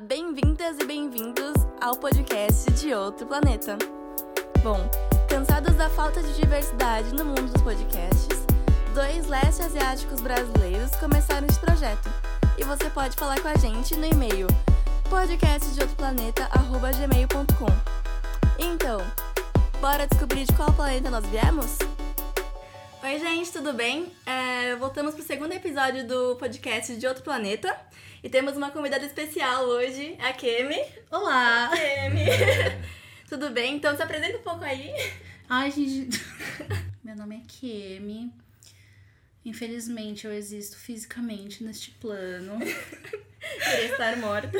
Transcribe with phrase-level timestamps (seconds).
[0.00, 3.78] Bem-vindas e bem-vindos ao podcast de Outro Planeta.
[4.60, 4.90] Bom,
[5.28, 8.44] cansados da falta de diversidade no mundo dos podcasts,
[8.92, 12.10] dois leste asiáticos brasileiros começaram esse projeto.
[12.58, 14.48] E você pode falar com a gente no e-mail
[15.08, 17.70] podcastdeoutroplaneta@gmail.com.
[18.58, 19.00] Então,
[19.80, 21.78] bora descobrir de qual planeta nós viemos?
[23.04, 24.10] Oi, gente, tudo bem?
[24.24, 27.78] É, voltamos pro segundo episódio do podcast de Outro Planeta.
[28.22, 30.82] E temos uma convidada especial hoje, a Kemi.
[31.10, 31.70] Olá!
[31.76, 32.24] Kemi!
[33.28, 33.76] tudo bem?
[33.76, 34.90] Então se apresenta um pouco aí.
[35.46, 36.18] Ai, gente.
[37.04, 38.32] Meu nome é Kemi.
[39.44, 42.58] Infelizmente eu existo fisicamente neste plano.
[42.64, 44.58] Queria estar morta.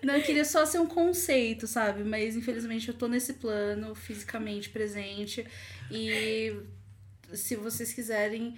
[0.00, 2.04] Não, eu queria só ser um conceito, sabe?
[2.04, 5.44] Mas infelizmente eu tô nesse plano, fisicamente presente.
[5.90, 6.56] E
[7.32, 8.56] se vocês quiserem,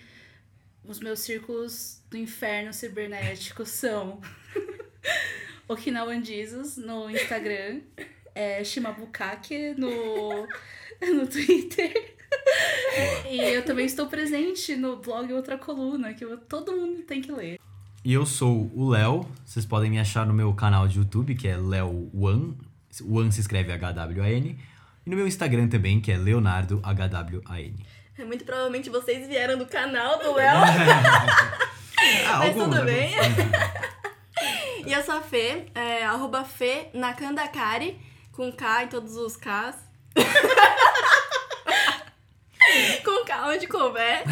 [0.85, 4.21] os meus círculos do inferno cibernético são
[5.69, 7.81] Okinawan Jesus no Instagram,
[8.35, 10.47] é Shimabukake no,
[11.15, 12.17] no Twitter.
[13.29, 17.33] e eu também estou presente no blog Outra Coluna, que eu- todo mundo tem que
[17.33, 17.59] ler.
[18.05, 19.29] E eu sou o Léo.
[19.45, 22.55] Vocês podem me achar no meu canal de YouTube, que é Léo Wan.
[23.03, 24.57] Wan se escreve H-W-A-N.
[25.05, 27.75] E no meu Instagram também, que é Leonardo H-W-A-N.
[28.25, 30.57] Muito provavelmente vocês vieram do canal do Léo.
[32.29, 33.11] Ah, Mas tudo bem.
[34.87, 37.99] E eu sou a Fê, é, arroba Fê Nakandakari,
[38.33, 39.77] com K em todos os Ks.
[43.03, 44.23] com K onde couber.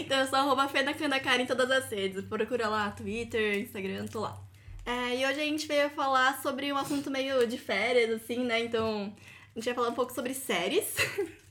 [0.00, 2.24] então eu sou arroba Fê Nakandakari em todas as redes.
[2.24, 4.36] Procura lá, Twitter, Instagram, tô lá.
[4.84, 8.60] É, e hoje a gente veio falar sobre um assunto meio de férias, assim, né?
[8.60, 9.14] Então
[9.56, 10.84] a gente vai falar um pouco sobre séries.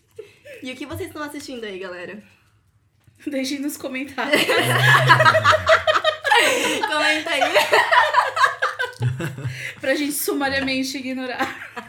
[0.61, 2.21] e o que vocês estão assistindo aí, galera?
[3.25, 4.41] Deixem nos comentários.
[6.87, 7.41] Comenta aí.
[9.81, 11.81] pra gente sumariamente ignorar.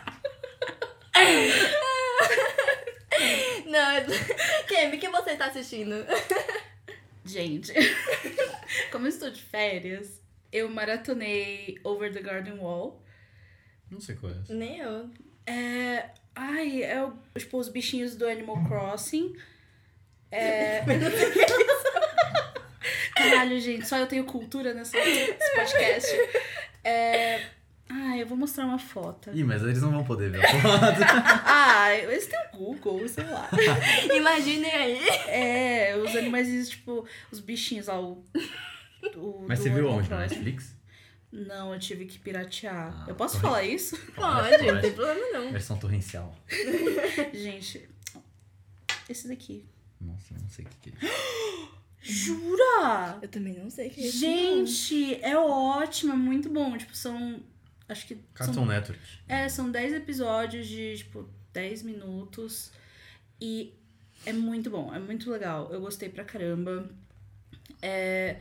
[3.67, 4.07] Não, eu-
[4.67, 6.07] Kemi, o que você tá assistindo?
[7.25, 7.73] Gente,
[8.91, 13.03] como eu estou de férias, eu maratonei Over the Garden Wall.
[13.91, 14.55] Não sei qual é essa.
[14.55, 15.11] Nem eu.
[15.47, 16.05] É.
[16.35, 19.35] Ai, é o, tipo os bichinhos do Animal Crossing.
[20.31, 20.83] É.
[23.15, 26.11] Caralho, gente, só eu tenho cultura nessa, nesse podcast.
[26.85, 27.41] É.
[27.89, 29.31] Ai, eu vou mostrar uma foto.
[29.33, 31.01] Ih, mas eles não vão poder ver a foto.
[31.49, 33.49] Ah, eles têm o Google, sei lá.
[34.15, 35.09] Imaginem aí.
[35.29, 38.01] É, os animais, tipo, os bichinhos lá.
[38.01, 38.25] O,
[39.15, 40.11] o- Mas você viu onde?
[40.11, 40.19] Na.
[40.21, 40.76] Netflix?
[41.33, 42.95] Não, eu tive que piratear.
[42.95, 43.97] Ah, eu posso falar isso?
[44.15, 45.53] Pode, não tem problema não.
[45.53, 46.35] Versão torrencial.
[47.35, 47.89] Gente,
[49.09, 49.67] esse daqui.
[50.01, 51.11] Nossa, eu não sei o que, que é.
[52.01, 53.19] Jura?
[53.21, 56.77] Eu também não sei o que é isso, Gente, é ótimo, é muito bom.
[56.77, 57.43] Tipo, são.
[57.89, 58.17] Acho que.
[58.33, 59.03] Cartoon São, Network.
[59.27, 62.71] é, são 10 episódios de, tipo, 10 minutos.
[63.41, 63.75] E
[64.25, 65.69] é muito bom, é muito legal.
[65.73, 66.89] Eu gostei pra caramba.
[67.83, 68.39] É,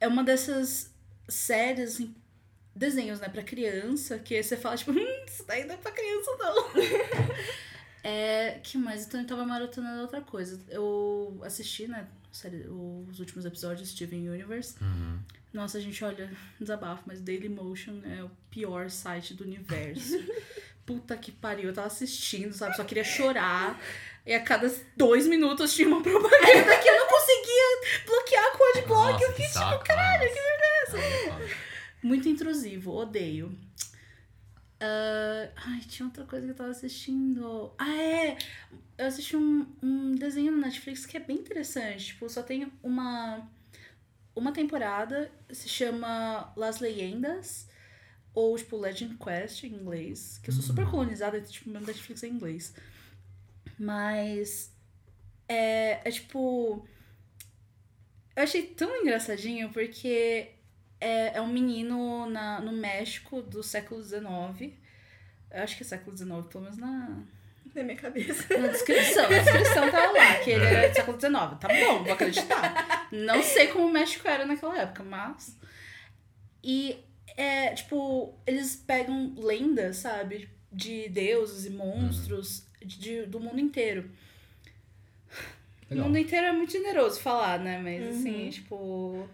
[0.00, 0.94] é uma dessas
[1.28, 2.14] séries, assim,
[2.74, 6.30] desenhos, né, pra criança, que você fala, tipo, hum, isso daí não é pra criança,
[6.38, 6.70] não.
[8.02, 9.06] é, que mais?
[9.06, 10.60] Então eu tava maratonando outra coisa.
[10.68, 14.76] Eu assisti, né, série, os últimos episódios de Steven Universe.
[14.80, 15.18] Uhum.
[15.52, 16.30] Nossa, gente, olha,
[16.60, 20.18] desabafo, mas Dailymotion é o pior site do universo.
[20.86, 22.76] Puta que pariu, eu tava assistindo, sabe?
[22.76, 23.78] Só queria chorar.
[24.24, 28.68] E a cada dois minutos tinha uma propaganda que eu não conseguia bloquear com o
[28.68, 29.12] adblock.
[29.12, 30.38] Nossa, Eu fiquei que tipo, caralho, que
[32.02, 33.56] Muito intrusivo, odeio.
[34.80, 37.72] Ah, ai, tinha outra coisa que eu tava assistindo.
[37.78, 38.38] Ah, é!
[38.96, 42.06] Eu assisti um, um desenho no Netflix que é bem interessante.
[42.06, 43.48] Tipo, só tem uma,
[44.34, 47.68] uma temporada, se chama Las Leyendas,
[48.34, 50.38] ou tipo Legend Quest em inglês.
[50.42, 52.74] Que eu sou super colonizada, então, tipo, meu Netflix é em inglês.
[53.78, 54.72] Mas
[55.48, 56.86] é, é tipo.
[58.36, 60.52] Eu achei tão engraçadinho porque
[61.00, 64.72] é, é um menino na, no México do século XIX.
[65.50, 67.22] Eu acho que é século XIX, pelo menos na,
[67.74, 68.58] Na minha cabeça.
[68.58, 69.24] na descrição.
[69.24, 71.32] A descrição tava lá, que ele era do século XIX.
[71.60, 73.08] Tá bom, vou acreditar.
[73.12, 75.56] Não sei como o México era naquela época, mas.
[76.62, 76.98] E
[77.36, 80.48] é, tipo, eles pegam lendas, sabe?
[80.70, 84.10] De deuses e monstros de, do mundo inteiro.
[85.90, 86.06] O Legal.
[86.06, 87.78] mundo inteiro é muito generoso falar, né?
[87.78, 88.10] Mas Uhum.
[88.20, 89.28] assim, tipo.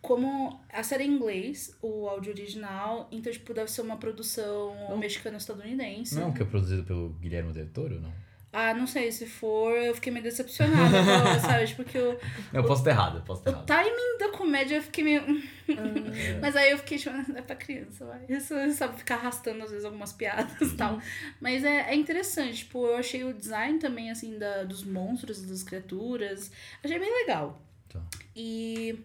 [0.00, 4.74] Como a série é em inglês, o áudio original, então, tipo, deve ser uma produção
[4.98, 6.14] mexicana-estadunidense.
[6.14, 8.12] Não, que é produzido pelo Guilherme Del Toro, não?
[8.50, 11.02] Ah, não sei, se for, eu fiquei meio decepcionada,
[11.40, 11.66] sabe?
[11.66, 12.18] Tipo, que o,
[12.50, 13.66] Eu posso ter errado, eu posso ter o errado.
[13.66, 15.22] timing da comédia eu fiquei meio.
[15.28, 15.42] "Hum,
[16.40, 18.24] Mas aí eu fiquei tipo, é pra criança, vai.
[18.26, 20.98] Isso sabe ficar arrastando às vezes algumas piadas e tal.
[21.40, 25.62] Mas é, é interessante, tipo, eu achei o design também, assim, da, dos monstros, das
[25.62, 26.50] criaturas.
[26.82, 27.60] Achei bem legal.
[27.90, 28.00] Tá.
[28.34, 28.98] E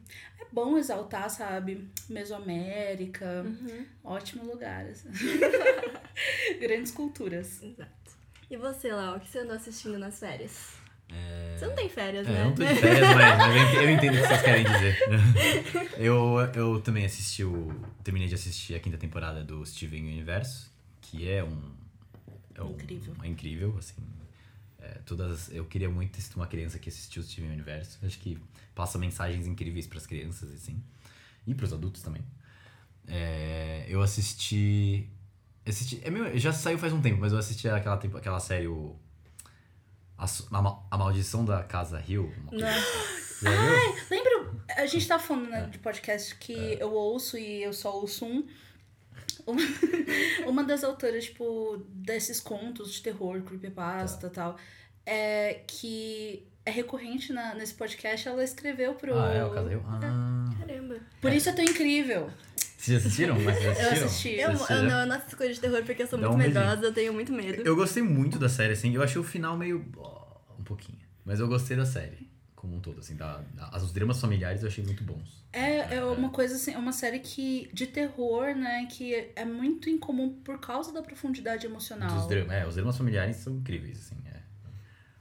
[0.54, 1.90] bom exaltar, sabe?
[2.10, 3.44] Mesoamérica.
[3.44, 3.86] Uhum.
[4.04, 4.86] Ótimo lugar.
[4.86, 5.10] assim.
[6.62, 7.62] Grandes culturas.
[7.64, 7.92] Exato.
[8.50, 10.74] E você, Lau, o que você andou assistindo nas férias?
[11.58, 12.42] Você não tem férias, É, né?
[12.42, 14.98] eu não tô de férias, mas, mas eu entendo o que vocês querem dizer.
[16.00, 17.72] Eu, eu também assisti o.
[18.04, 20.72] Terminei de assistir a quinta temporada do Steven Universo,
[21.02, 21.72] que é um.
[22.56, 23.14] É um- Incrível.
[23.22, 23.96] É incrível, assim.
[24.86, 27.98] É, todas, eu queria muito ter uma criança que assistiu o Steven Universo.
[28.06, 28.38] Acho que
[28.76, 30.84] passa mensagens incríveis pras crianças, assim.
[31.48, 32.22] E pros adultos também.
[33.08, 35.10] É, eu assisti.
[35.66, 38.68] assisti é meio- já saiu faz um tempo, mas eu assisti aquela, tempo- aquela série,
[38.68, 38.96] o.
[40.18, 42.32] A, a, a Maldição da Casa Hill.
[42.48, 42.58] assim.
[43.42, 44.08] Viu?
[44.10, 48.26] Lembra, a gente tá falando né, de podcast que eu ouço e eu só ouço
[48.26, 48.46] um.
[49.46, 49.62] Uma,
[50.48, 54.58] uma das autoras, tipo, desses contos de terror, creepypasta e tal,
[55.06, 59.18] é que é recorrente na, nesse podcast, ela escreveu pro.
[59.18, 59.84] Ah, é o Casa Hill?
[59.86, 60.46] Ah.
[60.60, 60.96] Caramba.
[61.22, 62.30] Por isso é tão incrível.
[62.78, 63.40] Vocês já assistiram?
[63.40, 64.06] Mas vocês Eu assistiram?
[64.06, 64.30] assisti.
[64.30, 64.84] Eu, Vocês eu, assistiram?
[64.84, 66.94] não, eu não assisto coisa de terror porque eu sou Dá muito um medrosa, eu
[66.94, 67.62] tenho muito medo.
[67.66, 68.94] Eu gostei muito da série, assim.
[68.94, 69.86] Eu achei o final meio.
[70.60, 71.00] um pouquinho.
[71.26, 72.30] Mas eu gostei da série,
[72.64, 73.18] como um todo, assim.
[73.18, 75.44] Da, da- os dramas familiares eu achei muito bons.
[75.52, 79.90] É, é uma coisa assim, é uma série que de terror, né, que é muito
[79.90, 82.16] incomum por causa da profundidade emocional.
[82.16, 82.52] Dos dramas.
[82.54, 84.16] É, os dramas familiares são incríveis, assim.
[84.26, 84.40] É.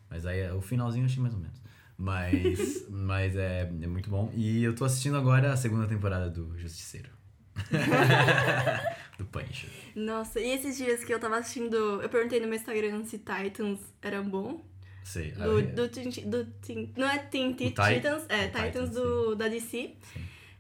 [0.08, 1.60] Mas aí o finalzinho eu achei mais ou menos.
[1.98, 4.30] Mas, mas é, é muito bom.
[4.34, 7.10] E eu tô assistindo agora a segunda temporada do Justiceiro.
[9.18, 9.68] do Punisher.
[9.96, 13.80] Nossa, e esses dias que eu tava assistindo, eu perguntei no meu Instagram se Titans
[14.00, 14.64] era bom.
[15.04, 15.32] Sei.
[15.32, 15.88] Do, ah, do,
[16.26, 19.68] do, Teen- não é Teen Teen Ti- Titans, é Titans, Titans, do, da DC.
[19.70, 19.96] Sim.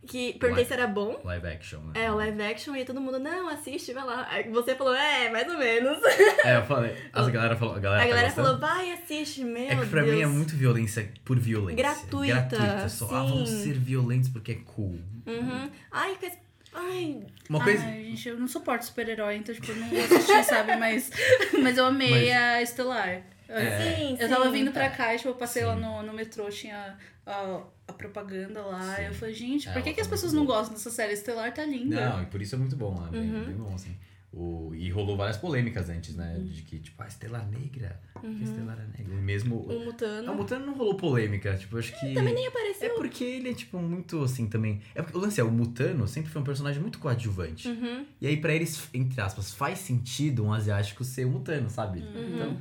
[0.04, 1.20] Que perguntei se era bom.
[1.24, 1.92] Live action, né?
[1.94, 4.26] É, live action, e todo mundo, não, assiste, vai lá.
[4.28, 5.96] Aí você falou, é, mais ou menos.
[6.44, 6.96] É, eu falei.
[7.14, 7.76] A galera falou.
[7.76, 10.12] A galera, A tá galera falou, vai, assiste, meu É que pra Deus.
[10.16, 11.76] mim é muito violência por violência.
[11.84, 12.88] Gratuita, Gratuita.
[12.88, 13.62] Só, ah, vamos sim.
[13.62, 14.98] ser violentos porque é cool.
[15.24, 15.70] Uhum.
[15.92, 16.32] Ai, que...
[16.74, 17.84] Ai, Uma coisa.
[17.84, 20.74] Ai, gente, eu não suporto super-herói, então, tipo, eu não vou assistir, sabe?
[20.76, 21.10] Mas,
[21.62, 23.22] mas eu amei Mas- a Estelar.
[23.58, 23.96] É.
[23.96, 24.52] sim, Eu tava sim.
[24.52, 25.80] vindo pra cá e, tipo, eu passei lá Sim.
[25.82, 26.96] no, no metrô, tinha
[27.26, 28.96] a, a propaganda lá.
[28.96, 29.02] Sim.
[29.02, 30.90] E eu falei, gente, É, por que, ela que as tá pessoas não gostam dessa
[30.90, 31.12] série?
[31.12, 32.10] Estelar tá linda.
[32.10, 33.08] Não, e por isso é muito bom, né?
[33.10, 33.44] Bem, Uhum.
[33.44, 33.96] bem bom, assim.
[34.34, 36.38] O, e rolou várias polêmicas antes, né?
[36.42, 38.00] De que, tipo, a Estelar Negra.
[38.14, 39.14] Por que a Estelar é negra?
[39.14, 39.56] E mesmo.
[39.56, 40.26] O Mutano.
[40.26, 41.54] Não, o Mutano não rolou polêmica.
[41.54, 42.14] Tipo, eu acho que.
[42.14, 42.94] Também nem É apareceu.
[42.94, 44.80] porque ele é, tipo, muito assim também.
[44.94, 47.68] É porque o lance é, o Mutano sempre foi um personagem muito coadjuvante.
[47.68, 48.06] Uhum.
[48.22, 52.00] E aí, pra eles, entre aspas, faz sentido um asiático ser um Mutano, sabe?
[52.00, 52.34] Uhum.
[52.34, 52.60] Então.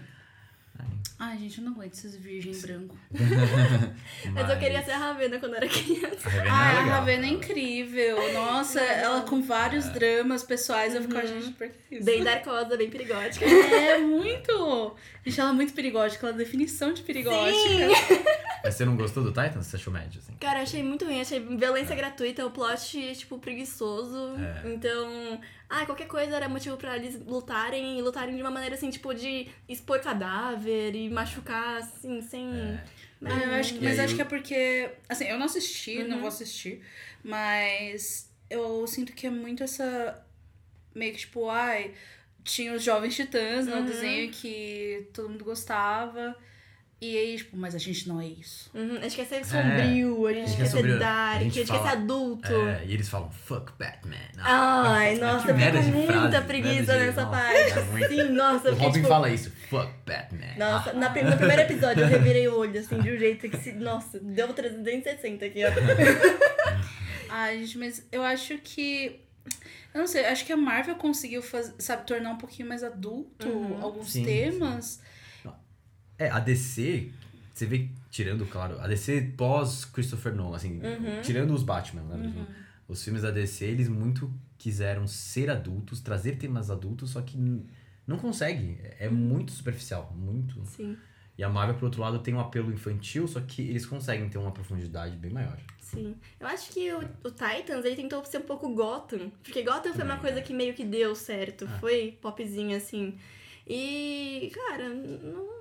[0.81, 1.01] Ai,
[1.31, 2.97] Ai, gente, eu não aguento esses virgem branco.
[4.33, 6.27] Mas eu queria ser a Ravena quando era criança.
[6.27, 6.99] A Ravena Ai, é a legal.
[6.99, 8.33] Ravena é incrível.
[8.33, 10.95] Nossa, ela com vários dramas pessoais.
[10.95, 12.05] Eu ficava, gente, por que isso?
[12.05, 13.45] Bem darkosa, bem perigótica.
[13.45, 14.95] É, muito!
[15.23, 16.25] Gente, ela é muito perigótica.
[16.25, 17.53] Ela é a definição de perigótica.
[18.63, 19.67] Mas você não gostou do Titans?
[19.67, 20.33] Você achou médio, assim?
[20.39, 24.35] Cara, achei muito ruim, achei violência gratuita, o plot, tipo, preguiçoso.
[24.37, 24.73] É.
[24.73, 25.39] Então,
[25.71, 29.13] ah, qualquer coisa era motivo pra eles lutarem e lutarem de uma maneira assim, tipo,
[29.13, 32.45] de expor cadáver e machucar, assim, sem.
[32.45, 32.83] É.
[33.23, 34.89] Ah, eu acho, que- mas aí acho que é porque.
[35.07, 36.19] Assim, eu não assisti, não Uhum.
[36.21, 36.81] vou assistir.
[37.23, 40.23] Mas eu sinto que é muito essa.
[40.93, 41.93] Meio que tipo, ai.
[42.43, 43.85] Tinha os Jovens Titãs no Uhum.
[43.85, 46.35] desenho que todo mundo gostava.
[47.03, 48.69] E aí, tipo, mas a gente não é isso.
[48.75, 50.99] Uhum, a gente quer ser sombrio, a gente A gente quer quer ser sombrio, a
[50.99, 52.53] dark, a gente gente quer fala- ser adulto.
[52.53, 54.17] É, e eles falam, fuck Batman.
[54.37, 58.03] Ai, nossa, eu fico com muita frase, preguiça de- nessa nossa, parte.
[58.03, 58.07] é.
[58.07, 59.07] Sim, nossa, O Robin tipo.
[59.07, 60.53] fala isso, fuck Batman.
[60.59, 63.71] Nossa, na, no primeiro episódio eu revirei o olho, assim, de um jeito que se.
[63.71, 65.69] Nossa, deu 360 aqui, ó.
[67.29, 69.21] Ai, gente, mas eu acho que.
[69.93, 73.47] Eu não sei, acho que a Marvel conseguiu fazer, sabe, tornar um pouquinho mais adulto
[73.49, 73.81] Uhum.
[73.81, 75.01] alguns Sim, temas.
[76.25, 77.11] É, a DC,
[77.53, 81.21] você vê, tirando, claro, a DC pós Christopher Nolan, assim, Uhum.
[81.21, 82.45] tirando os Batman, né?
[82.87, 87.37] Os filmes da DC, eles muito quiseram ser adultos, trazer temas adultos, só que
[88.05, 88.77] não consegue.
[88.99, 90.61] É muito superficial, muito.
[90.65, 90.97] Sim,
[91.37, 94.37] E a Marvel, por outro lado, tem um apelo infantil, só que eles conseguem ter
[94.37, 95.57] uma profundidade bem maior.
[95.79, 96.15] sim.
[96.39, 99.31] Eu acho que o, o Titans, ele tentou ser um pouco Gotham.
[99.41, 100.41] Porque Gotham foi uma Também, coisa é.
[100.41, 101.65] que meio que deu certo.
[101.67, 101.79] Ah.
[101.79, 103.17] Foi popzinho, assim.
[103.67, 105.60] E, cara, não,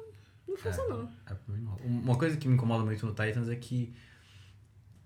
[0.51, 1.09] não funcionou.
[1.27, 1.33] É,
[1.65, 1.81] rola.
[1.85, 3.93] Uma coisa que me incomoda muito no Titans é que.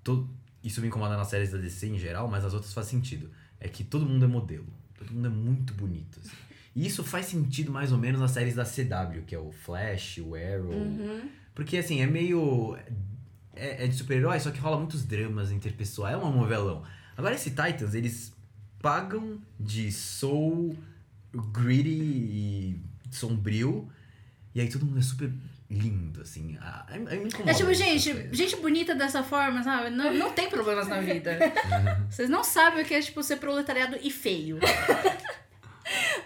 [0.03, 0.29] to-
[0.63, 3.31] Isso me incomoda nas séries da DC em geral, mas as outras faz sentido.
[3.61, 4.67] É que todo mundo é modelo.
[4.99, 6.19] Todo mundo é muito bonito.
[6.21, 6.31] assim.
[6.75, 10.19] E isso faz sentido mais ou menos nas séries da CW, que é o Flash,
[10.19, 10.73] o Arrow.
[10.73, 11.29] Uhum.
[11.55, 12.77] Porque assim, é meio.
[13.55, 16.15] É, é de super-herói, só que rola muitos dramas interpessoais.
[16.15, 16.83] É um novelão.
[17.17, 18.33] Agora esse Titans, eles
[18.83, 20.77] pagam de soul,
[21.33, 23.89] gritty e sombrio,
[24.54, 25.32] e aí todo mundo é super
[25.68, 26.56] lindo, assim.
[26.61, 29.90] Ah, é, é, me incomoda É tipo, gente, gente bonita dessa forma, sabe?
[29.90, 31.38] Não, não tem problemas na vida.
[32.08, 34.58] Vocês não sabem o que é, tipo, ser proletariado e feio.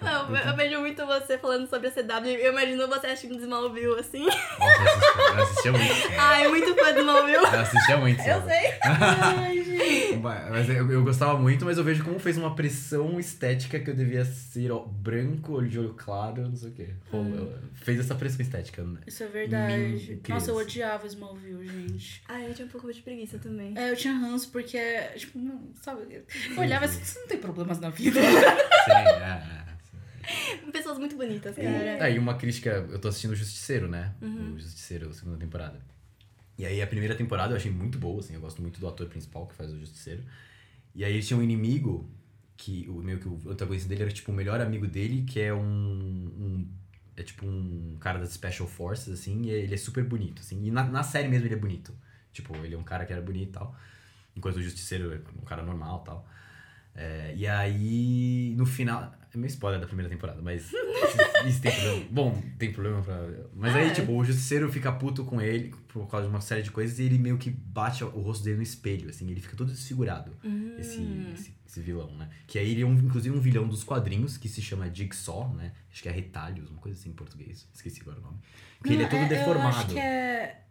[0.01, 2.29] Não, eu vejo muito você falando sobre a CW.
[2.29, 4.25] Eu imagino você assistindo Smallville assim.
[4.25, 5.95] Nossa, eu assistia, eu assistia muito.
[6.17, 7.37] Ai, muito fã de Smallville.
[7.37, 8.21] Eu assistia muito.
[8.21, 8.51] Eu sabe?
[8.51, 8.79] sei.
[8.85, 9.58] Ai.
[10.51, 13.95] Mas eu, eu gostava muito, mas eu vejo como fez uma pressão estética que eu
[13.95, 16.89] devia ser ó, branco, olho de olho claro, não sei o quê.
[17.11, 19.01] Rolou- Fez essa pressão estética, né?
[19.07, 19.75] Isso é verdade.
[19.75, 22.23] Mim, Nossa, eu odiava Smallville, gente.
[22.29, 23.73] Ai, eu tinha um pouco de preguiça também.
[23.79, 24.79] É, eu tinha ranço porque,
[25.17, 26.03] tipo, não, sabe?
[26.15, 26.25] Eu
[26.59, 28.21] olhava assim, você não tem problemas na vida.
[28.21, 30.71] Sim, é, é.
[30.73, 32.05] Pessoas muito bonitas, cara.
[32.05, 34.13] Aí uma crítica, eu tô assistindo o Justiceiro, né?
[34.55, 35.81] O Justiceiro, segunda temporada.
[36.59, 39.07] E aí a primeira temporada eu achei muito boa, assim, eu gosto muito do ator
[39.09, 40.25] principal que faz o Justiceiro.
[40.95, 42.11] E aí ele tinha um inimigo,
[42.57, 45.55] que o meio que o antagonista dele era tipo o melhor amigo dele, que é
[45.55, 46.69] um, um-
[47.17, 50.65] é tipo um cara das Special Forces, assim, e ele é super bonito, assim.
[50.67, 51.95] E na, na série mesmo ele é bonito.
[52.33, 53.77] Tipo, ele é um cara que era bonito e tal.
[54.37, 56.29] Enquanto o Justiceiro é um cara normal e tal.
[57.01, 59.15] É, e aí, no final.
[59.33, 60.73] É meio spoiler da primeira temporada, mas.
[61.47, 62.07] isso tem problema.
[62.11, 63.29] Bom, tem problema pra.
[63.55, 63.91] Mas aí, É.
[63.91, 67.05] tipo, o justiceiro fica puto com ele por causa de uma série de coisas e
[67.05, 70.37] ele meio que bate o rosto dele no espelho, assim, ele fica todo desfigurado.
[70.79, 71.01] Esse,
[71.35, 72.29] esse, esse vilão, né?
[72.49, 75.73] Que aí ele é, um, inclusive, um vilão dos quadrinhos que se chama Jigsaw, né?
[75.93, 77.69] Acho que é Retalhos, uma coisa assim em português.
[77.73, 78.39] Esqueci agora o nome.
[78.79, 79.63] Porque ele é todo Não, deformado.
[79.75, 80.63] Eu acho que é...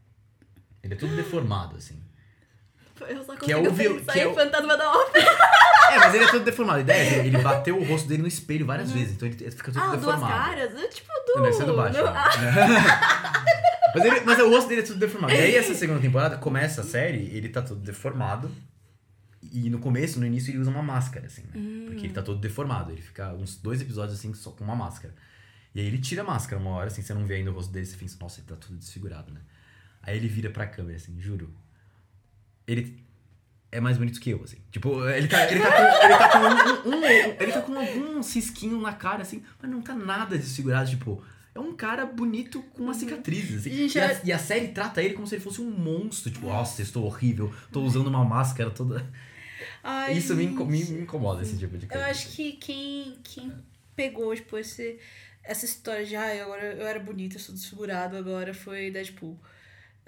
[0.84, 2.02] Ele é todo deformado, assim.
[3.06, 5.26] Eu só Que é consigo o pensar que é o- Fantasma da Ópera.
[5.92, 6.80] É, mas ele é todo deformado.
[6.80, 9.52] A ideia é que ele bateu o rosto dele no espelho várias vezes, então ele
[9.52, 10.34] fica todo Ah, duas deformado.
[10.34, 10.76] caras?
[10.76, 11.42] É Tipo do...
[11.42, 12.02] Não, esse é do Batman.
[12.04, 12.30] do- Ah,
[13.96, 15.34] mas, ele- mas o rosto dele é tudo deformado.
[15.34, 18.52] E aí, essa segunda temporada, começa a série, ele tá todo deformado.
[19.54, 21.86] E no começo, no início, ele usa uma máscara, assim, né?
[21.86, 22.92] Porque ele tá todo deformado.
[22.92, 25.14] Ele fica uns dois episódios, assim, só com uma máscara.
[25.74, 27.72] E aí ele tira a máscara uma hora, assim, você não vê ainda o rosto
[27.72, 29.40] dele, você pensa, nossa, ele tá tudo desfigurado, né?
[30.02, 31.54] Aí ele vira pra câmera, assim, juro.
[32.68, 33.04] Ele
[33.72, 34.58] é mais bonito que eu, assim.
[34.72, 37.78] Tipo, ele tá, ele tá com, ele tá com um, um- um- ele tá com
[37.80, 41.24] algum cisquinho na cara, assim, mas não tá nada desfigurado, tipo...
[41.56, 43.72] É um cara bonito com uma cicatriz, assim.
[43.72, 46.32] Gente, e, a, eu- e a série trata ele como se ele fosse um monstro.
[46.32, 49.04] Tipo, nossa, estou horrível, tô usando uma máscara toda...
[49.84, 52.06] Ai, Isso me, me, incomoda, esse tipo de Eu coisa.
[52.08, 53.52] acho que quem, quem
[53.96, 55.00] pegou, tipo, esse,
[55.44, 59.40] essa história de, ai, agora eu era bonita, eu sou desfigurado agora, foi Deadpool.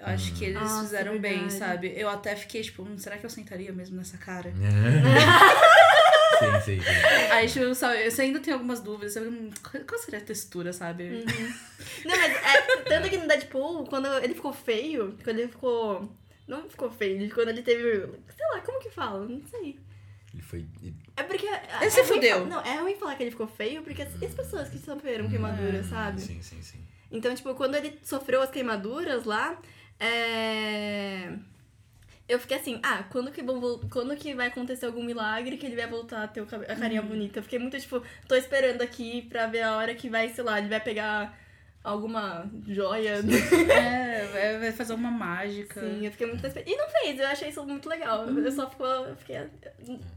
[0.00, 1.92] Eu acho que eles Nossa, fizeram bem, sabe?
[1.94, 4.50] Eu até fiquei, tipo, hum, será que eu sentaria mesmo nessa cara?
[6.38, 6.90] sim, sim, sim.
[7.30, 9.26] Aí, tipo, sabe, você ainda tem algumas dúvidas, sabe?
[9.28, 9.50] Hum,
[9.86, 11.24] Qual seria a textura, sabe?
[12.04, 16.10] Não, mas é, tanto que no Deadpool, quando ele ficou feio, quando ele ficou...
[16.48, 18.06] Não ficou feio, quando ele teve...
[18.36, 19.26] Sei lá, como que fala?
[19.26, 19.78] Não sei.
[20.32, 20.66] Ele foi...
[20.82, 21.46] ele- É porque...
[21.46, 22.46] Ele é se fudeu.
[22.46, 25.86] Não, é ruim falar que ele ficou feio, porque as, as pessoas que sofreram queimaduras,
[25.86, 26.20] sabe?
[26.22, 26.78] Sim, sim, sim.
[27.12, 29.60] Então, tipo, quando ele sofreu as queimaduras lá,
[30.00, 31.32] é...
[32.28, 33.42] Eu fiquei assim, ah, quando que,
[33.90, 37.40] quando que vai acontecer algum milagre que ele vai voltar a ter a carinha bonita?
[37.40, 40.58] Eu fiquei muito, tipo, tô esperando aqui pra ver a hora que vai, sei lá,
[40.58, 41.36] ele vai pegar
[41.82, 43.16] alguma joia.
[43.70, 44.26] É,
[44.60, 45.80] vai- fazer uma mágica.
[45.80, 48.28] Sim, eu fiquei muito E não fez, eu achei isso muito legal.
[48.28, 49.38] Eu só ficou, eu fiquei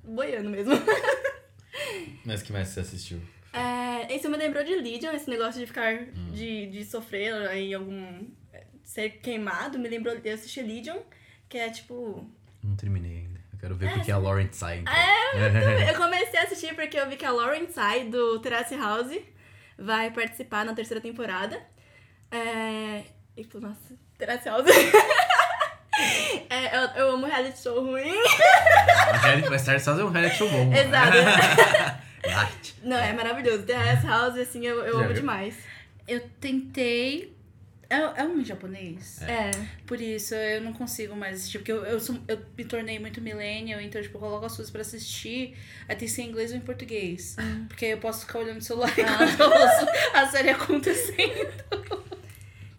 [0.03, 0.73] boiando mesmo.
[2.23, 3.19] Mas que mais você assistiu?
[3.51, 8.27] É, isso me lembrou de Legion, esse negócio de ficar, de, de sofrer em algum.
[8.93, 9.79] Ser queimado.
[9.79, 10.99] Me lembrou, eu assisti Legion,
[11.49, 12.27] que é tipo.
[12.63, 13.39] Não terminei ainda.
[13.53, 14.79] Eu quero ver porque a Lauren sai.
[14.79, 14.93] Então.
[15.87, 19.17] Eu comecei a assistir porque eu vi que a Lauren Tsai, do Terrace House,
[19.77, 21.59] vai participar na terceira temporada.
[22.31, 23.03] É.
[23.35, 24.65] E, nossa, Terrace House.
[26.49, 28.11] É, eu, eu amo reality show ruim.
[29.21, 30.71] Reality- Mas Terrace House é um reality show bom.
[30.73, 31.17] Exato.
[32.25, 32.75] Light.
[32.83, 33.63] Não, é maravilhoso.
[33.63, 35.13] Terrace House, assim, eu, eu amo viu?
[35.15, 35.55] demais.
[36.07, 37.35] Eu tentei.
[37.93, 39.21] É, é um japonês?
[39.21, 39.51] É.
[39.85, 41.59] Por isso eu não consigo mais assistir.
[41.59, 44.71] Porque eu, eu, sou- eu me tornei muito millennial, então, tipo, eu coloco as coisas
[44.71, 45.55] pra assistir.
[45.87, 47.35] Aí tem que ser em inglês ou em português.
[47.67, 51.51] Porque aí eu posso ficar olhando o celular enquanto eu ouço a série acontecendo.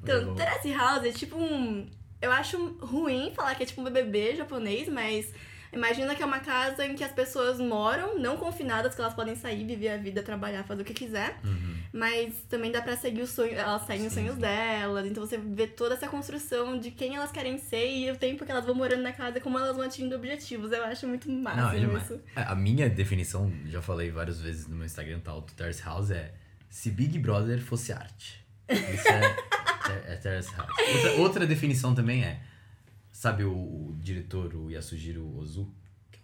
[0.03, 1.89] Então, Terrace House é tipo um.
[2.21, 5.33] Eu acho ruim falar que é tipo um BBB japonês, mas
[5.73, 9.35] imagina que é uma casa em que as pessoas moram, não confinadas, que elas podem
[9.35, 11.39] sair, viver a vida, trabalhar, fazer o que quiser.
[11.45, 11.75] Uhum.
[11.97, 15.07] Mas também dá pra seguir os sonhos, elas seguem os sonhos delas.
[15.07, 18.51] Então você vê toda essa construção de quem elas querem ser e o tempo que
[18.51, 20.73] elas vão morando na casa, como elas vão atingindo objetivos.
[20.73, 22.03] Eu acho muito massa Não, é demais.
[22.03, 22.21] isso.
[22.35, 26.11] É, A minha definição, já falei várias vezes no meu Instagram tal, do Terrace House
[26.11, 26.35] é
[26.69, 28.45] se Big Brother fosse arte.
[28.69, 29.21] Isso é,
[30.11, 30.71] é, é Terrace House.
[30.97, 32.41] Outra, outra definição também é,
[33.13, 35.73] sabe o, o diretor, o Yasujiro Ozu,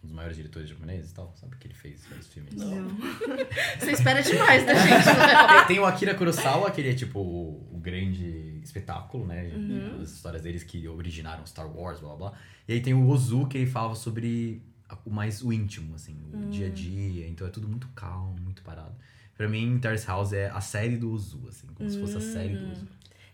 [0.03, 1.35] um dos maiores diretores japoneses e tal.
[1.37, 2.55] Sabe que ele fez vários filmes.
[2.55, 2.89] Não.
[3.79, 5.57] Você espera demais da gente, né?
[5.59, 9.53] Tem, tem o Akira Kurosawa, que ele é tipo o, o grande espetáculo, né?
[9.55, 10.01] Uhum.
[10.03, 12.39] As histórias deles que originaram Star Wars, blá blá blá.
[12.67, 14.63] E aí tem o Ozu, que ele falava sobre
[15.05, 16.51] o mais o íntimo, assim, o Hum.
[16.51, 17.29] dia a dia.
[17.29, 18.95] Então é tudo muito calmo, muito parado.
[19.37, 22.57] Pra mim, Terrace House é a série do Ozu, assim, como se fosse a série
[22.57, 22.73] do Hum.
[22.73, 22.87] Ozu.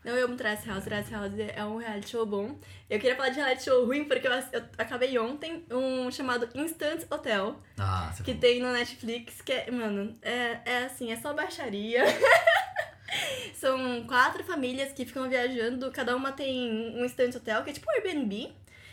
[0.07, 0.85] Não, eu amo Terrace House.
[0.85, 2.57] Terrace House é um reality show bom.
[2.89, 7.03] Eu queria falar de reality show ruim porque eu, eu acabei ontem um chamado Instant
[7.11, 8.41] Hotel, Ah, você que falou.
[8.41, 12.05] tem no Netflix, que é, mano, é, é assim, é só baixaria.
[13.55, 17.87] São quatro famílias que ficam viajando, cada uma tem um instant hotel, que é tipo
[17.91, 18.53] um Airbnb.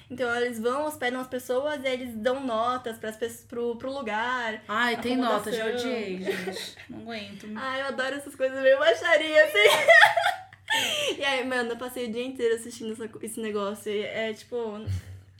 [0.09, 3.91] Então eles vão, hospedam as pessoas e aí eles dão notas pras, pessoas- pro, pro
[3.91, 4.61] lugar.
[4.67, 5.89] Ai, tem nota, já Acomodação.
[5.91, 6.75] odiei, gente.
[6.89, 7.47] Não aguento.
[7.55, 9.57] Ai, eu adoro essas coisas meio baixaria, assim.
[11.17, 13.91] e aí, mano, eu passei o dia inteiro assistindo essa- esse negócio.
[13.91, 14.57] E é tipo.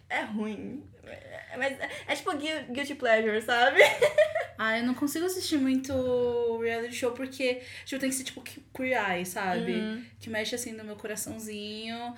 [0.10, 0.84] É ruim.
[1.06, 3.80] É- Mas é, é tipo gui- guilty pleasure, sabe?
[4.56, 9.10] Ah, eu não consigo assistir muito reality show porque tipo, tem que ser tipo Queer
[9.12, 9.74] Eye, sabe?
[9.74, 10.06] Uhum.
[10.20, 12.16] Que mexe assim no meu coraçãozinho.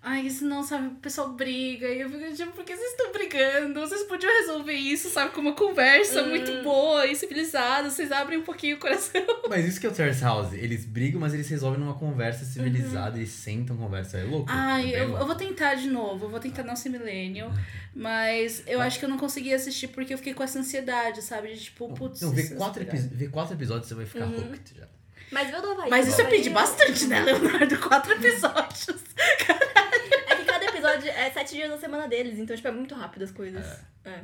[0.00, 1.86] Ai, senão, sabe, o pessoal briga.
[1.88, 3.80] E eu fico tipo, por que vocês estão brigando?
[3.80, 6.28] Vocês podiam resolver isso, sabe, com uma conversa Uhum.
[6.30, 7.90] muito boa e civilizada.
[7.90, 9.20] Vocês abrem um pouquinho o coração.
[9.50, 10.52] Mas isso que é o Terrace House.
[10.52, 13.18] Eles brigam, mas eles resolvem numa conversa civilizada.
[13.18, 14.18] Eles sentam, conversa.
[14.18, 14.46] É louco.
[14.48, 15.22] Ai, é eu, louco.
[15.22, 17.50] eu vou tentar de novo, eu vou tentar não ser millennial.
[17.94, 21.52] Mas eu acho que eu não consegui assistir porque eu fiquei com essa ansiedade, sabe?
[21.54, 22.20] De tipo, putz.
[22.20, 24.36] Não, vê isso é quatro, vê quatro episódios você vai ficar Uhum.
[24.52, 24.86] hooked já.
[25.32, 25.90] Mas viu do Havaí?
[25.90, 27.76] Mas isso Havaí- pedir bastante, né, Leonardo?
[27.78, 28.86] Quatro episódios.
[29.46, 29.68] Cada
[30.88, 33.84] episódio é sete dias da semana deles, então, tipo, é muito rápido as coisas.
[34.04, 34.20] É.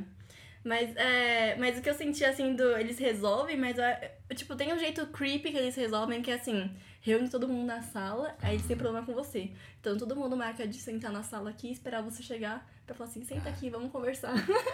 [0.63, 4.73] Mas, é, mas o que eu senti, assim, do, eles resolvem, mas, é, tipo, tem
[4.73, 6.75] um jeito creepy que eles resolvem, que é assim,
[7.05, 9.51] reúne todo mundo na sala, aí eles têm problema com você.
[9.79, 13.09] Então, todo mundo marca de sentar na sala aqui e esperar você chegar pra falar
[13.09, 14.33] assim, senta aqui, vamos conversar.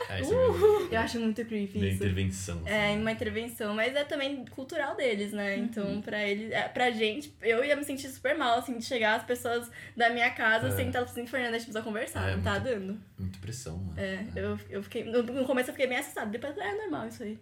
[0.10, 2.04] É, isso é meio- Eu acho muito creepy meio isso.
[2.04, 2.58] intervenção.
[2.60, 2.70] assim.
[2.70, 5.58] É, uma intervenção, mas é também cultural deles, né?
[5.58, 9.16] Então, pra eles, é, pra gente, eu ia me sentir super mal, assim, de chegar
[9.16, 10.72] as pessoas da minha casa É.
[10.72, 13.02] sentadas assim, Fernanda, a gente precisa conversar, É, não tá muito- dando.
[13.20, 14.26] Muito pressão, né?
[14.36, 15.04] É, eu, eu fiquei.
[15.04, 17.38] No, começo eu fiquei bem assustada, depois é normal isso aí.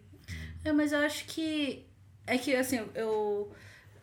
[0.65, 1.85] É, mas eu acho que.
[2.27, 2.91] É que, assim, eu.
[2.93, 3.51] eu,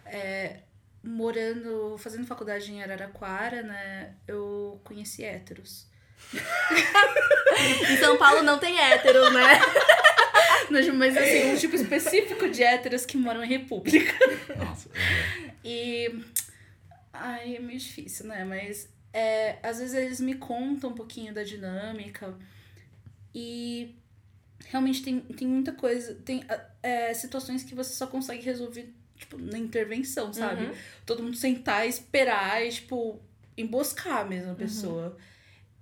[0.05, 0.61] é,
[1.07, 1.97] morando.
[1.99, 4.15] Fazendo faculdade em Araraquara, né?
[4.27, 5.87] Eu conheci héteros.
[7.91, 9.61] Em São Paulo não tem héteros, né?
[10.69, 14.13] Mas, mas, assim, um tipo específico de héteros que moram em república.
[14.57, 14.89] Nossa.
[14.93, 15.55] é.
[15.65, 16.25] E.
[17.13, 18.45] Ai, é meio difícil, né?
[18.45, 22.35] Mas é, às vezes eles me contam um pouquinho da dinâmica.
[23.35, 23.95] E
[24.67, 26.15] realmente tem, tem muita coisa.
[26.17, 26.45] Tem
[26.83, 30.65] é, situações que você só consegue resolver, tipo, na intervenção, sabe?
[30.67, 30.73] Uhum.
[31.05, 33.21] Todo mundo sentar, esperar e, tipo,
[33.57, 35.17] emboscar mesmo a pessoa.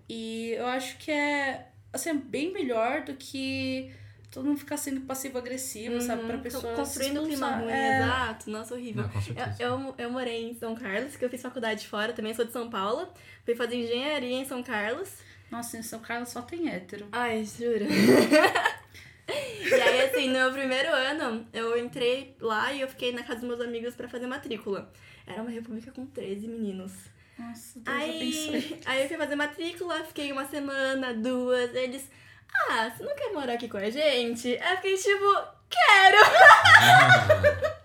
[0.09, 3.91] E eu acho que é, assim, é bem melhor do que
[4.31, 6.25] todo mundo ficar sendo passivo-agressivo, sabe?
[6.25, 6.43] Pra Uhum.
[6.43, 6.75] pessoa.
[6.75, 7.97] Construindo um clima ruim, É.
[7.99, 8.51] exato.
[8.51, 9.05] Nossa, horrível.
[9.05, 9.55] Não.
[9.59, 12.53] Eu, eu, eu morei em São Carlos, que eu fiz faculdade fora, também sou de
[12.53, 13.09] São Paulo.
[13.45, 15.09] Fui fazer engenharia em São Carlos.
[15.51, 17.07] Nossa, em São Carlos só tem hétero.
[17.13, 17.87] Ai, juro.
[19.29, 23.41] e aí, assim, no meu primeiro ano, eu entrei lá e eu fiquei na casa
[23.41, 24.91] dos meus amigos pra fazer matrícula.
[25.27, 26.93] Era uma república com 13 meninos.
[27.39, 28.57] Nossa, Deus abençoe.
[28.57, 31.75] Aí, aí eu fui fazer matrícula, fiquei uma semana, duas.
[31.75, 32.11] Eles,
[32.69, 34.49] ah, você não quer morar aqui com a gente?
[34.49, 36.19] Aí eu fiquei tipo, quero!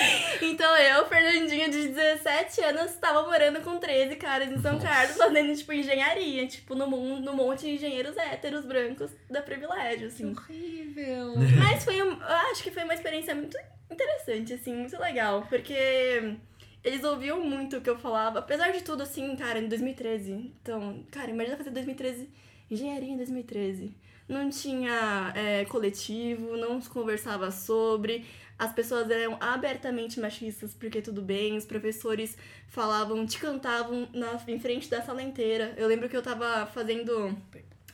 [0.42, 4.78] Então eu, Fernandinha, de 17 anos, tava morando com 13 caras em São.
[4.80, 6.46] Carlos, fazendo, tipo, engenharia.
[6.46, 6.86] Tipo, no,
[7.20, 10.30] no monte de engenheiros héteros brancos da privilégio, Que assim.
[10.32, 11.34] horrível.
[11.62, 13.56] Mas foi um, eu acho que foi uma experiência muito
[13.90, 16.36] interessante, assim, muito legal, porque
[16.82, 20.32] eles ouviam muito o que eu falava, apesar de tudo, assim, cara, em 2013.
[20.32, 22.28] Então, cara, imagina fazer 2013,
[22.70, 23.94] engenharia em 2013.
[24.28, 28.24] Não tinha é, coletivo, não se conversava sobre,
[28.60, 32.36] as pessoas eram abertamente machistas, porque tudo bem, os professores
[32.68, 35.72] falavam, te cantavam na, em frente da sala inteira.
[35.78, 37.34] Eu lembro que eu tava fazendo.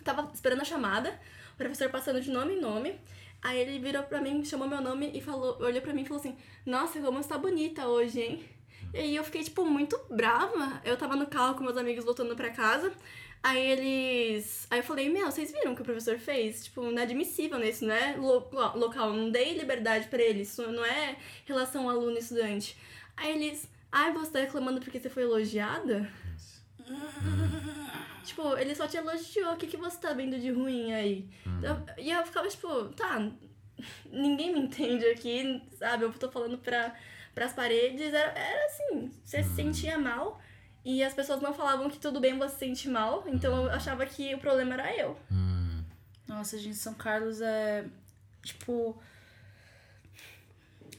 [0.03, 1.21] Tava esperando a chamada,
[1.55, 2.99] o professor passando de nome em nome.
[3.41, 6.19] Aí ele virou pra mim, chamou meu nome e falou, olhou pra mim e falou
[6.21, 8.45] assim: Nossa, como você tá bonita hoje, hein?
[8.93, 10.81] E aí eu fiquei, tipo, muito brava.
[10.85, 12.93] Eu tava no carro com meus amigos voltando pra casa.
[13.49, 14.67] Aí eles.
[14.71, 16.65] Aí eu falei, meu, vocês viram o que o professor fez?
[16.65, 17.69] Tipo, inadmissível, né?
[17.69, 20.51] Isso não é lo- local, não dei liberdade pra eles.
[20.51, 22.77] Isso não é relação aluno e estudante.
[23.17, 23.71] Aí eles.
[23.93, 26.11] Ai, você tá reclamando porque você foi elogiada?
[28.25, 31.29] Tipo, ele só te elogiou, o que, que você tá vendo de ruim aí?
[31.63, 33.31] Eu- e eu ficava, tipo, tá,
[34.11, 36.05] ninguém me entende aqui, sabe?
[36.05, 36.95] Eu tô falando pra,
[37.35, 40.41] pras paredes, era, era assim, você se sentia mal
[40.87, 44.07] e as pessoas não falavam que tudo bem você se sentir mal, então eu achava
[44.07, 45.19] que o problema era eu.
[45.31, 45.83] Hum.
[46.29, 47.85] Nossa, gente, São Carlos é.
[48.43, 48.97] Tipo.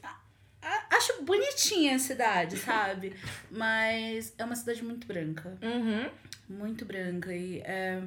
[0.02, 0.20] a-
[0.62, 3.16] a- Acho bonitinha a cidade, sabe?
[3.50, 5.56] Mas é uma cidade muito branca.
[5.62, 6.10] Uhum.
[6.48, 7.34] Muito branca.
[7.34, 8.02] E é.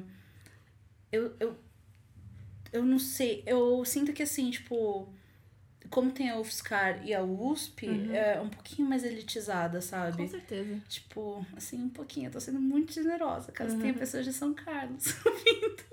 [1.10, 1.58] Eu, eu.
[2.72, 3.42] Eu não sei.
[3.46, 5.12] Eu sinto que assim, tipo.
[5.92, 10.16] Como tem a UFSCar e a USP, é um pouquinho mais elitizada, sabe?
[10.16, 10.80] Com certeza.
[10.88, 12.28] Tipo, assim, um pouquinho.
[12.28, 13.80] Eu tô sendo muito generosa, caso Uhum.
[13.82, 15.84] tenha pessoas de São Carlos ouvindo.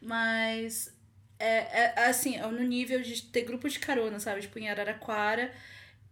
[0.00, 0.92] Mas,
[1.38, 4.42] é, é assim, é no nível de ter grupo de carona, sabe?
[4.42, 5.50] Tipo, em Araraquara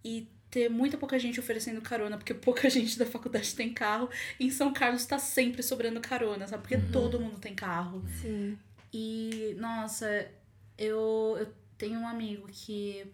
[0.05, 4.09] e ter muita pouca gente oferecendo carona, porque pouca gente da faculdade tem carro.
[4.39, 6.63] E em São Carlos tá sempre sobrando carona, sabe?
[6.63, 8.03] Porque todo mundo tem carro.
[8.21, 8.59] Sim.
[8.93, 10.27] E, nossa,
[10.79, 13.11] eu, eu tenho um amigo que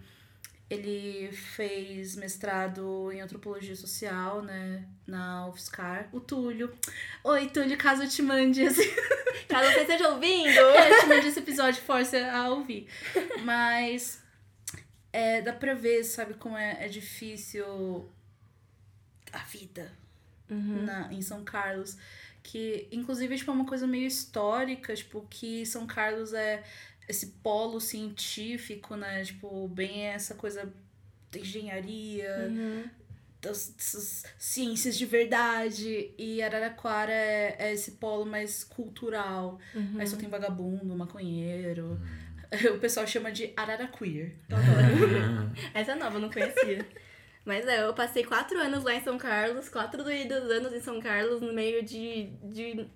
[0.68, 6.76] ele fez mestrado em antropologia social, né, na UFSCar, o Túlio.
[7.22, 8.83] Oi, Túlio, caso eu te mande esse,
[9.48, 12.88] Caso você esteja ouvindo, eu te mande esse episódio, força a ouvir.
[13.44, 14.20] Mas
[15.12, 18.11] é, dá pra ver, sabe, como é, é difícil
[19.33, 19.92] a vida
[20.48, 21.96] na, em São Carlos.
[22.42, 26.64] Que, inclusive, tipo, é uma coisa meio histórica, tipo, que São Carlos é
[27.09, 29.23] esse polo científico, né?
[29.25, 30.73] Tipo, bem essa coisa
[31.31, 32.85] da engenharia, Uhum.
[33.40, 36.11] das, dessas ciências de verdade.
[36.19, 39.59] E Araraquara é, é esse polo mais cultural.
[39.75, 39.97] Uhum.
[39.99, 42.01] Aí só tem vagabundo, maconheiro.
[42.73, 44.37] O pessoal chama de Araraqueer.
[45.75, 46.87] Essa é nova, eu não conhecia.
[47.45, 51.01] Mas é, eu passei quatro anos lá em São Carlos, quatro doídos anos em São
[51.01, 52.87] Carlos, no meio de, de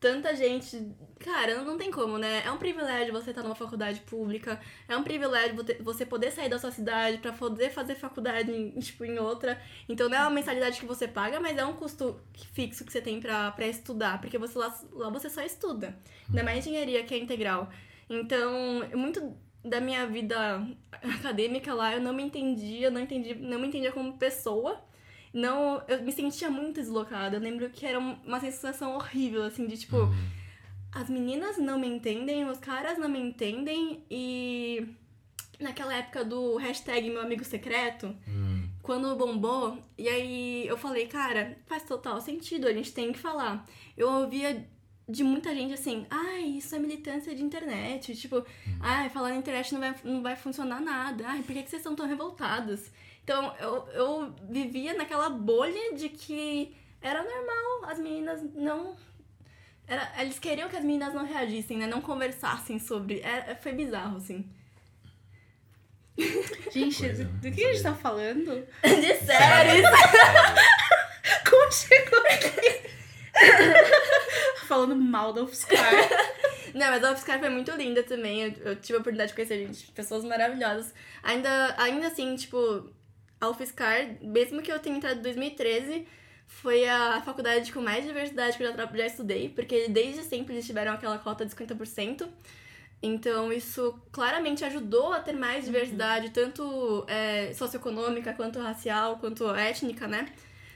[0.00, 0.94] tanta gente.
[1.18, 2.42] Cara, não tem como, né?
[2.44, 6.58] É um privilégio você estar numa faculdade pública, é um privilégio você- poder sair da
[6.58, 9.60] sua cidade pra poder fazer faculdade em, tipo, em outra.
[9.88, 12.20] Então não é uma mensalidade que você paga, mas é um custo
[12.52, 15.96] fixo que você tem pra estudar, porque você lá, lá você só estuda.
[16.28, 17.68] Ainda mais engenharia, que é integral.
[18.08, 18.52] Então,
[18.94, 20.64] muito da minha vida
[21.02, 24.80] acadêmica lá, eu não me entendia, não entendi, não me entendia como pessoa.
[25.36, 27.36] Não, eu me sentia muito deslocada.
[27.36, 29.96] Eu lembro que era um- uma sensação horrível, assim, de tipo,
[30.92, 34.86] as meninas não me entendem, os caras não me entendem e
[35.60, 38.68] naquela época do hashtag meu amigo secreto, Hum.
[38.82, 43.66] quando bombou, e aí eu falei, cara, faz total sentido, a gente tem que falar.
[43.96, 44.66] Eu ouvia
[45.08, 48.44] de muita gente assim, ai, isso é militância de internet, tipo,
[48.80, 51.80] ai, falar na internet não vai, não vai funcionar nada, ai, por que, que vocês
[51.80, 52.90] estão tão revoltados?
[53.26, 58.96] Então, eu, eu vivia naquela bolha de que era normal, as meninas não...
[59.84, 61.88] Era, eles queriam que as meninas não reagissem, né?
[61.88, 63.18] Não conversassem sobre.
[63.22, 64.48] É, foi bizarro, assim.
[66.72, 68.64] Gente, Coisa, do, do que a gente tá falando?
[68.84, 69.84] De séries!
[71.50, 72.90] Como chegou aqui?
[74.68, 75.92] falando mal da UFSCar.
[76.74, 78.42] Não, mas a UFSCar foi muito linda também.
[78.42, 80.94] Eu, eu tive a oportunidade de conhecer gente, pessoas maravilhosas.
[81.24, 82.88] Ainda, ainda assim, tipo,
[83.40, 86.06] a UFSCar, mesmo que eu tenha entrado em 2013,
[86.46, 90.66] foi a faculdade com mais diversidade que eu já, já estudei, porque desde sempre eles
[90.66, 92.28] tiveram aquela cota de 50%.
[93.02, 100.08] Então, isso claramente ajudou a ter mais diversidade, tanto é, socioeconômica, quanto racial, quanto étnica,
[100.08, 100.32] né?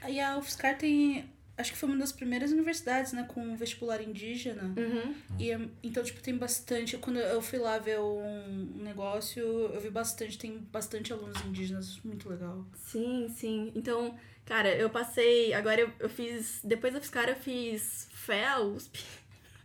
[0.07, 1.29] E a UFSCar tem.
[1.57, 4.73] Acho que foi uma das primeiras universidades, né, com vestibular indígena.
[4.77, 5.13] Uhum.
[5.37, 6.97] E, é- então, tipo, tem bastante.
[6.97, 12.27] Quando eu fui lá ver um negócio, eu vi bastante, tem bastante alunos indígenas, muito
[12.29, 12.65] legal.
[12.75, 13.71] Sim, sim.
[13.75, 15.53] Então, cara, eu passei.
[15.53, 16.61] Agora eu, eu fiz.
[16.63, 19.03] Depois da UFSCar, eu fiz fé à USP.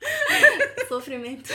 [0.88, 1.49] Sofrimento.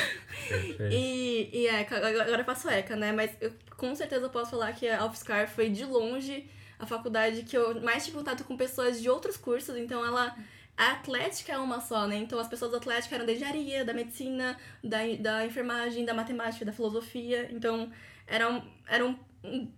[0.48, 0.94] Perfeito.
[0.94, 3.12] E, e agora agora eu faço ECA, né?
[3.12, 6.50] Mas eu com certeza posso falar que a UFSCar foi de longe
[6.82, 10.36] a faculdade que eu mais tive contato com pessoas de outros cursos, então ela.
[10.78, 12.18] A atlética é uma só, né?
[12.18, 16.66] Então as pessoas da atlética eram da engenharia, da medicina, da, da enfermagem, da matemática,
[16.66, 17.50] da filosofia.
[17.52, 17.92] Então
[18.26, 19.20] eram, eram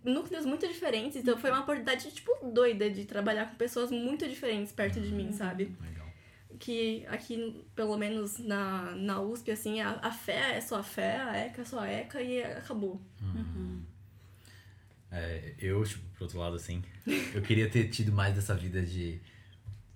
[0.02, 1.16] núcleos muito diferentes.
[1.16, 5.30] Então foi uma oportunidade, tipo, doida de trabalhar com pessoas muito diferentes perto de mim,
[5.32, 5.76] sabe?
[5.80, 6.06] Legal.
[6.58, 11.20] que aqui, pelo menos na, na USP, assim, a, a fé é só a fé,
[11.20, 12.98] a ECA é só a ECA e acabou.
[15.16, 16.82] É, eu, tipo, por outro lado, assim,
[17.34, 19.20] eu queria ter tido mais dessa vida de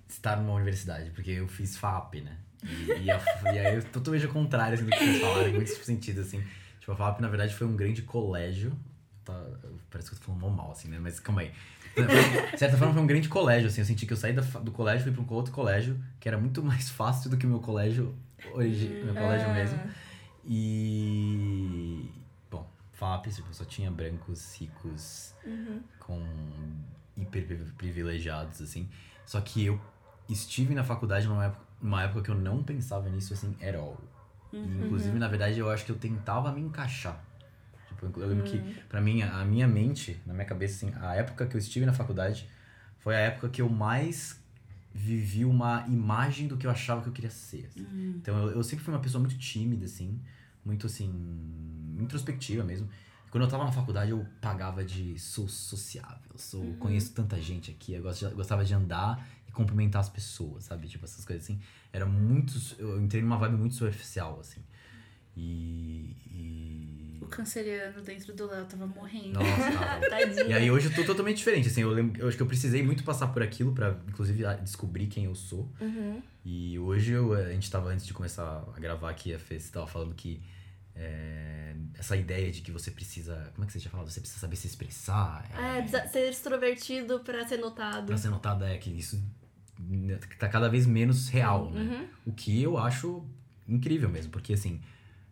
[0.08, 2.36] estar numa universidade, porque eu fiz FAP, né?
[2.64, 3.20] E, e, a,
[3.52, 6.42] e aí, eu totalmente ao contrário assim, do que vocês falaram, em muito sentido, assim.
[6.80, 8.72] Tipo, a FAP, na verdade, foi um grande colégio.
[9.24, 9.44] Tá,
[9.90, 10.98] parece que eu tô falando mal, assim, né?
[11.00, 11.52] Mas calma aí.
[12.52, 13.80] De certa forma, foi um grande colégio, assim.
[13.80, 16.28] Eu senti que eu saí da do colégio e fui pra um outro colégio, que
[16.28, 18.14] era muito mais fácil do que o meu colégio,
[18.54, 19.54] origi meu colégio Ah.
[19.54, 19.80] mesmo.
[20.46, 22.08] E.
[22.98, 25.80] Bom, FAP, tipo, só tinha brancos, ricos, Uhum.
[25.98, 26.20] com
[27.16, 28.88] hiper privilegiados, assim.
[29.24, 29.80] Só que eu
[30.28, 33.96] estive na faculdade numa época, numa época que eu não pensava nisso, assim, at all.
[34.52, 37.22] E, inclusive, na verdade, eu acho que eu tentava me encaixar.
[37.88, 41.46] Tipo, eu lembro que, pra mim, a minha mente, na minha cabeça, assim, a época
[41.46, 42.48] que eu estive na faculdade
[42.98, 44.40] foi a época que eu mais
[44.92, 47.66] vivi uma imagem do que eu achava que eu queria ser.
[47.66, 47.86] assim.
[48.20, 50.20] Então, eu, eu sempre fui uma pessoa muito tímida, assim,
[50.64, 51.08] muito, assim,
[51.98, 52.88] introspectiva mesmo.
[53.30, 57.92] Quando eu tava na faculdade, eu pagava de sou sociável, sou, conheço tanta gente aqui,
[57.92, 60.88] eu gostava de andar e cumprimentar as pessoas, sabe?
[60.88, 61.60] Tipo, essas coisas assim.
[61.92, 62.52] Era muito.
[62.78, 64.62] Eu entrei numa vibe muito superficial, assim.
[65.36, 66.16] E.
[66.26, 67.18] e...
[67.20, 69.34] O canceriano dentro do Léo tava morrendo.
[69.38, 70.00] Nossa.
[70.08, 70.48] Tadinho.
[70.48, 72.82] E aí hoje eu tô totalmente diferente, assim, eu, lembro, eu acho que eu precisei
[72.82, 75.70] muito passar por aquilo pra, inclusive, descobrir quem eu sou.
[75.80, 76.22] Uhum.
[76.44, 79.70] E hoje eu, a gente tava, antes de começar a gravar aqui, a Fê, você
[79.70, 80.40] tava falando que
[80.98, 84.10] é, essa ideia de que você precisa, como é que você tinha falado?
[84.10, 88.06] Você precisa saber se expressar, É, precisa ser extrovertido pra ser notado.
[88.06, 89.22] pra ser notado, é que isso
[90.38, 91.80] tá cada vez menos real, né?
[91.82, 92.08] Uhum.
[92.26, 93.24] O que eu acho
[93.66, 94.80] incrível mesmo, porque assim,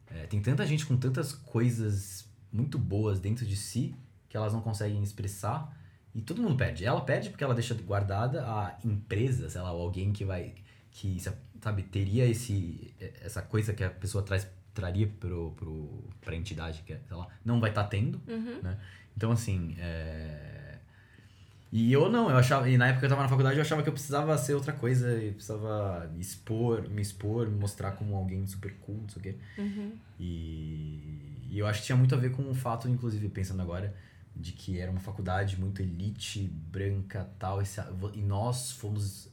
[0.08, 3.94] é, tem tanta gente com tantas coisas muito boas dentro de si
[4.28, 5.76] que elas não conseguem expressar
[6.14, 6.84] e todo mundo perde.
[6.84, 10.54] Ela perde porque ela deixa guardada a empresa, sei lá, ou alguém que vai
[10.90, 11.20] que
[11.60, 14.46] sabe teria esse essa coisa que a pessoa traz
[14.76, 18.20] traria pro, pro pra entidade que é, sei lá, não vai estar tendo.
[18.28, 18.60] Uhum.
[19.16, 20.78] Então assim, é...
[21.72, 23.82] E eu não, eu achava, e na época que eu tava na faculdade eu achava
[23.82, 28.46] que eu precisava ser outra coisa, eu precisava expor, me expor, me mostrar como alguém
[28.46, 29.34] super cool, não sei o quê.
[29.58, 29.92] Uhum.
[30.18, 31.00] E,
[31.50, 33.94] e eu acho que tinha muito a ver com o fato, inclusive, pensando agora,
[34.34, 37.80] de que era uma faculdade muito elite, branca tal, e, se-
[38.14, 39.28] e nós fomos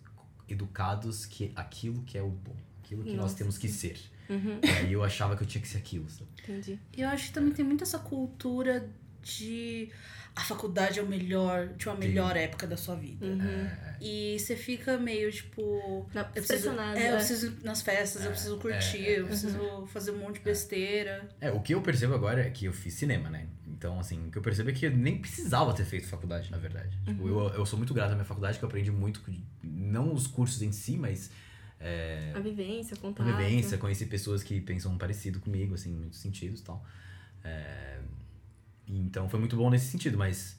[0.49, 3.89] educados que aquilo que é o bom, aquilo que nós Nossa, temos que sim.
[3.89, 3.99] ser.
[4.29, 4.59] Uhum.
[4.63, 6.29] E aí eu achava que eu tinha que ser aquilo, sabe?
[6.43, 6.79] Entendi.
[6.95, 8.87] E eu acho que também tem muito essa cultura
[9.21, 9.89] de
[10.35, 13.25] a faculdade é o melhor, de uma melhor época da sua vida.
[13.25, 13.67] Uhum.
[14.01, 16.09] E você fica meio tipo.
[16.13, 17.15] Na- Eu preciso, é, eu é.
[17.17, 21.29] preciso ir nas festas, eu preciso curtir, eu preciso fazer um monte de besteira.
[21.39, 23.47] É, o que eu percebo agora é que eu fiz cinema, né?
[23.67, 26.57] Então, assim, o que eu percebo é que eu nem precisava ter feito faculdade, na
[26.57, 26.97] verdade.
[27.05, 29.21] Tipo, eu, eu sou muito grato à minha faculdade, que eu aprendi muito,
[29.61, 31.29] não os cursos em si, mas
[31.83, 33.25] é, A vivência, o a contato.
[33.25, 36.83] vivência, conheci pessoas que pensam parecido comigo, assim, em muitos sentidos e tal.
[37.43, 37.99] É,
[38.87, 40.57] então foi muito bom nesse sentido, mas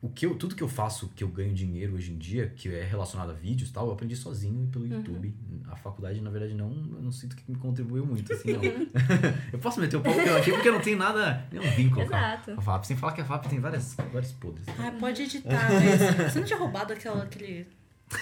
[0.00, 2.68] o que eu, tudo que eu faço, que eu ganho dinheiro hoje em dia, que
[2.74, 4.92] é relacionado a vídeos e tal, eu aprendi sozinho e pelo Uhum.
[4.98, 5.34] YouTube.
[5.68, 8.62] A faculdade, na verdade, não, eu não sinto que me contribuiu muito, assim, não.
[9.52, 12.54] eu posso meter o pau aqui porque eu não tenho nada, nenhum vínculo Exato.
[12.54, 12.84] com a FAP.
[12.84, 14.66] Sem falar que a FAP tem várias, vários podres.
[14.78, 17.66] Ah, pode editar, mas você não tinha roubado aquela, aquele.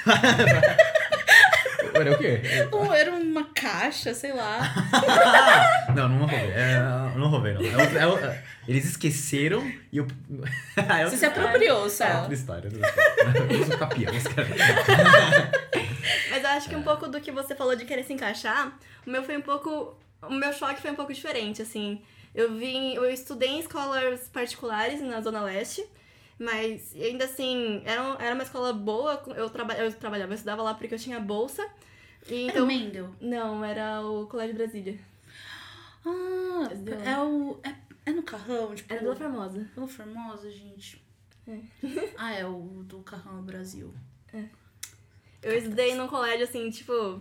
[1.95, 2.41] Era o quê?
[2.95, 4.61] Era uma caixa, sei lá.
[5.95, 6.39] não, não roubei.
[6.51, 6.79] É,
[7.17, 7.63] não roubei, não.
[7.81, 10.07] É outra- é eles esqueceram e eu.
[10.77, 12.19] é Você se apropriou É só.
[12.21, 12.69] outra história.
[12.69, 14.09] é outra história.
[14.09, 14.49] Eu sou cara.
[16.31, 18.73] Mas eu acho que um pouco do que você falou de querer se encaixar,
[19.07, 19.97] o meu foi um pouco.
[20.23, 22.01] O meu choque foi um pouco diferente, assim.
[22.35, 22.95] Eu vim.
[22.95, 25.85] Eu estudei em escolas particulares na Zona Leste,
[26.39, 29.23] mas ainda assim, era, um- era uma escola boa.
[29.37, 31.63] Eu, traba, eu trabalhava, eu estudava lá porque eu tinha bolsa.
[32.29, 32.65] E Era então.
[32.65, 33.15] o Mendel.
[33.21, 34.99] Não, era o Colégio Brasília.
[36.05, 37.01] Ah, Entendeu?
[37.01, 37.61] é o.
[37.63, 37.75] É,
[38.11, 38.93] é no carrão, tipo.
[38.93, 39.69] Era Vila Formosa.
[39.75, 41.03] Vila Formosa, gente.
[41.47, 41.59] É.
[42.17, 43.95] Ah, é o do carrão Brasil.
[45.43, 47.21] Eu estudei num colégio, assim, tipo,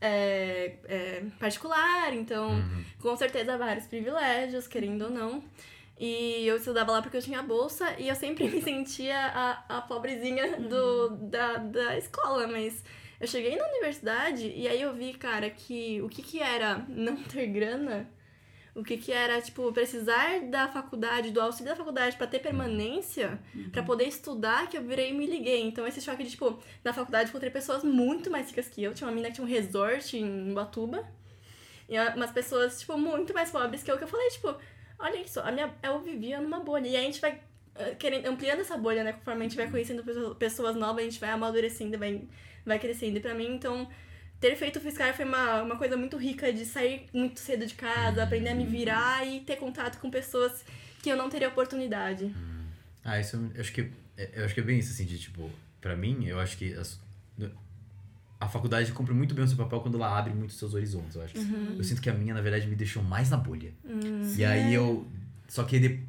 [0.00, 2.84] é, é, particular, então, Uhum.
[3.00, 5.42] com certeza, vários privilégios, querendo ou não.
[5.98, 9.80] E eu estudava lá porque eu tinha bolsa e eu sempre me sentia a, a
[9.82, 12.82] pobrezinha do, da, da escola, mas
[13.20, 17.16] eu cheguei na universidade e aí eu vi, cara, que o que que era não
[17.16, 18.10] ter grana,
[18.74, 23.38] o que que era, tipo, precisar da faculdade, do auxílio da faculdade pra ter permanência,
[23.70, 25.62] pra poder estudar, que eu virei e me liguei.
[25.62, 28.92] Então, esse choque de, tipo, na faculdade encontrei pessoas muito mais ricas que eu.
[28.92, 31.08] Tinha uma menina que tinha um resort em Ubatuba.
[31.88, 34.56] E umas pessoas, tipo, muito mais pobres que eu, que eu falei, tipo,
[35.04, 36.88] olha isso, a minha, eu vivia numa bolha.
[36.88, 37.38] E a gente vai
[37.76, 39.12] eh, querendo, ampliando essa bolha, né?
[39.12, 40.02] Conforme a gente vai conhecendo
[40.36, 42.22] pessoas- novas, a gente vai amadurecendo, vai,
[42.64, 43.16] vai crescendo.
[43.18, 43.88] E pra mim, então,
[44.40, 48.22] ter feito fiscal foi uma, uma coisa muito rica de sair muito cedo de casa,
[48.22, 50.64] aprender a me virar e ter contato com pessoas
[51.02, 52.34] que eu não teria oportunidade.
[53.04, 53.90] Ah, isso eu acho que.
[54.16, 56.98] Eu acho que é bem isso, assim, de tipo, pra mim, eu acho que as-
[58.44, 61.22] a faculdade cumpre muito bem o seu papel quando ela abre muito seus horizontes, eu
[61.22, 61.38] acho.
[61.38, 61.76] Uhum.
[61.78, 63.72] Eu sinto que a minha, na verdade, me deixou mais na bolha.
[63.84, 64.34] Hum.
[64.36, 65.06] E aí eu.
[65.48, 65.78] Só que.
[65.78, 66.00] De...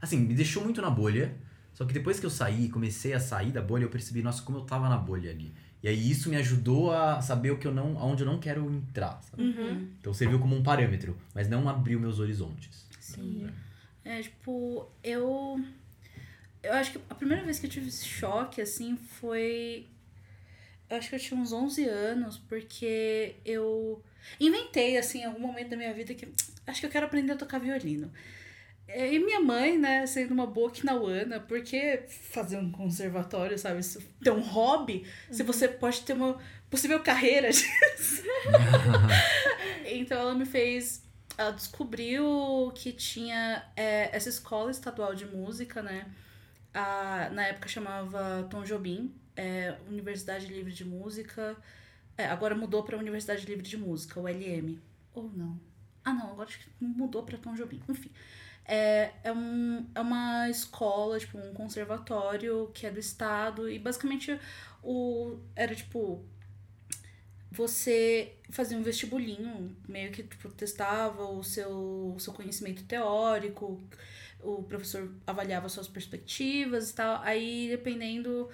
[0.00, 1.34] Assim, me deixou muito na bolha.
[1.72, 4.58] Só que depois que eu saí, comecei a sair da bolha, eu percebi, nossa, como
[4.58, 5.52] eu tava na bolha ali.
[5.82, 8.68] E aí isso me ajudou a saber o que eu não, aonde eu não quero
[8.72, 9.42] entrar, sabe?
[9.42, 9.88] Uhum.
[10.00, 12.86] Então serviu como um parâmetro, mas não abriu meus horizontes.
[12.98, 13.46] Sim.
[14.04, 15.62] É, tipo, eu.
[16.62, 19.86] Eu acho que a primeira vez que eu tive esse choque, assim, foi.
[20.88, 24.02] Eu acho que eu tinha uns 11 anos, porque eu.
[24.40, 26.28] inventei, assim, em algum momento da minha vida que
[26.66, 28.12] acho que eu quero aprender a tocar violino.
[28.88, 33.80] É, E minha mãe, né, sendo uma boa quinauana, porque fazer um conservatório, sabe,
[34.22, 36.38] ter um hobby, se você pode ter uma
[36.70, 38.22] possível carreira disso.
[39.86, 41.04] então ela me fez.
[41.38, 46.06] Ela descobriu que tinha é, essa escola estadual de música, né?
[46.72, 51.56] A, na época chamava Tom Jobim, é, Universidade Livre de Música.
[52.16, 54.80] É, agora mudou para Universidade Livre de Música, o LM.
[55.14, 55.60] Ou não?
[56.04, 57.82] Ah, não, agora acho que mudou para Tom Jobim.
[57.88, 58.10] Enfim.
[58.64, 63.68] É, é, um, é uma escola, tipo, um conservatório que é do estado.
[63.68, 64.38] E basicamente
[64.82, 66.24] o, era tipo.
[67.50, 73.80] Você fazia um vestibulinho, meio que tipo, testava o seu, o seu conhecimento teórico,
[74.42, 77.22] o professor avaliava suas perspectivas e tal.
[77.22, 78.50] Aí, dependendo,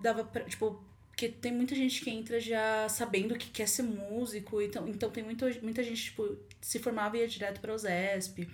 [0.00, 0.82] dava pra, tipo,
[1.20, 5.22] porque tem muita gente que entra já sabendo que quer ser músico, então, então tem
[5.22, 8.48] muito, muita gente, tipo, se formava e ia direto para o ZESP.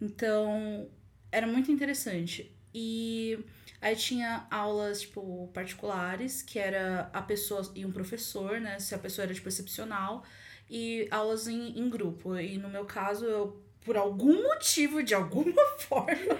[0.00, 0.88] Então,
[1.32, 2.54] era muito interessante.
[2.72, 3.38] E
[3.80, 8.78] aí tinha aulas, tipo, particulares, que era a pessoa e um professor, né?
[8.78, 10.24] Se a pessoa era, tipo, excepcional.
[10.70, 12.36] E aulas em, em grupo.
[12.36, 16.38] E no meu caso, eu, por algum motivo, de alguma forma,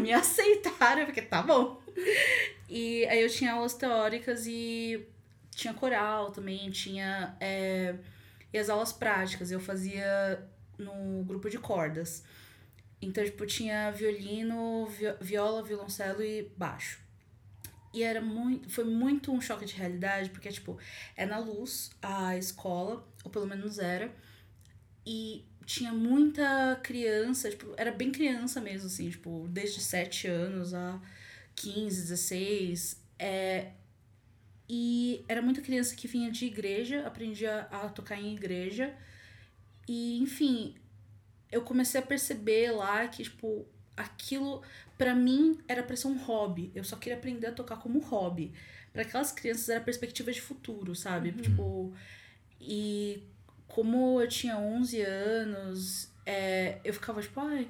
[0.00, 1.80] me aceitaram, porque tá bom.
[2.68, 5.06] E aí eu tinha aulas teóricas e
[5.50, 7.36] tinha coral também, tinha.
[7.40, 7.94] é,
[8.52, 10.42] e as aulas práticas, eu fazia
[10.78, 12.22] no grupo de cordas.
[13.02, 17.00] Então, tipo, tinha violino, vi- viola, violoncelo e baixo.
[17.94, 18.70] E era muito.
[18.70, 20.78] Foi muito um choque de realidade, porque, tipo,
[21.16, 24.12] é na luz a escola, ou pelo menos era.
[25.06, 31.00] E tinha muita criança, tipo, era bem criança mesmo, assim, tipo, desde 7 anos a
[31.58, 33.02] 15, 16.
[33.18, 33.72] É,
[34.68, 38.94] e era muita criança que vinha de igreja, aprendia a tocar em igreja.
[39.88, 40.74] E, enfim,
[41.50, 43.66] eu comecei a perceber lá que, tipo,
[43.96, 44.62] aquilo
[44.96, 46.70] pra mim era pra ser um hobby.
[46.74, 48.52] Eu só queria aprender a tocar como hobby.
[48.92, 51.32] Pra aquelas crianças era perspectiva de futuro, sabe?
[51.32, 51.94] Tipo,
[52.60, 53.22] e
[53.66, 57.68] como eu tinha 11 anos, é, eu ficava tipo, ai,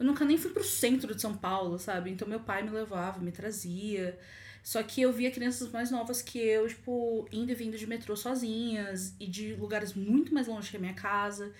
[0.00, 2.10] eu nunca nem fui pro centro de São Paulo, sabe?
[2.10, 4.18] Então meu pai me levava, me trazia.
[4.62, 8.16] Só que eu via crianças mais novas que eu, tipo, indo e vindo de metrô
[8.16, 11.52] sozinhas e de lugares muito mais longe que a minha casa.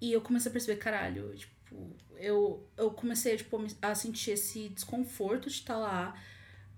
[0.00, 5.50] E eu comecei a perceber, caralho, tipo, eu, eu comecei tipo, a sentir esse desconforto
[5.50, 6.18] de estar lá.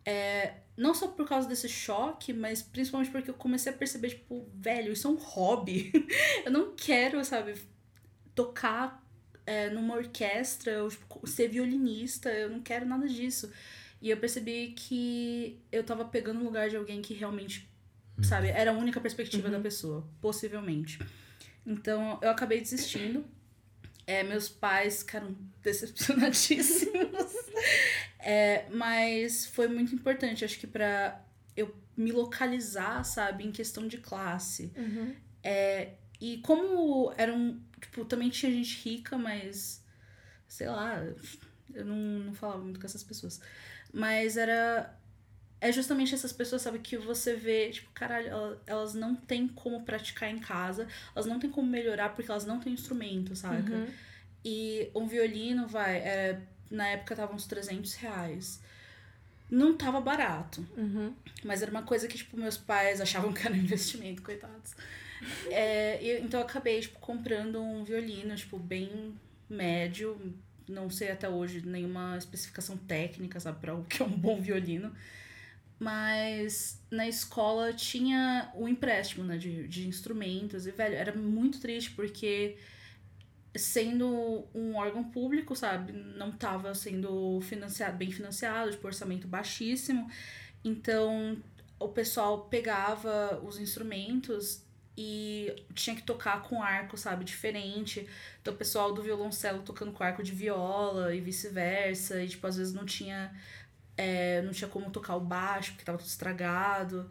[0.05, 4.45] É, não só por causa desse choque, mas principalmente porque eu comecei a perceber, tipo,
[4.53, 5.93] velho, isso é um hobby.
[6.45, 7.55] eu não quero, sabe,
[8.35, 9.04] tocar
[9.47, 13.51] é, numa orquestra, ou, tipo, ser violinista, eu não quero nada disso.
[14.01, 17.69] E eu percebi que eu tava pegando o lugar de alguém que realmente,
[18.23, 20.99] sabe, era a única perspectiva da pessoa, possivelmente.
[21.67, 23.25] Então eu acabei desistindo.
[24.07, 27.33] É, meus pais ficaram decepcionadíssimos.
[28.27, 31.23] É, mas foi muito importante, acho que pra
[31.55, 34.73] eu me localizar, sabe, em questão de classe.
[34.75, 35.15] Uhum.
[35.43, 37.61] É, e como era um.
[37.81, 39.83] Tipo, também tinha gente rica, mas.
[40.49, 41.03] Sei lá.
[41.75, 43.41] Eu não, não falava muito com essas pessoas.
[43.93, 44.97] Mas era.
[45.61, 49.83] É justamente essas pessoas, sabe, que você vê, tipo, caralho, ela- elas não têm como
[49.83, 53.73] praticar em casa, elas não têm como melhorar porque elas não têm instrumento, saca?
[53.73, 53.87] Uhum.
[54.45, 58.61] E um violino, vai, era, na época tava uns 300 reais.
[59.51, 60.67] Não tava barato.
[60.77, 61.15] Uhum.
[61.43, 64.75] Mas era uma coisa que, tipo, meus pais achavam que era um investimento, coitados.
[65.51, 69.15] É, e- então eu acabei, tipo, comprando um violino, tipo, bem
[69.49, 70.35] médio.
[70.69, 74.95] Não sei até hoje nenhuma especificação técnica, sabe, pra o que é um bom violino.
[75.79, 80.67] Mas na escola tinha o empréstimo, né, de, de instrumentos.
[80.67, 82.57] E, velho, era muito triste porque
[83.57, 90.11] sendo um órgão público, sabe, não tava sendo financiado, bem financiado, tipo, orçamento baixíssimo.
[90.65, 91.39] Então,
[91.81, 94.64] o pessoal pegava os instrumentos
[94.97, 98.09] e tinha que tocar com arco, sabe, diferente.
[98.41, 102.23] Então, o pessoal do violoncelo tocando com arco de viola e vice-versa.
[102.23, 103.35] E, tipo, às vezes não tinha,
[103.97, 107.11] é, não tinha como tocar o baixo, porque tava tudo estragado.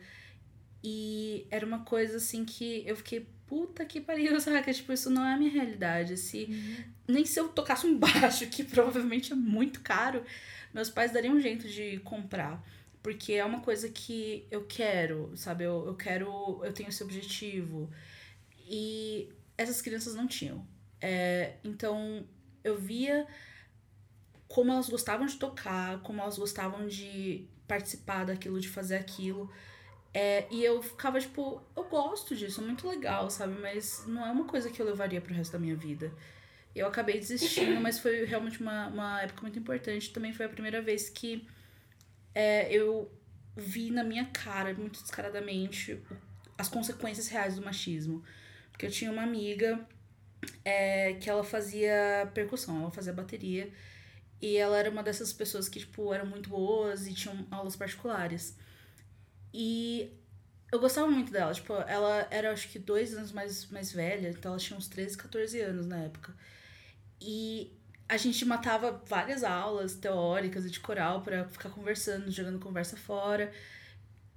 [0.82, 4.74] E era uma coisa, assim, que eu fiquei, puta que pariu, saca?
[4.74, 6.16] Tipo, isso não é a minha realidade.
[6.16, 6.48] Se,
[7.06, 10.24] Nem se eu tocasse um baixo, que provavelmente é muito caro,
[10.74, 12.64] meus pais dariam um jeito de comprar.
[13.04, 15.66] Porque é uma coisa que eu quero, sabe?
[15.66, 16.62] Eu, eu quero.
[16.64, 17.92] Eu tenho esse objetivo.
[18.66, 20.66] E essas crianças não tinham.
[21.02, 22.26] É, então
[22.64, 23.28] eu via
[24.48, 29.52] como elas gostavam de tocar, como elas gostavam de participar daquilo, de fazer aquilo.
[30.14, 33.60] É, e eu ficava, tipo, eu gosto disso, é muito legal, sabe?
[33.60, 36.14] Mas não é uma coisa que eu levaria pro resto da minha vida.
[36.76, 40.14] Eu acabei desistindo, mas foi realmente uma, uma época muito importante.
[40.14, 41.48] Também foi a primeira vez que
[42.34, 43.12] é, eu
[43.56, 46.02] vi na minha cara, muito descaradamente,
[46.58, 48.24] as consequências reais do machismo.
[48.72, 49.88] Porque eu tinha uma amiga
[50.66, 53.72] é, que ela fazia percussão, ela fazia bateria.
[54.42, 58.58] E ela era uma dessas pessoas que, tipo, eram muito boas e tinham aulas particulares.
[59.54, 60.12] E
[60.72, 61.54] eu gostava muito dela.
[61.54, 64.30] Tipo, ela era, acho que, dois anos mais, mais velha.
[64.30, 66.36] Então, ela tinha uns 13, 14 anos na época.
[67.22, 67.72] E
[68.14, 73.52] a gente matava várias aulas teóricas e de coral para ficar conversando, jogando conversa fora.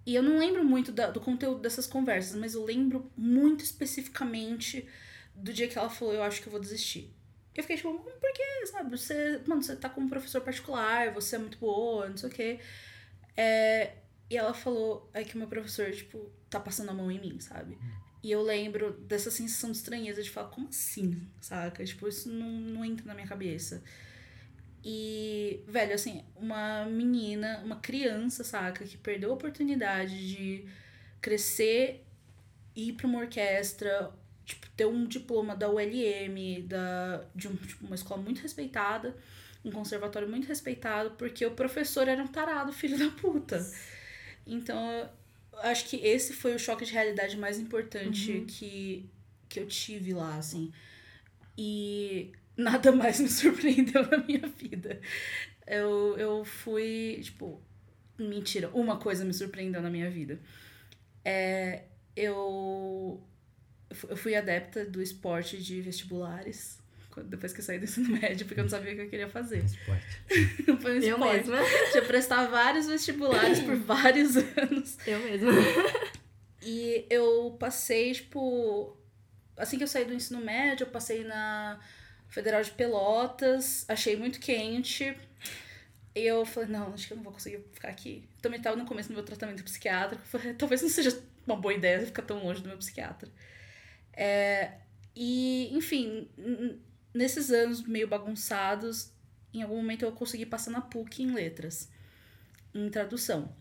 [0.07, 4.89] E eu não lembro muito da, do conteúdo dessas conversas, mas eu lembro muito especificamente
[5.35, 7.15] do dia que ela falou: Eu acho que eu vou desistir.
[7.55, 8.67] Eu fiquei tipo, por quê?
[8.67, 8.91] Sabe?
[8.91, 12.33] Você, mano, você tá com um professor particular, você é muito boa, não sei o
[12.33, 12.61] quê.
[13.37, 13.95] É,
[14.31, 17.41] e ela falou: É que o meu professor, tipo, tá passando a mão em mim,
[17.41, 17.79] sabe?
[18.27, 21.17] E eu lembro dessa sensação de estranheza de falar, como assim?
[21.41, 21.85] Saca?
[21.85, 23.85] Tipo, isso não, não entra na minha cabeça.
[24.85, 30.67] E, velho, assim, uma menina, uma criança, saca, que perdeu a oportunidade de
[31.21, 32.05] crescer,
[32.75, 34.13] ir pra uma orquestra,
[34.45, 39.17] tipo, ter um diploma da ULM, da, de um, tipo, uma escola muito respeitada,
[39.65, 43.65] um conservatório muito respeitado, porque o professor era um tarado, filho da puta.
[44.45, 45.09] Então,
[45.63, 48.47] acho que esse foi o choque de realidade mais importante uhum.
[48.47, 49.09] que,
[49.49, 50.73] que eu tive lá, assim.
[51.57, 55.01] E nada mais me surpreendeu na minha vida.
[55.67, 57.61] Eu, eu fui, tipo,
[58.19, 60.41] mentira, uma coisa me surpreendeu na minha vida.
[61.25, 61.85] É,
[62.15, 63.21] eu,
[64.09, 66.79] eu fui adepta do esporte de vestibulares
[67.25, 69.29] depois que eu saí do ensino médio, porque eu não sabia o que eu queria
[69.29, 69.65] fazer.
[69.65, 70.21] Esporte.
[70.81, 71.37] Foi um eu esporte.
[71.37, 71.59] mesma.
[71.93, 74.99] Tinha prestar vários vestibulares por vários anos.
[75.07, 75.53] Eu mesma.
[76.63, 78.97] E eu passei, tipo.
[79.57, 81.81] Assim que eu saí do ensino médio, eu passei na
[82.29, 85.17] Federal de Pelotas, achei muito quente.
[86.15, 88.27] E eu falei, não, acho que eu não vou conseguir ficar aqui.
[88.41, 90.23] Também estava no começo do meu tratamento psiquiátrico.
[90.27, 93.29] Falei, talvez não seja uma boa ideia ficar tão longe do meu psiquiatra.
[94.15, 94.73] É,
[95.15, 96.29] e, enfim,
[97.17, 99.11] nesses anos meio bagunçados,
[99.53, 101.91] em algum momento eu consegui passar na PUC em letras,
[102.75, 103.55] em tradução.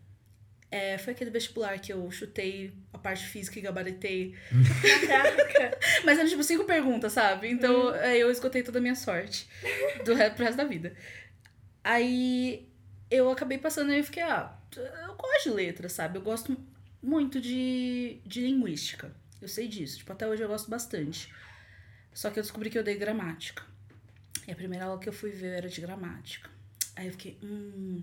[0.69, 4.35] É, foi aquele vestibular que eu chutei a parte física e gabaritei.
[5.07, 5.77] Caraca!
[6.03, 7.49] Mas eram tipo cinco perguntas, sabe?
[7.49, 7.95] Então hum.
[7.95, 9.47] eu esgotei toda a minha sorte
[10.03, 10.93] do resto, pro resto da vida.
[11.83, 12.67] Aí
[13.09, 16.17] eu acabei passando e fiquei, ah, eu gosto de letras, sabe?
[16.17, 16.57] Eu gosto
[17.01, 19.15] muito de, de linguística.
[19.41, 19.99] Eu sei disso.
[19.99, 21.31] Tipo, até hoje eu gosto bastante.
[22.15, 23.61] Só que eu descobri que eu dei gramática.
[24.47, 26.49] E a primeira aula que eu fui ver era de gramática.
[26.95, 28.01] Aí eu fiquei, hum,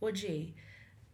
[0.00, 0.52] odiei.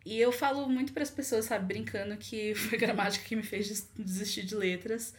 [0.06, 3.86] E eu falo muito para as pessoas, sabe, brincando que foi gramática que me fez
[3.94, 5.14] desistir de letras.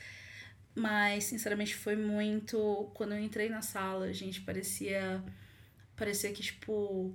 [0.74, 2.90] Mas, sinceramente, foi muito.
[2.96, 5.24] Quando eu entrei na sala, gente, parecia.
[5.96, 7.14] Parecia que, tipo,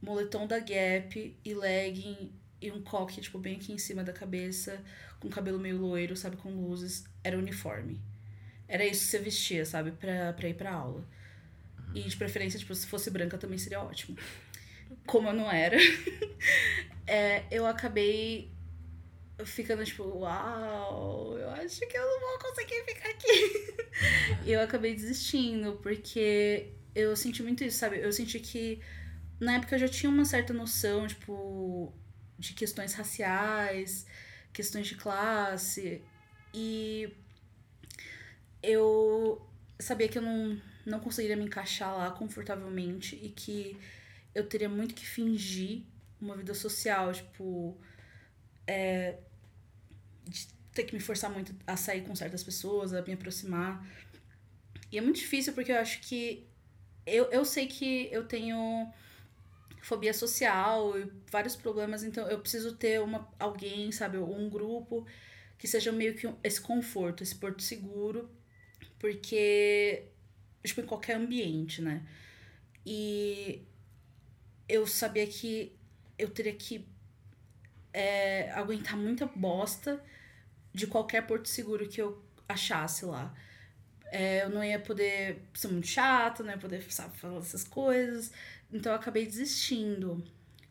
[0.00, 4.80] moletom da Gap e legging e um coque, tipo, bem aqui em cima da cabeça,
[5.18, 8.00] com cabelo meio loiro, sabe, com luzes, era uniforme.
[8.72, 9.90] Era isso que você vestia, sabe?
[9.92, 11.06] Pra, pra ir pra aula.
[11.94, 14.16] E de preferência, tipo, se fosse branca também seria ótimo.
[15.06, 15.76] Como eu não era,
[17.06, 18.50] é, eu acabei
[19.44, 23.76] ficando tipo, uau, eu acho que eu não vou conseguir ficar aqui.
[24.46, 28.00] e eu acabei desistindo, porque eu senti muito isso, sabe?
[28.00, 28.80] Eu senti que
[29.38, 31.92] na época eu já tinha uma certa noção, tipo,
[32.38, 34.06] de questões raciais,
[34.50, 36.00] questões de classe.
[36.54, 37.14] E
[38.62, 39.44] eu
[39.78, 43.76] sabia que eu não, não conseguiria me encaixar lá confortavelmente e que
[44.34, 45.82] eu teria muito que fingir
[46.20, 47.76] uma vida social, tipo,
[48.66, 49.18] é,
[50.24, 53.84] de ter que me forçar muito a sair com certas pessoas, a me aproximar.
[54.90, 56.46] E é muito difícil porque eu acho que
[57.04, 58.90] eu, eu sei que eu tenho
[59.82, 65.04] fobia social e vários problemas, então eu preciso ter uma alguém, sabe, um grupo
[65.58, 68.30] que seja meio que esse conforto, esse porto seguro
[69.02, 70.04] porque,
[70.62, 72.06] tipo, em qualquer ambiente, né?
[72.86, 73.66] E
[74.68, 75.76] eu sabia que
[76.16, 76.86] eu teria que
[77.92, 80.00] é, aguentar muita bosta
[80.72, 83.34] de qualquer porto seguro que eu achasse lá.
[84.06, 88.30] É, eu não ia poder ser muito chata, não ia poder sabe, falar essas coisas.
[88.72, 90.24] Então eu acabei desistindo.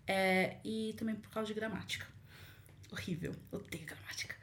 [0.07, 2.07] É, e também por causa de gramática.
[2.93, 3.35] Horrível.
[3.51, 4.37] Odeio gramática.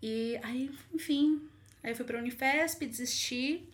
[0.00, 1.48] E aí, enfim,
[1.86, 3.68] Aí eu fui pra Unifesp, desisti.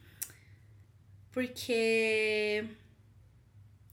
[1.32, 2.62] Porque.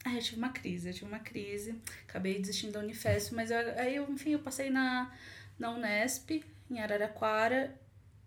[0.03, 1.75] Aí eu tive uma crise, eu tive uma crise.
[2.07, 5.09] Acabei desistindo da Unifesp, mas eu, aí, eu, enfim, eu passei na,
[5.57, 7.73] na Unesp, em Araraquara.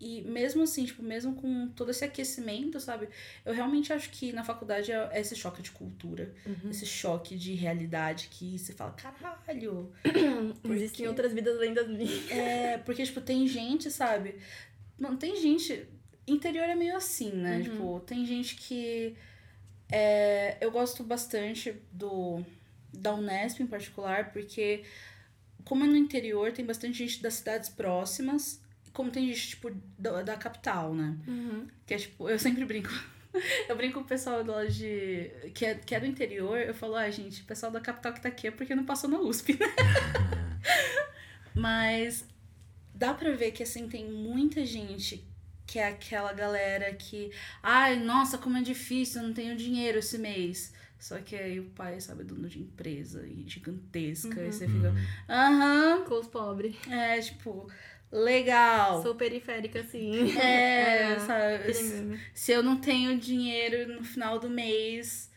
[0.01, 3.09] E mesmo assim, tipo, mesmo com todo esse aquecimento, sabe?
[3.45, 6.71] Eu realmente acho que na faculdade é é esse choque de cultura, Uhum.
[6.71, 9.93] esse choque de realidade que você fala, caralho.
[10.65, 12.31] Existem outras vidas além das minhas.
[12.33, 14.35] É, porque, tipo, tem gente, sabe?
[14.99, 15.87] Mano, tem gente.
[16.27, 17.57] Interior é meio assim, né?
[17.57, 17.63] Uhum.
[17.63, 19.17] Tipo, tem gente que.
[19.91, 22.43] É, eu gosto bastante do
[22.93, 24.85] da Unesp em particular, porque
[25.65, 28.61] como é no interior, tem bastante gente das cidades próximas,
[28.93, 31.17] como tem gente, tipo, da, da capital, né?
[31.27, 31.67] Uhum.
[31.87, 32.91] Que é tipo, eu sempre brinco.
[33.67, 35.31] Eu brinco com o pessoal do lado de.
[35.55, 38.21] Que é, que é do interior, eu falo, ah, gente, o pessoal da capital que
[38.21, 39.67] tá aqui é porque não passou na USP, né?
[41.57, 42.27] Mas
[42.95, 45.25] dá pra ver que assim, tem muita gente
[45.67, 47.31] que é aquela galera que.
[47.63, 50.73] Ai, nossa, como é difícil, eu não tenho dinheiro esse mês.
[50.99, 54.41] Só que aí o pai, sabe, é dono de empresa e gigantesca.
[54.41, 54.95] E você fica.
[55.29, 56.77] Aham, Com os pobres.
[56.89, 57.69] é tipo,
[58.11, 59.03] legal.
[59.03, 60.31] Sou periférica, sim.
[60.39, 61.55] É, É, sabe?
[61.57, 62.21] aquele meme.
[62.33, 65.31] Se eu não tenho dinheiro no final do mês.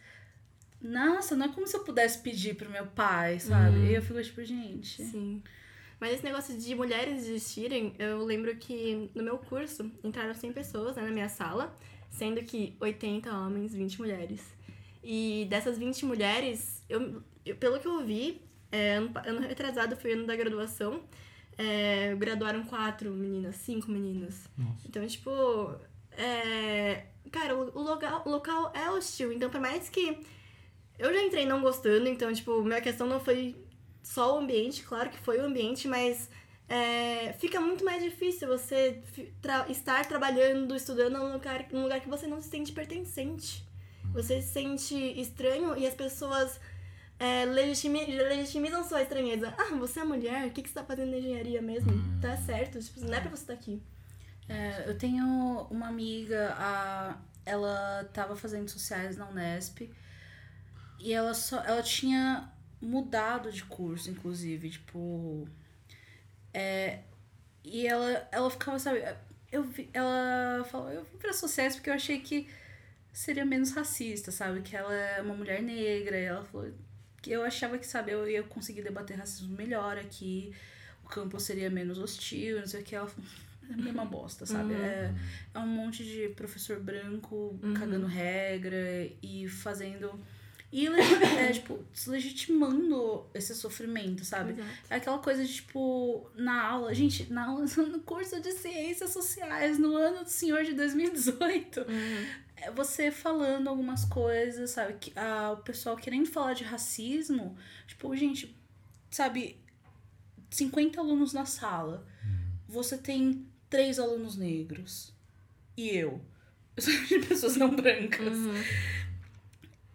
[0.81, 3.77] Nossa, não é como se eu pudesse pedir pro meu pai, sabe?
[3.77, 3.85] Uhum.
[3.87, 5.03] E eu fico tipo, gente.
[5.03, 5.41] Sim.
[5.99, 10.95] Mas esse negócio de mulheres desistirem, eu lembro que no meu curso entraram 100 pessoas
[10.95, 11.73] né, na minha sala,
[12.09, 14.41] sendo que 80 homens, 20 mulheres.
[15.03, 18.41] E dessas 20 mulheres, eu, eu- pelo que eu vi,
[18.71, 21.01] é, ano, ano retrasado foi o ano da graduação,
[21.57, 24.49] é, graduaram quatro meninas, cinco meninas.
[24.57, 24.87] Nossa.
[24.87, 25.31] Então, tipo,
[26.11, 29.31] é, cara, o, o local, o local é hostil.
[29.31, 30.17] Então, por mais que
[30.99, 33.55] eu já entrei não gostando, então, tipo, minha questão não foi
[34.05, 36.29] só o ambiente, claro que foi o ambiente, mas
[36.69, 39.01] é, fica muito mais difícil você
[39.41, 43.65] tra- estar trabalhando, estudando num lugar, num lugar que você não se sente pertencente.
[44.13, 46.59] Você se sente estranho e as pessoas
[47.19, 49.53] é, legitimi- legitimizam sua estranheza.
[49.57, 50.47] Ah, você é mulher?
[50.47, 51.91] O que, que você tá fazendo na engenharia mesmo?
[52.21, 53.81] Tá certo, tipo, não é pra você estar aqui.
[54.47, 55.25] É, eu tenho
[55.71, 59.89] uma amiga, a, ela tava fazendo sociais na Unesp
[60.99, 62.49] e ela só ela tinha
[62.85, 65.47] mudado de curso, inclusive, tipo.
[66.53, 66.99] É,
[67.63, 69.03] e ela, ela ficava, sabe,
[69.51, 72.47] eu vi, ela falou, eu vim pra sociais porque eu achei que
[73.11, 74.61] seria menos racista, sabe?
[74.61, 76.71] Que ela é uma mulher negra, e ela falou
[77.21, 80.53] que eu achava que, sabe, eu ia conseguir debater racismo melhor aqui,
[81.03, 82.95] o campo seria menos hostil, não sei o que.
[82.95, 83.29] Ela falou,
[83.69, 84.73] é a mesma bosta, sabe?
[84.73, 84.83] Uhum.
[84.83, 85.13] É,
[85.53, 90.19] é um monte de professor branco cagando regra e fazendo.
[90.77, 94.51] E é, tipo, deslegitimando esse sofrimento, sabe?
[94.51, 94.69] Exato.
[94.89, 99.79] É aquela coisa de, tipo, na aula, gente, na aula, no curso de ciências sociais,
[99.79, 102.25] no ano do senhor de 2018, Uhum.
[102.57, 104.95] é você falando algumas coisas, sabe?
[104.99, 107.55] Que, ah, o pessoal querendo falar de racismo,
[107.87, 108.53] tipo, gente,
[109.09, 109.57] sabe,
[110.51, 112.05] 50 alunos na sala,
[112.67, 115.13] você tem três alunos negros
[115.77, 116.21] e eu.
[116.75, 118.37] Eu sou de pessoas não brancas.
[118.37, 118.53] Uhum.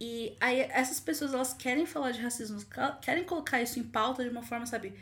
[0.01, 2.59] E aí essas pessoas, elas querem falar de racismo,
[3.03, 4.95] querem colocar isso em pauta de uma forma, sabe,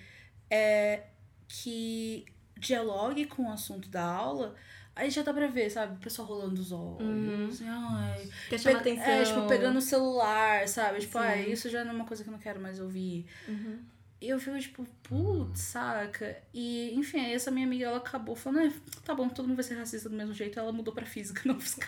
[0.50, 1.04] é,
[1.46, 2.26] que
[2.56, 4.56] dialogue com o assunto da aula.
[4.96, 7.48] Aí já dá pra ver, sabe, o pessoal rolando os olhos, Uhum.
[7.48, 8.28] assim, ai...
[8.50, 9.04] Quer chamar Pe- atenção.
[9.04, 10.98] É, tipo, pegando o celular, sabe?
[10.98, 11.24] Tipo, Sim.
[11.24, 13.24] ah, isso já não é uma coisa que eu não quero mais ouvir.
[13.46, 13.78] Uhum.
[14.20, 16.42] E eu fico, tipo, putz, saca?
[16.52, 18.72] E, enfim, aí essa minha amiga, ela acabou falando, é,
[19.04, 20.58] tá bom, todo mundo vai ser racista do mesmo jeito.
[20.58, 21.86] Ela mudou pra física, não fiscal.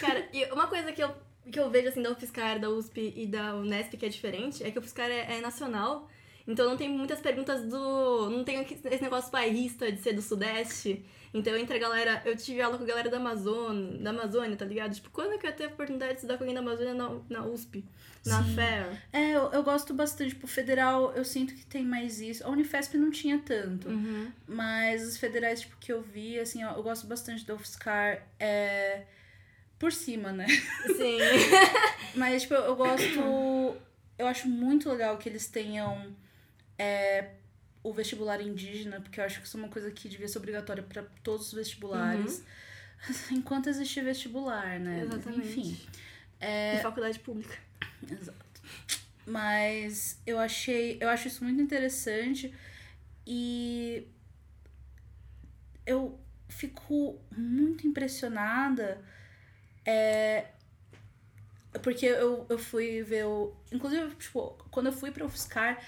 [0.00, 1.14] Cara, e uma coisa que eu,
[1.48, 4.70] que eu vejo assim da UFSCar, da USP e da Unesp que é diferente é
[4.70, 6.08] que o UFSCar é, é nacional.
[6.48, 8.30] Então não tem muitas perguntas do.
[8.30, 11.04] Não tem esse negócio bairrista de ser do Sudeste.
[11.32, 12.22] Então entre a galera.
[12.24, 14.94] Eu tive aula com a galera da Amazônia, da Amazônia, tá ligado?
[14.94, 17.20] Tipo, quando que eu ia ter a oportunidade de estudar com alguém da Amazônia na,
[17.28, 17.84] na USP?
[18.24, 19.02] Na FEA?
[19.12, 20.30] É, eu, eu gosto bastante.
[20.30, 22.44] Tipo, federal, eu sinto que tem mais isso.
[22.46, 23.88] A Unifesp não tinha tanto.
[23.88, 24.32] Uhum.
[24.46, 28.26] Mas os federais, tipo, que eu vi, assim, ó, eu gosto bastante da UFSCar.
[28.40, 29.02] É...
[29.78, 30.46] Por cima, né?
[30.48, 31.18] Sim.
[32.14, 33.76] Mas, tipo, eu gosto.
[34.18, 36.16] Eu acho muito legal que eles tenham
[36.76, 37.34] é,
[37.82, 40.82] o vestibular indígena, porque eu acho que isso é uma coisa que devia ser obrigatória
[40.82, 42.42] para todos os vestibulares.
[43.30, 45.02] Enquanto existir vestibular, né?
[45.02, 45.60] Exatamente.
[45.60, 45.80] Enfim.
[46.40, 47.56] E faculdade pública.
[48.10, 48.62] Exato.
[49.26, 50.98] Mas eu achei.
[51.00, 52.52] Eu acho isso muito interessante.
[53.26, 54.08] E
[55.86, 56.18] eu
[56.48, 59.04] fico muito impressionada.
[59.84, 60.46] É,
[61.82, 63.54] porque eu, eu fui ver o.
[63.72, 65.82] Inclusive, tipo, quando eu fui pra UFSCar,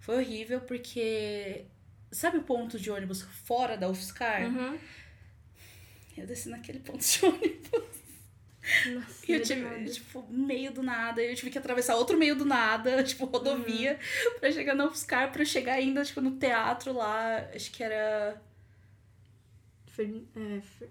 [0.00, 1.64] foi horrível, porque.
[2.10, 4.42] Sabe o ponto de ônibus fora da UFSCar?
[4.46, 4.78] Uhum.
[6.16, 7.96] Eu desci naquele ponto de ônibus.
[8.92, 11.22] Nossa, E eu tive, tipo, meio do nada.
[11.22, 14.38] Eu tive que atravessar outro meio do nada, tipo, rodovia, Uhum.
[14.40, 17.38] pra chegar na UFSCar, pra chegar ainda, tipo, no teatro lá.
[17.54, 18.40] Acho que era
[19.88, 20.90] Fer- é, fer-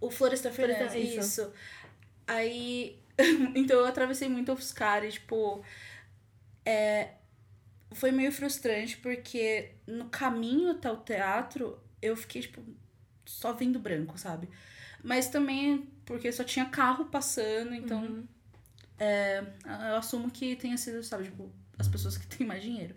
[0.00, 1.14] o Floresta Floresta- Fernandes.
[1.26, 1.42] isso.
[1.42, 1.52] Isso.
[2.26, 2.98] Aí.
[3.54, 5.62] então eu atravessei muito a UFSCar e, tipo.
[6.64, 7.14] É,
[7.92, 12.62] foi meio frustrante porque no caminho até o teatro eu fiquei, tipo,
[13.24, 14.48] só vendo branco, sabe?
[15.02, 18.02] Mas também porque só tinha carro passando, então.
[18.02, 18.28] Uhum.
[19.88, 22.94] Eu assumo que tenha sido, sabe, tipo, as pessoas que têm mais dinheiro.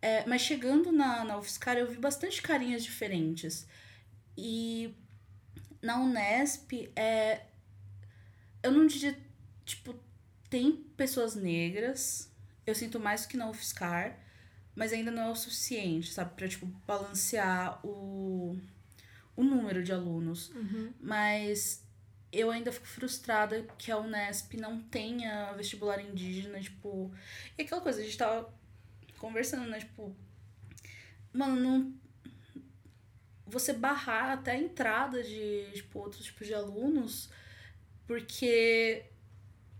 [0.00, 3.66] É, mas chegando na, na UFSCar, eu vi bastante carinhas diferentes.
[4.36, 4.94] E
[5.80, 7.42] na Unesp, é,
[8.64, 9.16] eu não diria,
[9.64, 9.94] tipo,
[10.48, 12.32] tem pessoas negras,
[12.66, 14.18] eu sinto mais que na UFSCar,
[14.74, 18.58] mas ainda não é o suficiente, sabe, pra, tipo, balancear o,
[19.36, 20.48] o número de alunos.
[20.48, 20.92] Uhum.
[20.98, 21.86] Mas
[22.32, 27.12] eu ainda fico frustrada que a Unesp não tenha vestibular indígena, tipo.
[27.58, 28.52] E aquela coisa, a gente tava
[29.18, 29.78] conversando, né?
[29.78, 30.16] Tipo.
[31.32, 31.94] Mano, não.
[33.46, 37.28] Você barrar até a entrada de, tipo, outros tipos de alunos,
[38.06, 39.04] porque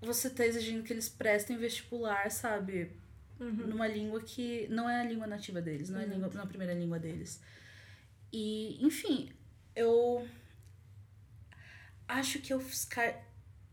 [0.01, 2.91] você tá exigindo que eles prestem vestibular, sabe?
[3.41, 3.67] Uhum.
[3.67, 6.45] numa língua que não é a língua nativa deles, não é a, língua, não é
[6.45, 7.43] a primeira língua deles.
[8.33, 9.33] E, enfim,
[9.75, 10.27] eu
[12.07, 13.25] acho que a UFSCar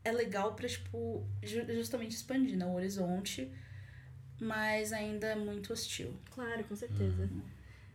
[0.04, 3.52] é legal pra, tipo, ju- justamente expandir né, o horizonte,
[4.40, 6.14] mas ainda é muito hostil.
[6.34, 7.30] Claro, com certeza.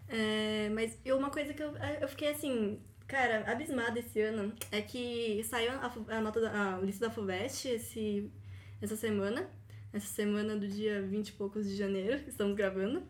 [0.08, 5.42] É, mas uma coisa que eu, eu fiquei assim, cara, abismada esse ano é que
[5.48, 8.30] saiu a, a nota da, a lista da FUVEST esse,
[8.80, 9.48] essa semana.
[9.92, 13.02] Essa semana do dia 20 e poucos de janeiro, estamos gravando.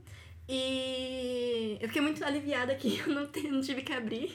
[0.48, 4.32] E eu fiquei muito aliviada que eu não, te- não tive que abrir,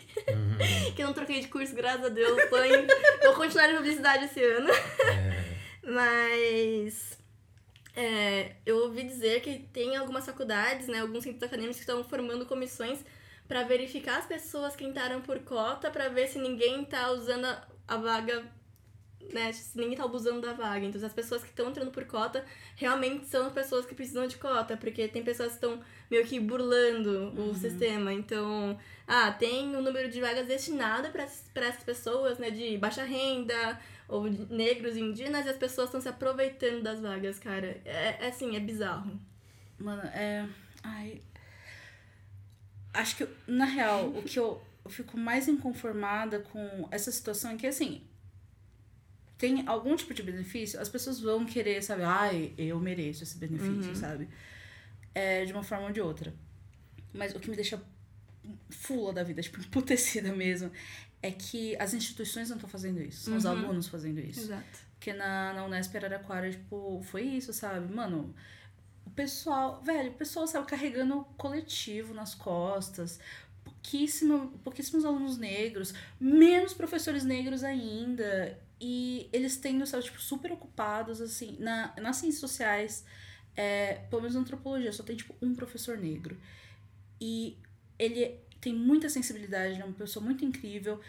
[0.95, 2.38] que eu não troquei de curso, graças a Deus.
[2.49, 2.88] Tô em-
[3.24, 4.68] vou continuar em publicidade esse ano.
[5.84, 7.18] Mas
[7.95, 12.45] é, eu ouvi dizer que tem algumas faculdades, né, alguns centros acadêmicos que estão formando
[12.45, 12.99] comissões
[13.52, 17.62] para verificar as pessoas que entraram por cota para ver se ninguém tá usando a,
[17.86, 18.45] a vaga,
[19.34, 20.86] né, se ninguém tá abusando da vaga.
[20.86, 22.45] Então, as pessoas que estão entrando por cota
[22.78, 26.39] realmente são as pessoas que precisam de cota, porque tem pessoas que estão meio que
[26.39, 28.14] burlando o sistema.
[28.14, 31.24] Então, ah, tem um número de vagas destinado para
[31.68, 33.78] essas pessoas, né, de baixa renda
[34.08, 37.82] ou negros indígenas, e as pessoas estão se aproveitando das vagas, cara.
[37.84, 39.20] É, é assim, é bizarro.
[39.78, 40.47] Mano, é.
[40.82, 41.22] Ai.
[42.94, 47.56] Acho que, na real, o que eu, eu fico mais inconformada com essa situação é
[47.58, 48.04] que, assim.
[49.38, 52.04] Tem algum tipo de benefício, as pessoas vão querer, sabe?
[52.04, 54.30] Ai, eu mereço esse benefício, sabe?
[55.16, 56.32] É, de uma forma ou de outra.
[57.12, 57.82] Mas o que me deixa
[58.70, 60.72] fula da vida, tipo, emputecida mesmo,
[61.24, 63.24] é que as instituições não estão fazendo isso.
[63.26, 63.52] São os Uhum.
[63.52, 64.42] alunos fazendo isso.
[64.42, 64.80] Exato.
[65.00, 67.92] Porque na, na Unesp Araraquara, tipo, foi isso, sabe?
[67.92, 68.36] Mano,
[69.06, 73.20] o pessoal, velho, o pessoal, sabe, carregando o coletivo nas costas.
[73.64, 78.58] Pouquíssimo, pouquíssimos alunos negros, menos professores negros ainda.
[78.80, 83.06] E eles tendo, sabe, tipo, super ocupados, assim, na, nas ciências sociais,
[83.56, 86.38] é, pelo menos na antropologia, só tem, tipo, um professor negro.
[87.20, 87.58] E
[87.99, 90.99] ele tem muita sensibilidade, é uma pessoa muito incrível.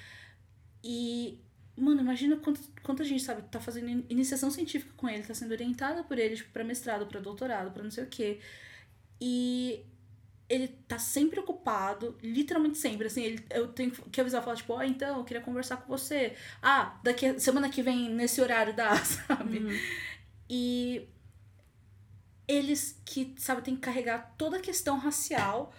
[0.83, 1.39] E
[1.77, 5.53] Mano, imagina quanta, quanta gente, sabe, tá fazendo in- iniciação científica com ele, tá sendo
[5.53, 8.41] orientada por ele, tipo, pra mestrado, pra doutorado, pra não sei o quê.
[9.21, 9.85] E
[10.49, 14.83] ele tá sempre ocupado, literalmente sempre, assim, ele, eu tenho que avisar, falar, tipo, ó,
[14.83, 16.37] então, eu queria conversar com você.
[16.63, 19.59] Ah, daqui, semana que vem, nesse horário dá, sabe?
[19.61, 19.81] Uhum.
[20.51, 21.09] E
[22.47, 25.73] eles que, sabe, tem que carregar toda a questão racial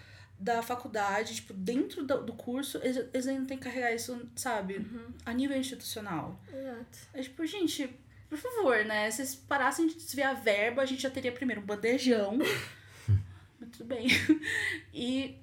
[0.43, 5.13] da faculdade, tipo, dentro do, curso, eles, eles ainda têm que carregar isso, sabe, Uhum.
[5.25, 6.39] a nível institucional.
[6.53, 6.97] Exato.
[7.13, 7.89] É tipo, gente,
[8.29, 9.09] por favor, né?
[9.09, 12.37] Se vocês parassem de desviar a verba, a gente já teria primeiro um bandejão.
[13.59, 14.07] Mas tudo bem.
[14.93, 15.39] E,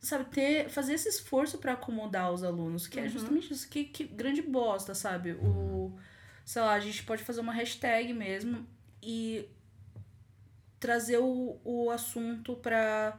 [0.00, 3.08] sabe, ter, fazer esse esforço pra acomodar os alunos, que é Uhum.
[3.08, 3.68] justamente isso.
[3.68, 5.32] Que, que grande bosta, sabe?
[5.32, 5.96] O.
[6.44, 8.66] Sei lá, a gente pode fazer uma hashtag mesmo
[9.02, 9.48] e
[10.78, 13.18] trazer o, o assunto pra.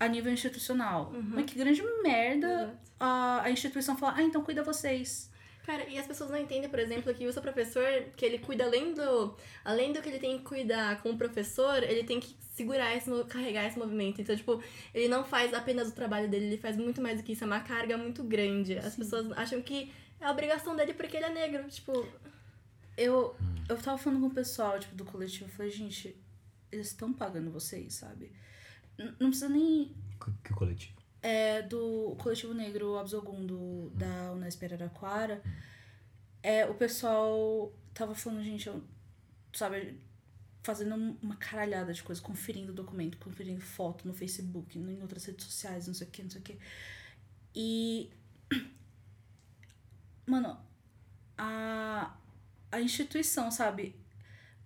[0.00, 1.12] A nível institucional.
[1.14, 1.32] Uhum.
[1.34, 5.30] Mas que grande merda a, a instituição falar, ah, então cuida vocês.
[5.66, 7.84] Cara, e as pessoas não entendem, por exemplo, que o seu professor,
[8.16, 9.36] que ele cuida além do.
[9.62, 13.66] Além do que ele tem que cuidar como professor, ele tem que segurar esse, carregar
[13.66, 14.20] esse movimento.
[14.20, 14.60] Então, tipo,
[14.94, 17.44] ele não faz apenas o trabalho dele, ele faz muito mais do que isso.
[17.44, 18.78] É uma carga muito grande.
[18.78, 19.02] As Sim.
[19.02, 21.68] pessoas acham que é a obrigação dele porque ele é negro.
[21.68, 21.92] Tipo,
[22.96, 23.36] Eu,
[23.68, 26.16] eu tava falando com o pessoal, tipo, do coletivo, eu falei, gente,
[26.72, 28.32] eles estão pagando vocês, sabe?
[29.18, 29.94] Não precisa nem.
[30.44, 31.00] Que, coletivo?
[31.22, 35.42] É do coletivo negro Absolgundo da Unesp Araraquara.
[36.42, 38.82] é, o pessoal tava falando, gente, eu,
[39.52, 39.98] sabe,
[40.62, 45.86] fazendo uma caralhada de coisa, conferindo documento, conferindo foto no Facebook, em outras redes sociais,
[45.86, 46.58] não sei o que, não sei o que.
[47.54, 48.10] E.
[50.26, 50.58] Mano,
[51.36, 52.16] a,
[52.70, 53.94] a instituição, sabe?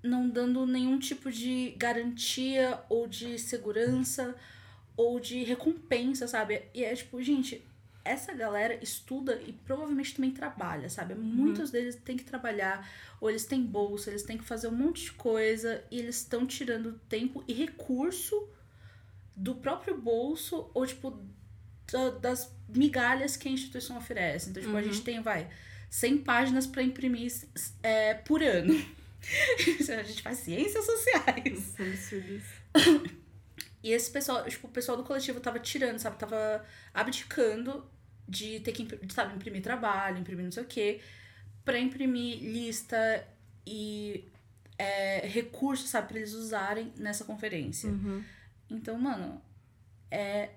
[0.05, 4.35] Não dando nenhum tipo de garantia ou de segurança
[4.97, 6.63] ou de recompensa, sabe?
[6.75, 7.65] E é tipo, gente,
[8.05, 11.15] essa galera estuda e provavelmente também trabalha, sabe?
[11.15, 12.87] Muitos deles têm que trabalhar,
[13.21, 16.47] ou eles têm bolsa, eles têm que fazer um monte de coisa e eles estão
[16.47, 18.47] tirando tempo e recurso
[19.35, 21.19] do próprio bolso ou, tipo,
[21.91, 24.51] da- das migalhas que a instituição oferece.
[24.51, 25.49] Então, tipo, a gente tem, vai,
[25.91, 27.33] 100 páginas para imprimir
[27.83, 28.75] é, por ano.
[29.99, 31.75] a gente faz ciências sociais.
[33.83, 36.18] E esse pessoal, tipo, o pessoal do coletivo tava tirando, sabe?
[36.18, 37.85] Tava abdicando
[38.27, 41.01] de ter que, sabe, imprimir trabalho, imprimir não sei o quê,
[41.64, 43.29] pra imprimir lista
[43.66, 44.33] e
[44.79, 47.91] é, recursos, sabe, pra eles usarem nessa conferência.
[47.91, 48.25] Uhum.
[48.70, 49.43] Então, mano,
[50.11, 50.51] é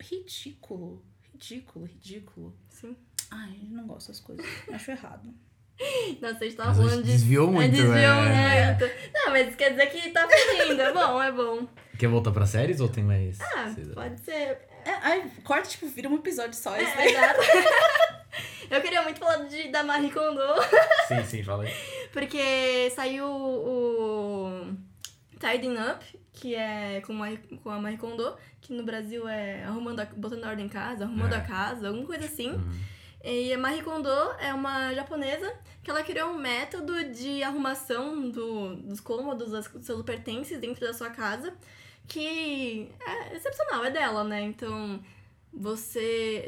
[0.00, 1.04] ridículo.
[1.32, 2.56] Ridículo, ridículo.
[2.68, 2.96] Sim.
[3.30, 4.46] Ai, não gosto dessas coisas.
[4.68, 5.34] Acho errado.
[6.20, 7.12] Nossa, a gente tava Mas a gente falando de.
[7.12, 8.66] desviou muito, Desviou é.
[8.78, 8.94] muito.
[9.14, 10.80] Não, mas quer dizer que tá fluindo.
[10.82, 11.66] É bom, é bom.
[11.98, 13.38] Quer voltar pra séries ou tem mais?
[13.40, 13.94] Ah, Cida?
[13.94, 14.58] pode ser.
[14.84, 16.74] É, ai, corta, tipo, vira um episódio só.
[16.76, 17.08] É, isso daí.
[17.14, 17.40] exato.
[18.70, 20.40] Eu queria muito falar de, da Marie Kondo,
[21.08, 21.72] Sim, sim, fala aí.
[22.12, 24.72] porque saiu o
[25.40, 30.00] Tidying Up, que é com, Marie- com a Marie Kondo, que no Brasil é arrumando
[30.00, 31.38] a, botando ordem em casa, arrumando É.
[31.38, 32.50] a casa, alguma coisa assim.
[32.52, 32.70] Uhum.
[33.22, 34.08] E a Marie Kondo
[34.38, 35.52] é uma japonesa
[35.82, 40.86] que ela criou um método de arrumação do, dos cômodos, das- dos seus pertences dentro
[40.86, 41.52] da sua casa,
[42.08, 44.42] que é excepcional, é dela, né?
[44.42, 45.00] Então,
[45.52, 46.46] você...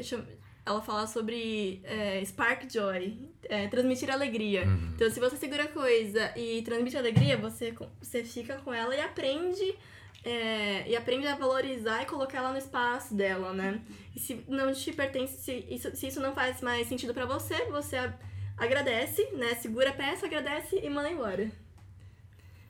[0.65, 4.63] Ela fala sobre é, Spark Joy, é, transmitir alegria.
[4.63, 4.93] Uhum.
[4.95, 9.01] Então, se você segura a coisa e transmite alegria, você, você fica com ela e
[9.01, 9.75] aprende...
[10.23, 13.81] é, e aprende a valorizar e colocar ela no espaço dela, né?
[14.15, 17.65] E se não te pertence, se isso, se isso não faz mais sentido pra você,
[17.65, 18.13] você a-
[18.57, 19.55] agradece, né?
[19.55, 21.51] Segura a peça, agradece e manda embora.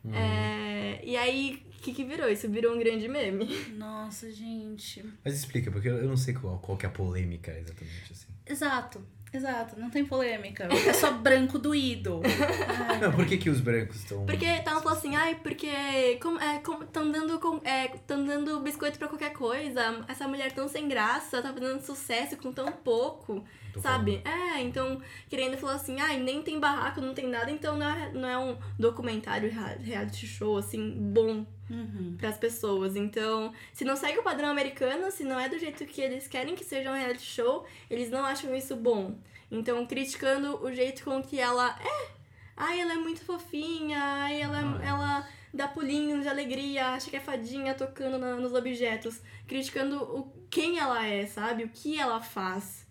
[0.03, 0.13] Uhum.
[0.13, 2.29] É, e aí, o que, que virou?
[2.29, 3.45] Isso virou um grande meme.
[3.69, 5.03] Nossa, gente.
[5.23, 8.27] Mas explica, porque eu eu não sei qual, qual que é a polêmica exatamente, assim.
[8.45, 9.79] Exato, exato.
[9.79, 10.67] Não tem polêmica.
[10.87, 12.21] É só branco doído.
[12.87, 14.25] Ai, Não, por que que os brancos estão...
[14.25, 18.59] Porque estavam falando assim, ai, porque como, é, como, tão dando, com, é, tão dando
[18.59, 23.43] biscoito pra qualquer coisa, essa mulher tão sem graça, tá fazendo sucesso com tão pouco.
[23.73, 24.21] Tô Sabe?
[24.23, 28.11] É, então, querendo falar assim, ai, nem tem barraco, não tem nada, então não é,
[28.13, 32.15] não é um documentário rea- reality show, assim, bom Uhum.
[32.19, 32.95] pras pessoas.
[32.95, 36.55] Então, se não segue o padrão americano, se não é do jeito que eles querem
[36.55, 39.17] que seja um reality show, eles não acham isso bom.
[39.49, 42.07] Então, criticando o jeito com que ela é.
[42.55, 44.85] Ai, ela é muito fofinha, ai, ela, Ah.
[44.85, 49.19] ela dá pulinhos de alegria, acha que é fadinha tocando na- nos objetos.
[49.47, 51.63] Criticando o quem ela é, sabe?
[51.63, 52.82] O que ela faz.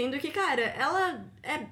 [0.00, 1.66] Sendo que, cara, ela é.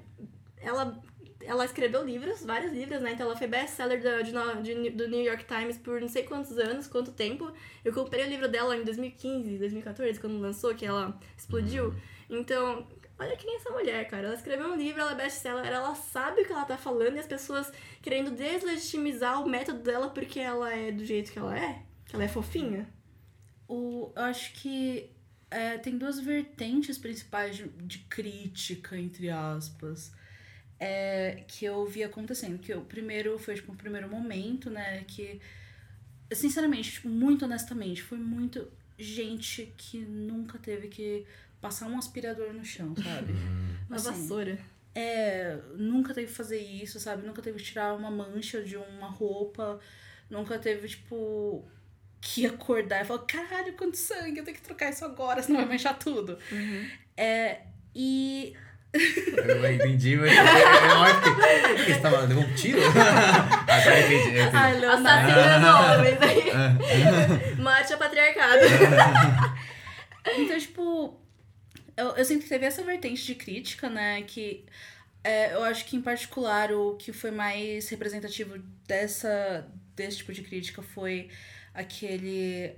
[0.59, 1.03] Ela,
[1.41, 3.13] ela escreveu livros, vários livros, né?
[3.13, 6.87] Então ela foi best-seller do, de do New York Times por não sei quantos anos,
[6.87, 7.51] quanto tempo.
[7.83, 11.95] Eu comprei o livro dela em 2015, 2014, quando lançou, que ela explodiu.
[12.29, 12.87] Então,
[13.19, 14.27] olha quem é essa mulher, cara.
[14.27, 17.21] Ela escreveu um livro, ela é best-seller, ela sabe o que ela tá falando e
[17.21, 17.73] as pessoas
[18.03, 21.83] querendo deslegitimizar o método dela porque ela é do jeito que ela é.
[22.05, 22.87] Que ela é fofinha.
[23.67, 25.17] O, eu acho que
[25.51, 30.13] é, tem duas vertentes principais de, de crítica, entre aspas,
[30.79, 32.59] é, que eu vi acontecendo.
[32.59, 35.05] Que o primeiro foi, tipo, o primeiro momento, né?
[35.05, 35.41] Que,
[36.33, 38.69] sinceramente, tipo, muito honestamente, foi muito
[38.99, 41.25] gente que nunca teve que
[41.61, 43.33] passar um aspirador no chão, sabe?
[43.89, 44.59] Uma Assim, vassoura.
[44.95, 47.27] É, nunca teve que fazer isso, sabe?
[47.27, 49.81] Nunca teve que tirar uma mancha de uma roupa.
[50.29, 51.65] Nunca teve, tipo,
[52.21, 55.69] que acordar e falar, caralho, quanto sangue, eu tenho que trocar isso agora, senão vai
[55.69, 56.39] manchar tudo.
[57.17, 57.61] É,
[57.95, 58.55] e
[58.93, 61.93] Eu entendi, mas eu, acho que...
[61.93, 62.21] Você tava...
[62.23, 62.81] Levou um tiro?
[62.89, 64.31] Agora entendi.
[64.31, 64.57] entendi.
[64.57, 65.09] Ai, Leonardo.
[65.09, 67.55] Assassinando homens aí.
[67.57, 68.63] Mate o patriarcado.
[70.37, 71.19] Então, tipo,
[71.97, 74.23] eu, eu sinto que teve essa vertente de crítica, né?
[74.23, 74.65] Que
[75.25, 79.67] é, eu acho que, em particular, o que foi mais representativo dessa,
[79.97, 81.29] desse tipo de crítica foi
[81.79, 82.75] aquele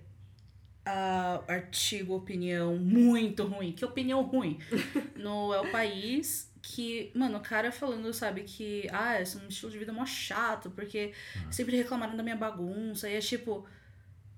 [0.84, 3.72] ah, artigo, opinião muito ruim.
[3.72, 4.58] Que opinião ruim?
[5.16, 6.48] No É o País.
[6.62, 10.04] Que, mano, o cara falando, sabe, que, ah, esse é um estilo de vida mó
[10.04, 11.12] chato, porque
[11.50, 13.08] sempre reclamaram da minha bagunça.
[13.08, 13.66] E é tipo,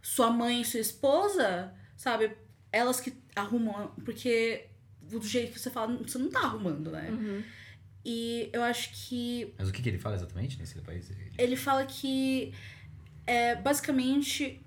[0.01, 2.31] sua mãe e sua esposa, sabe,
[2.71, 4.67] elas que arrumam, porque
[5.01, 7.11] do jeito que você fala, você não tá arrumando, né?
[7.11, 7.43] Uhum.
[8.05, 11.11] E eu acho que Mas o que, que ele fala exatamente nesse país?
[11.11, 12.55] Ele- ele fala que
[13.27, 14.61] é, basicamente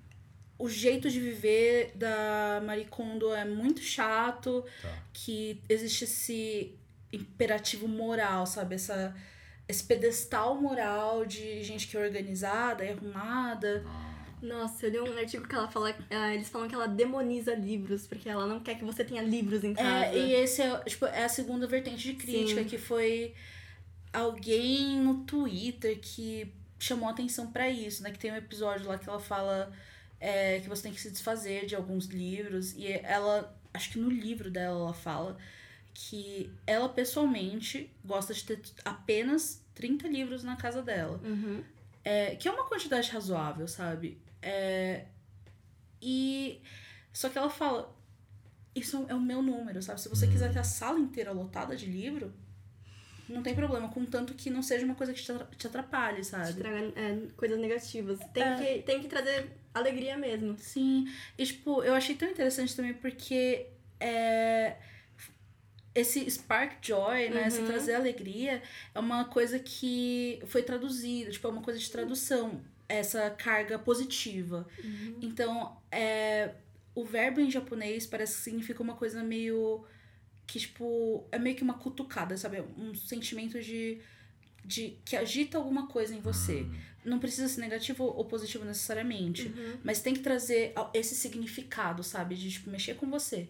[0.57, 5.03] o jeito de viver da Marie Kondo é muito chato, Tá.
[5.13, 6.75] que existe esse
[7.11, 8.75] imperativo moral, sabe?
[8.75, 9.13] Essa,
[9.67, 13.83] esse pedestal moral de gente que é organizada e arrumada.
[13.85, 15.93] Ah, Nossa, eu li um artigo que ela fala.
[16.09, 19.63] ah, eles falam que ela demoniza livros, porque ela não quer que você tenha livros
[19.63, 20.05] em casa.
[20.05, 22.67] É, e esse é, tipo, é a segunda vertente de crítica, Sim.
[22.67, 23.33] que foi
[24.13, 28.11] alguém no Twitter que chamou atenção pra isso, né?
[28.11, 29.71] Que tem um episódio lá que ela fala
[30.19, 32.73] é, que você tem que se desfazer de alguns livros.
[32.73, 35.37] E ela, acho que no livro dela ela fala
[35.93, 41.19] que ela pessoalmente gosta de ter apenas 30 livros na casa dela.
[41.23, 41.63] Uhum.
[42.03, 44.17] É, que é uma quantidade razoável, sabe?
[44.41, 45.05] É,
[46.01, 46.61] e.
[47.11, 47.93] Só que ela fala.
[48.75, 50.01] Isso é o meu número, sabe?
[50.01, 52.33] Se você quiser ter a sala inteira lotada de livro,
[53.29, 53.87] não tem problema.
[53.89, 56.49] Contanto que não seja uma coisa que te atra- te atrapalhe, sabe?
[56.49, 58.19] Estragar é, coisas negativas.
[58.33, 58.55] Tem, É.
[58.55, 60.57] que, tem que trazer alegria mesmo.
[60.59, 61.07] Sim.
[61.37, 63.67] E, tipo, eu achei tão interessante também porque.
[63.99, 64.75] É,
[65.93, 67.47] esse spark joy, né?
[67.47, 67.67] Esse Uhum.
[67.67, 68.61] trazer alegria
[68.93, 72.61] é uma coisa que foi traduzida, tipo, é uma coisa de tradução.
[72.87, 74.67] Essa carga positiva.
[75.21, 76.51] Então, é,
[76.93, 79.85] o verbo em japonês parece que significa uma coisa meio.
[80.47, 82.61] Que, tipo, é meio que uma cutucada, sabe?
[82.77, 83.99] Um sentimento de.
[84.63, 86.61] de que agita alguma coisa em você.
[86.61, 89.47] hum, Não precisa ser negativo ou positivo necessariamente.
[89.47, 89.77] Uhum.
[89.83, 92.35] Mas tem que trazer esse significado, sabe?
[92.35, 93.47] De, tipo, mexer com você.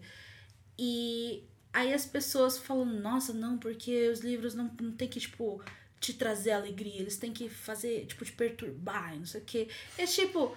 [0.78, 1.42] E
[1.72, 5.62] aí as pessoas falam, nossa, não, porque os livros não, não tem que, tipo,
[6.00, 7.00] te trazer alegria.
[7.00, 9.68] Eles têm que fazer, tipo, te perturbar e não sei o quê.
[9.98, 10.56] É tipo,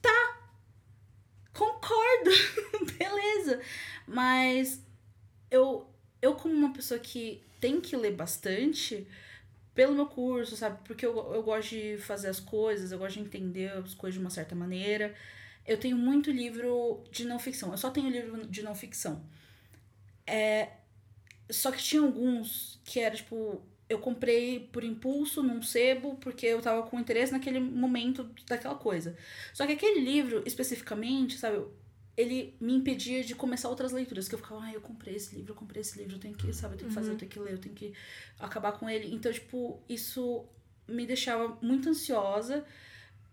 [0.00, 0.38] tá,
[1.52, 2.30] concordo,
[2.98, 3.60] beleza.
[4.06, 4.80] Mas
[5.50, 5.86] eu,
[6.22, 9.06] eu como uma pessoa que tem que ler bastante
[9.74, 10.78] pelo meu curso, sabe?
[10.84, 14.20] Porque eu, eu gosto de fazer as coisas, eu gosto de entender as coisas de
[14.20, 15.14] uma certa maneira.
[15.66, 17.70] Eu tenho muito livro de não ficção.
[17.70, 19.24] Eu só tenho livro de não ficção.
[20.26, 20.70] É,
[21.50, 23.62] só que tinha alguns que era tipo.
[23.88, 29.16] Eu comprei por impulso num sebo, porque eu tava com interesse naquele momento daquela coisa.
[29.52, 31.64] Só que aquele livro, especificamente, sabe,
[32.20, 34.28] ele me impedia de começar outras leituras.
[34.28, 36.52] Que eu ficava, ah, eu comprei esse livro, eu comprei esse livro, eu tenho que,
[36.52, 37.92] sabe, eu tenho que fazer, eu tenho que ler, eu tenho que
[38.38, 39.14] acabar com ele.
[39.14, 40.44] Então, tipo, isso
[40.86, 42.64] me deixava muito ansiosa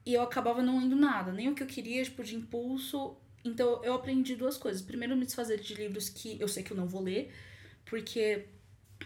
[0.06, 3.18] e eu acabava não lendo nada, nem o que eu queria, tipo, de impulso.
[3.44, 4.82] Então, eu aprendi duas coisas.
[4.82, 7.34] Primeiro, me desfazer de livros que eu sei que eu não vou ler,
[7.86, 8.46] porque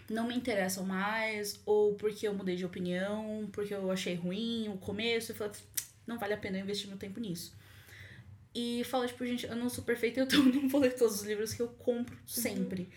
[0.09, 4.77] não me interessam mais, ou porque eu mudei de opinião, porque eu achei ruim o
[4.77, 5.53] começo, e falei,
[6.05, 7.55] não vale a pena eu investir meu tempo nisso.
[8.53, 11.53] E fala, tipo, gente, eu não sou perfeita, eu não vou ler todos os livros
[11.53, 12.89] que eu compro sempre.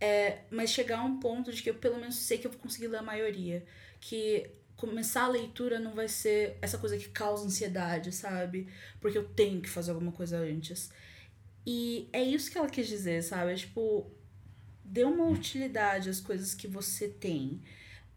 [0.00, 2.60] É, mas chegar a um ponto de que eu pelo menos sei que eu vou
[2.60, 3.64] conseguir ler a maioria.
[4.00, 8.68] Que começar a leitura não vai ser essa coisa que causa ansiedade, sabe?
[9.00, 10.90] Porque eu tenho que fazer alguma coisa antes.
[11.66, 13.52] E é isso que ela quis dizer, sabe?
[13.52, 14.10] É tipo,
[14.84, 17.62] dê uma utilidade às coisas que você tem.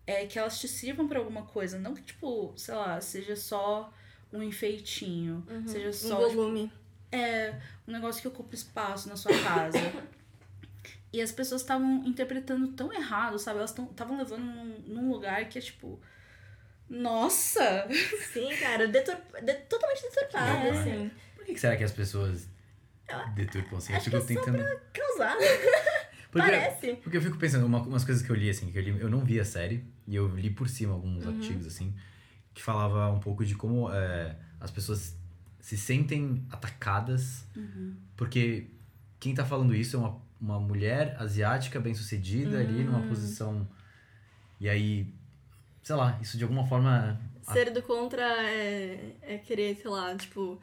[0.06, 1.80] É que elas te sirvam pra alguma coisa.
[1.80, 3.94] Não que, tipo, sei lá, seja só
[4.34, 5.46] um enfeitinho.
[5.66, 6.18] Seja Um só.
[6.28, 6.72] tipo, volume.
[7.12, 7.54] é
[7.88, 9.78] um negócio que ocupa espaço na sua casa.
[11.14, 13.60] e as pessoas estavam interpretando tão errado, sabe?
[13.60, 16.00] Elas estavam levando num, num lugar que é tipo.
[16.90, 17.88] Nossa!
[18.32, 19.16] Sim, cara, detur...
[19.44, 20.70] de- totalmente deturpado, É.
[20.70, 21.12] assim.
[21.36, 22.48] Por que será que as pessoas
[23.36, 23.92] deturpam assim?
[23.94, 24.80] Eu acho fico que é só tentando.
[24.94, 25.36] Causar.
[26.30, 26.94] Porque, Parece.
[26.96, 29.10] porque eu fico pensando, uma, umas coisas que eu li, assim, que eu, li, eu
[29.10, 31.34] não vi a série, e eu li por cima alguns Uhum.
[31.36, 31.96] artigos, assim,
[32.58, 35.16] que falava um pouco de como é, as pessoas
[35.60, 37.96] se sentem atacadas, Uhum.
[38.16, 38.66] porque
[39.20, 43.08] quem tá falando isso é uma, uma mulher asiática bem-sucedida ali, numa Hum.
[43.10, 43.68] posição.
[44.60, 45.14] E aí,
[45.84, 47.20] sei lá, isso de alguma forma.
[47.54, 50.60] Ser do contra é, é querer, sei lá, tipo,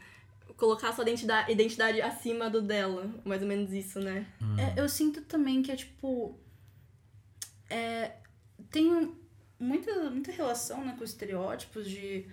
[0.56, 3.08] colocar sua identidade, identidade acima do dela.
[3.24, 4.26] Mais ou menos isso, né?
[4.42, 6.36] hum, É, eu sinto também que é tipo.
[7.70, 8.12] É,
[8.70, 9.14] tem um-
[9.58, 12.26] muita, muita relação né, com estereótipos de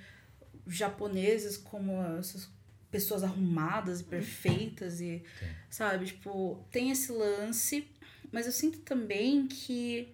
[0.68, 2.50] japoneses como essas
[2.90, 5.50] pessoas arrumadas e perfeitas e Tem.
[5.70, 7.88] sabe tipo tem esse lance
[8.32, 10.14] mas eu sinto também que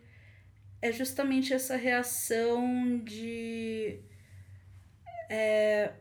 [0.81, 3.99] é justamente essa reação de
[5.29, 5.91] é,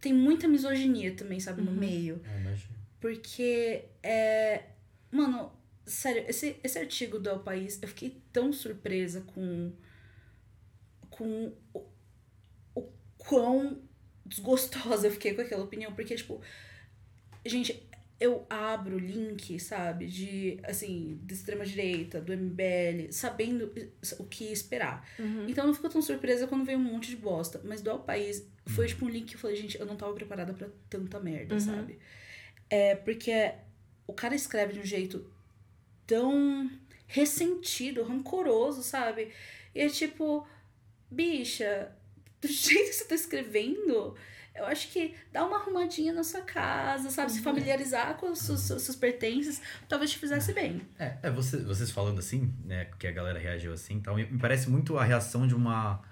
[0.00, 1.76] tem muita misoginia também sabe no Uhum.
[1.78, 2.56] meio é,
[3.00, 4.64] porque é.
[5.10, 5.52] Mano,
[5.86, 9.72] sério, esse, esse artigo do El País, eu fiquei tão surpresa com.
[11.10, 11.86] com o,
[12.74, 13.82] o quão
[14.26, 15.92] desgostosa eu fiquei com aquela opinião.
[15.92, 16.40] Porque, tipo.
[17.46, 17.86] Gente,
[18.18, 23.70] eu abro link, sabe, de, assim, de extrema-direita, do MBL, sabendo
[24.18, 25.06] o que esperar.
[25.18, 25.46] Uhum.
[25.48, 27.60] Então eu não fico tão surpresa quando vem um monte de bosta.
[27.64, 30.14] Mas do Ao País foi tipo um link que eu falei, gente, eu não tava
[30.14, 31.60] preparada pra tanta merda, Uhum.
[31.60, 31.98] sabe?
[32.70, 33.52] É porque
[34.06, 35.30] o cara escreve de um jeito
[36.06, 36.70] tão
[37.06, 39.32] ressentido, rancoroso, sabe?
[39.74, 40.46] E é tipo,
[41.10, 41.90] bicha,
[42.40, 44.14] do jeito que você tá escrevendo,
[44.54, 47.32] eu acho que dá uma arrumadinha na sua casa, sabe?
[47.32, 50.82] Se familiarizar com os seus, seus, pertences, talvez te fizesse bem.
[50.98, 54.68] É, é você, vocês falando assim, né, que a galera reagiu assim, então me parece
[54.70, 56.02] muito a reação de uma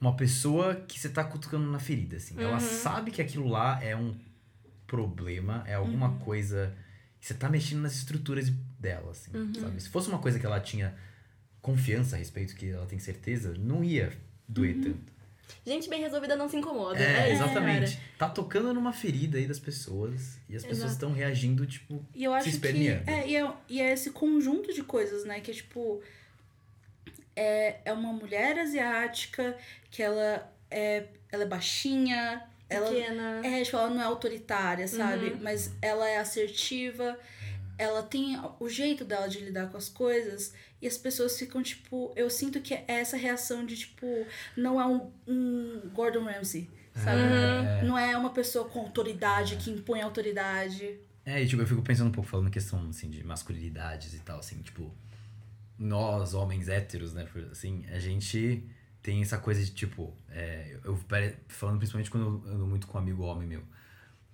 [0.00, 2.34] uma pessoa que você tá cutucando na ferida, assim.
[2.38, 2.60] Ela Uhum.
[2.60, 4.14] sabe que aquilo lá é um
[4.86, 6.18] problema, é alguma Uhum.
[6.18, 6.76] coisa
[7.26, 9.54] você tá mexendo nas estruturas dela, assim, Uhum.
[9.54, 9.82] sabe?
[9.82, 10.94] Se fosse uma coisa que ela tinha
[11.62, 14.12] confiança a respeito, que ela tem certeza, não ia
[14.46, 15.14] doer tanto.
[15.66, 16.98] Gente bem resolvida não se incomoda.
[16.98, 17.96] É, isso, exatamente.
[17.96, 18.08] cara.
[18.18, 22.34] Tá tocando numa ferida aí das pessoas e as pessoas estão reagindo, tipo, E eu
[22.34, 22.50] acho que.
[22.50, 23.08] esperneando.
[23.08, 25.40] É e, é, e é esse conjunto de coisas, né?
[25.40, 26.02] Que é tipo.
[27.36, 29.56] É, é uma mulher asiática
[29.90, 32.42] que ela é, ela é baixinha,
[32.74, 33.40] ela, Pequena.
[33.46, 35.30] é, tipo, ela não é autoritária, sabe?
[35.30, 35.38] Uhum.
[35.42, 37.18] Mas ela é assertiva,
[37.78, 40.52] ela tem o jeito dela de lidar com as coisas.
[40.80, 42.12] E as pessoas ficam, tipo.
[42.14, 47.20] Eu sinto que é essa reação de, tipo, não é um, um Gordon Ramsay, sabe?
[47.20, 47.88] Uhum.
[47.88, 50.98] Não é uma pessoa com autoridade, que impõe autoridade.
[51.24, 54.40] É, e tipo, eu fico pensando um pouco falando questão, assim, de masculinidades e tal,
[54.40, 54.92] assim, tipo,
[55.78, 58.62] nós, homens héteros, né, assim, a gente
[59.04, 60.98] tem essa coisa de, tipo, é, eu
[61.46, 63.62] falando principalmente quando eu ando muito com um amigo homem meu,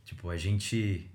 [0.04, 1.10] tipo, a gente,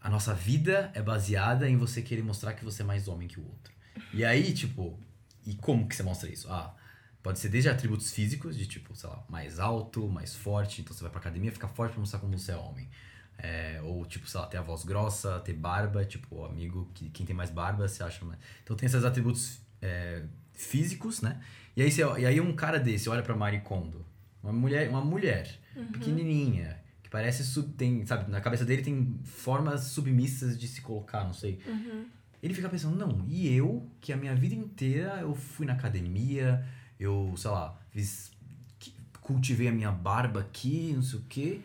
[0.00, 3.40] a nossa vida é baseada em você querer mostrar que você é mais homem que
[3.40, 3.74] o outro.
[4.14, 4.96] E aí, tipo,
[5.44, 6.48] e como que você mostra isso?
[6.52, 6.72] Ah,
[7.20, 11.02] pode ser desde atributos físicos, de tipo, sei lá, mais alto, mais forte, então você
[11.02, 12.88] vai pra academia ficar forte pra mostrar como você é homem.
[13.38, 17.10] É, ou, tipo, sei lá, ter a voz grossa, ter barba, tipo, o amigo, que,
[17.10, 18.38] quem tem mais barba, você acha mais.
[18.62, 20.22] Então tem esses atributos é,
[20.58, 21.40] físicos, né?
[21.76, 24.04] E aí, você, e aí um cara desse olha pra Marie Kondo,
[24.42, 25.58] uma mulher, uma mulher
[25.92, 31.24] pequenininha, que parece, sub, tem, sabe, na cabeça dele tem formas submissas de se colocar,
[31.24, 31.60] não sei.
[31.66, 32.04] Uhum.
[32.42, 36.64] Ele fica pensando, não, e eu, que a minha vida inteira eu fui na academia,
[36.98, 38.30] eu, sei lá, fiz,
[39.20, 41.60] cultivei a minha barba aqui, não sei o quê,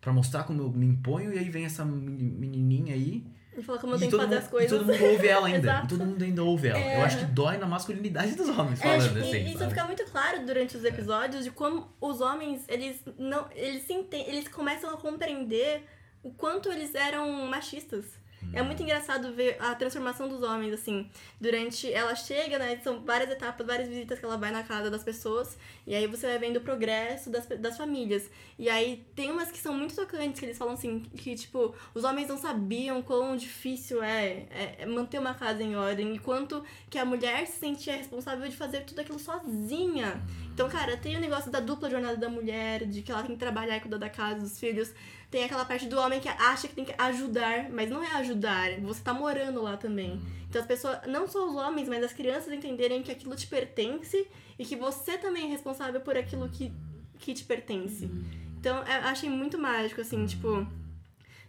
[0.00, 3.24] pra mostrar como eu me imponho, e aí vem essa meni- menininha aí,
[3.56, 4.72] E fala como eu tenho que fazer mundo, as coisas.
[4.72, 6.78] e todo mundo ouve ela ainda, e todo mundo ainda ouve ela.
[6.78, 6.98] É.
[6.98, 9.70] Eu acho que dói na masculinidade dos homens, É, falando assim, E isso sabe?
[9.70, 13.46] fica muito claro durante os episódios de como os homens, eles não.
[13.54, 15.84] Eles se eles começam a compreender
[16.22, 18.21] o quanto eles eram machistas.
[18.52, 18.66] É Hum.
[18.66, 21.08] muito engraçado ver a transformação dos homens, assim.
[21.40, 21.90] Durante.
[21.92, 22.78] Ela chega, né?
[22.82, 25.56] São várias etapas, várias visitas que ela vai na casa das pessoas.
[25.86, 28.30] E aí você vai vendo o progresso das, das famílias.
[28.58, 32.04] E aí tem umas que são muito tocantes, que eles falam assim, que, tipo, os
[32.04, 36.14] homens não sabiam quão difícil é, é- é manter uma casa em ordem.
[36.14, 40.22] E quanto que a mulher se sentia responsável de fazer tudo aquilo sozinha.
[40.52, 43.38] Então, cara, tem o negócio da dupla jornada da mulher, de que ela tem que
[43.38, 44.92] trabalhar e cuidar da casa, dos filhos.
[45.32, 48.78] Tem aquela parte do homem que acha que tem que ajudar, mas não é ajudar,
[48.82, 50.20] você tá morando lá também.
[50.48, 54.28] Então as pessoas, não só os homens, mas as crianças entenderem que aquilo te pertence
[54.58, 56.70] e que você também é responsável por aquilo que,
[57.18, 58.10] que te pertence.
[58.60, 60.66] Então eu achei muito mágico, assim, tipo.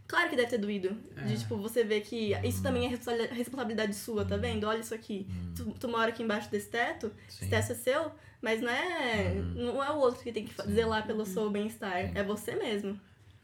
[0.08, 0.96] Claro que deve ter doído.
[1.28, 4.66] De, tipo, você ver que isso também é responsa- responsabilidade sua, tá vendo?
[4.66, 5.28] Olha isso aqui.
[5.56, 7.40] Tu, tu mora aqui embaixo desse teto, Sim.
[7.42, 8.12] esse teto é seu,
[8.42, 12.08] mas não é, não é o outro que tem que fa- zelar pelo seu bem-estar.
[12.08, 12.12] Sim.
[12.16, 12.98] É você mesmo.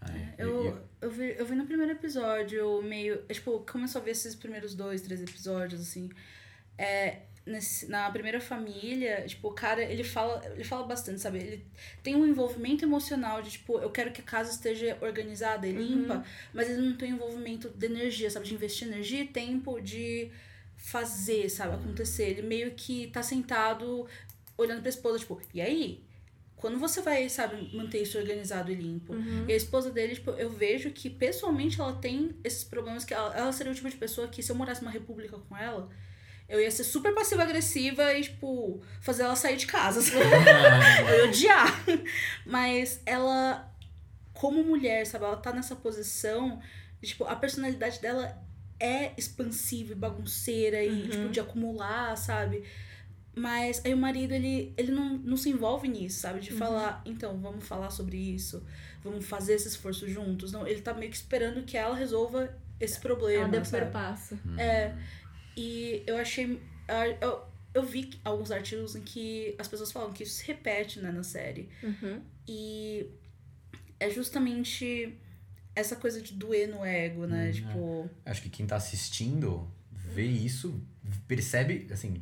[0.08, 3.24] É, Eu, e- e- eu, vi, eu vi no primeiro episódio, meio.
[3.28, 6.10] é, Tipo, começou a ver esses primeiros dois, três episódios, assim.
[6.78, 11.40] É, nesse, na primeira família, tipo, o cara, ele fala, ele fala bastante, sabe?
[11.40, 11.66] Ele
[12.04, 16.24] tem um envolvimento emocional de, tipo, eu quero que a casa esteja organizada e limpa,
[16.54, 18.46] mas ele não tem envolvimento de energia, sabe?
[18.48, 20.32] De investir energia e tempo de
[20.78, 21.76] fazer, sabe?
[21.76, 22.24] Acontecer.
[22.30, 24.08] Ele meio que tá sentado
[24.58, 26.04] olhando pra esposa, tipo, e aí?
[26.60, 29.16] Quando você vai, sabe, manter isso organizado e limpo?
[29.48, 33.34] E a esposa dele, tipo, eu vejo que pessoalmente ela tem esses problemas que ela,
[33.34, 35.90] ela seria o tipo de pessoa que se eu morasse numa república com ela,
[36.50, 40.02] eu ia ser super passiva-agressiva e, tipo, fazer ela sair de casa.
[41.10, 41.84] eu ia odiar.
[42.46, 43.72] Mas ela,
[44.34, 46.62] como mulher, sabe, ela tá nessa posição,
[47.02, 48.38] de, tipo, a personalidade dela
[48.80, 51.10] é expansiva e bagunceira e, Uhum.
[51.10, 52.64] tipo, de acumular, sabe?
[53.40, 56.42] Mas aí o marido, ele, ele não, não se envolve nisso, sabe?
[56.42, 58.62] De falar, então, vamos falar sobre isso,
[59.02, 60.52] vamos fazer esse esforço juntos.
[60.52, 63.44] Não, ele tá meio que esperando que ela resolva esse problema.
[63.44, 64.38] Ela deu o primeiro passo.
[64.58, 64.94] É.
[65.56, 66.62] E eu achei.
[67.22, 67.42] Eu,
[67.74, 71.24] eu vi alguns artigos em que as pessoas falam que isso se repete né, na
[71.24, 71.70] série.
[71.82, 72.22] Uhum.
[72.46, 73.10] E
[74.00, 75.18] é justamente
[75.74, 77.48] essa coisa de doer no ego, né?
[77.48, 78.10] Hum, tipo.
[78.26, 80.82] Acho que quem tá assistindo vê isso,
[81.28, 82.20] percebe, assim,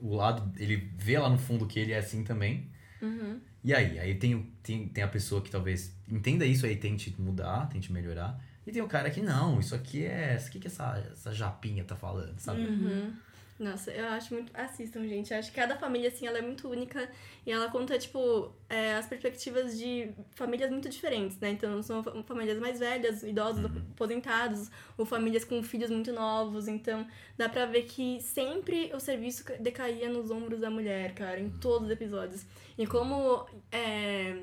[0.00, 0.52] o lado.
[0.58, 2.70] Ele vê lá no fundo que ele é assim também.
[3.00, 3.40] Uhum.
[3.62, 3.98] E aí?
[3.98, 8.42] Aí tem, tem, tem a pessoa que talvez entenda isso aí, tente mudar, tente melhorar.
[8.66, 10.36] E tem o cara que não, isso aqui é.
[10.36, 12.62] O que, que essa, essa japinha tá falando, sabe?
[12.62, 13.12] Uhum.
[13.60, 14.50] Nossa, eu acho muito.
[14.54, 15.30] Assistam, gente.
[15.34, 17.10] Eu acho que cada família, assim, ela é muito única
[17.44, 21.50] e ela conta, tipo, é, as perspectivas de famílias muito diferentes, né?
[21.50, 23.82] Então, são fa- famílias mais velhas, idosos, Uhum.
[23.92, 26.68] aposentados, ou famílias com filhos muito novos.
[26.68, 27.06] Então,
[27.36, 31.50] dá pra ver que sempre o serviço ca- decaía nos ombros da mulher, cara, em
[31.50, 32.46] todos os episódios.
[32.78, 33.44] E como.
[33.70, 34.36] É,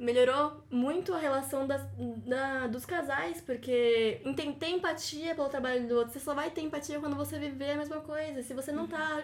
[0.00, 1.82] melhorou muito a relação das,
[2.26, 6.62] da, dos casais, porque enten- ter empatia pelo trabalho do outro, você só vai ter
[6.62, 8.42] empatia quando você viver a mesma coisa.
[8.42, 9.22] Se você não tá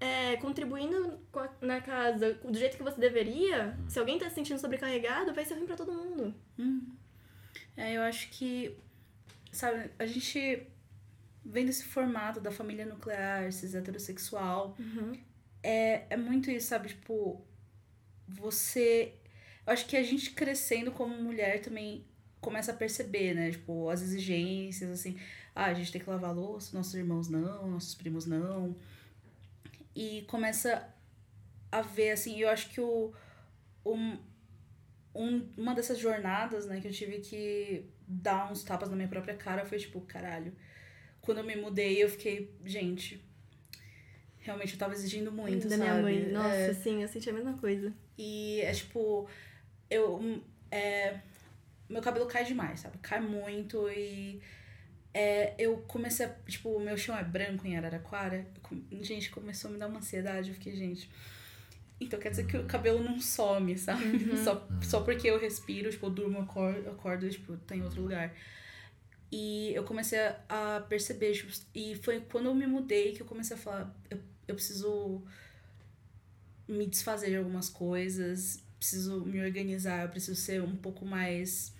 [0.00, 4.58] é, contribuindo a- na casa do jeito que você deveria, se alguém tá se sentindo
[4.60, 6.34] sobrecarregado, vai ser ruim pra todo mundo.
[7.76, 8.76] É, eu acho que,
[9.52, 10.66] sabe, a gente
[11.44, 14.76] vendo esse formato da família nuclear, cis heterossexual,
[15.62, 16.88] é, é muito isso, sabe?
[16.88, 17.40] Tipo,
[18.26, 19.14] você.
[19.68, 22.04] Acho que a gente crescendo como mulher também
[22.40, 23.50] começa a perceber, né?
[23.50, 25.18] Tipo, as exigências, assim.
[25.54, 28.74] Ah, a gente tem que lavar louça, nossos irmãos não, nossos primos não.
[29.94, 30.88] E começa
[31.70, 33.12] a ver, assim, eu acho que o.
[33.84, 34.18] Um,
[35.14, 39.34] um, uma dessas jornadas, né, que eu tive que dar uns tapas na minha própria
[39.34, 40.52] cara foi tipo, caralho.
[41.20, 43.22] Quando eu me mudei, eu fiquei, gente,
[44.38, 45.82] realmente eu tava exigindo muito, da sabe?
[45.90, 46.28] minha mãe.
[46.30, 47.92] Nossa, É, sim, eu senti a mesma coisa.
[48.16, 49.28] e é tipo,
[49.90, 50.16] eu.
[50.16, 51.20] hum, É,
[51.88, 52.98] meu cabelo cai demais, sabe?
[52.98, 54.40] Cai muito e.
[55.14, 56.30] É, eu comecei a.
[56.46, 58.46] Tipo, o meu chão é branco em Araraquara.
[59.02, 60.50] Gente, começou a me dar uma ansiedade.
[60.50, 61.10] Eu fiquei, gente.
[62.00, 64.04] Então quer dizer que o cabelo não some, sabe?
[64.44, 68.34] Só, só porque eu respiro, tipo, eu durmo, acordo, acordo tipo, tô em outro lugar.
[69.30, 73.26] E eu comecei a, a perceber, tipo, e foi quando eu me mudei que eu
[73.26, 75.22] comecei a falar, eu, eu preciso
[76.66, 81.74] me desfazer de algumas coisas, preciso me organizar, eu preciso ser um pouco mais.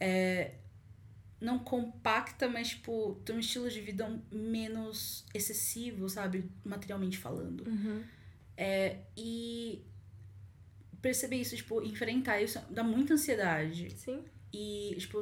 [0.00, 0.52] é,
[1.40, 6.50] não compacta, mas, tipo, ter um estilo de vida menos excessivo, sabe?
[6.64, 7.66] Materialmente falando.
[7.66, 8.02] Uhum.
[8.56, 9.84] É, e
[11.00, 13.90] perceber isso, tipo, enfrentar isso dá muita ansiedade.
[13.90, 14.24] Sim.
[14.52, 15.20] E, tipo,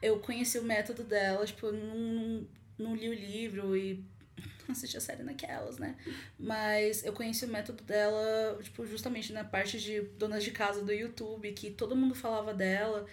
[0.00, 2.48] eu conheci o método dela, tipo, eu não, não,
[2.78, 4.04] não li o livro e
[4.66, 5.96] não assisti a série naquelas, né?
[6.38, 10.92] Mas eu conheci o método dela, tipo, justamente na parte de donas de casa do
[10.92, 13.06] YouTube, que todo mundo falava dela.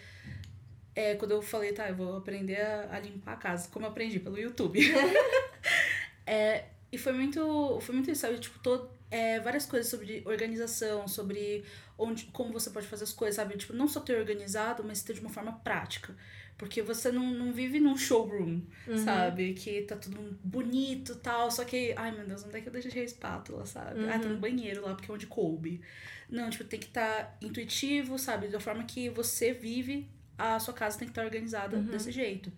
[0.95, 3.89] É, quando eu falei, tá, eu vou aprender a, a limpar a casa, como eu
[3.89, 4.79] aprendi pelo YouTube.
[6.25, 8.37] é, e foi muito, foi muito isso, sabe?
[8.37, 11.63] Tipo, todo, é, várias coisas sobre organização, sobre
[11.97, 13.57] onde, como você pode fazer as coisas, sabe?
[13.57, 16.15] Tipo, não só ter organizado, mas ter de uma forma prática.
[16.57, 18.61] Porque você não, não vive num showroom,
[19.03, 19.53] sabe?
[19.53, 22.73] Que tá tudo bonito e tal, só que, ai meu Deus, onde é que eu
[22.73, 24.07] deixei a espátula, sabe?
[24.07, 25.81] Ah, tá no banheiro lá, porque é onde coube.
[26.29, 28.47] Não, tipo, tem que estar tá intuitivo, sabe?
[28.47, 32.51] Da forma que você vive, a sua casa tem que estar tá organizada desse jeito.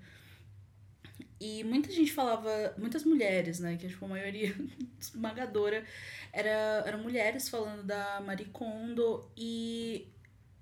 [1.39, 3.75] E muita gente falava, muitas mulheres, né?
[3.75, 4.55] Que tipo, a maioria
[4.99, 5.83] esmagadora
[6.31, 10.07] era, eram mulheres falando da Marie Kondo e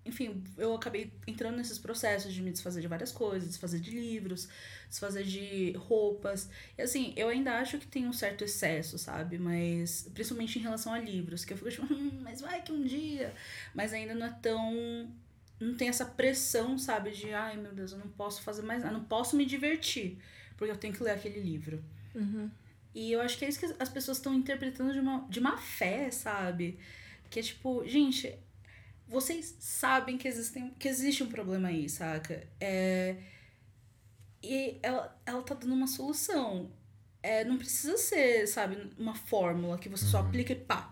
[0.05, 4.49] enfim, eu acabei entrando nesses processos de me desfazer de várias coisas, desfazer de livros,
[4.89, 6.49] desfazer de roupas.
[6.77, 9.37] E assim, eu ainda acho que tem um certo excesso, sabe?
[9.37, 12.83] Mas, principalmente em relação a livros, que eu fico tipo, hum, mas vai que um
[12.83, 13.33] dia.
[13.73, 15.09] Mas ainda não é tão.
[15.59, 17.11] Não tem essa pressão, sabe?
[17.11, 20.17] De, ai meu Deus, eu não posso fazer mais nada, não posso me divertir,
[20.57, 21.81] porque eu tenho que ler aquele livro.
[22.13, 22.49] Uhum.
[22.93, 25.57] E eu acho que é isso que as pessoas estão interpretando de uma, de má
[25.57, 26.77] fé, sabe?
[27.29, 28.37] Que é tipo, gente,
[29.13, 32.47] vocês sabem que, existem, que existe um problema aí, saca?
[32.59, 33.15] É,
[34.41, 36.71] e ela, ela tá dando uma solução.
[37.21, 40.91] É, não precisa ser, sabe, uma fórmula que você só aplica e pá.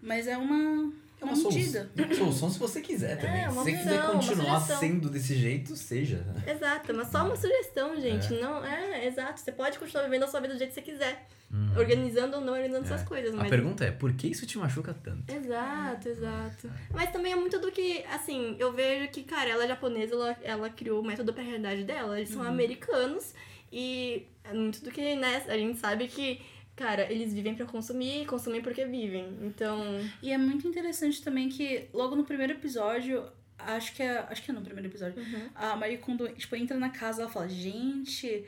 [0.00, 1.86] Mas é uma, É uma, uma solução,
[2.16, 3.44] solução se você quiser também.
[3.44, 6.24] É, se você quiser visão, uma continuar sendo desse jeito, seja.
[6.46, 8.32] Exato, mas só uma sugestão, gente.
[8.34, 9.40] Não, é, exato.
[9.40, 11.28] Você pode continuar vivendo a sua vida do jeito que você quiser.
[11.76, 13.34] Organizando ou não organizando suas coisas.
[13.34, 13.50] A Mas...
[13.50, 15.32] pergunta é, por que isso te machuca tanto?
[15.32, 16.70] Exato, exato.
[16.92, 20.36] Mas também é muito do que, assim, eu vejo que, cara, ela é japonesa, ela,
[20.42, 22.18] ela criou o método pra realidade dela.
[22.18, 23.34] Eles são americanos
[23.72, 26.40] e é muito do que, né, a gente sabe que,
[26.80, 29.36] cara, eles vivem pra consumir, consumem porque vivem.
[29.42, 29.78] Então,
[30.22, 33.22] E é muito interessante também que logo no primeiro episódio,
[33.58, 35.22] acho que é, acho que é no primeiro episódio,
[35.54, 38.44] a Marie Kondo, tipo, entra na casa, ela fala, gente,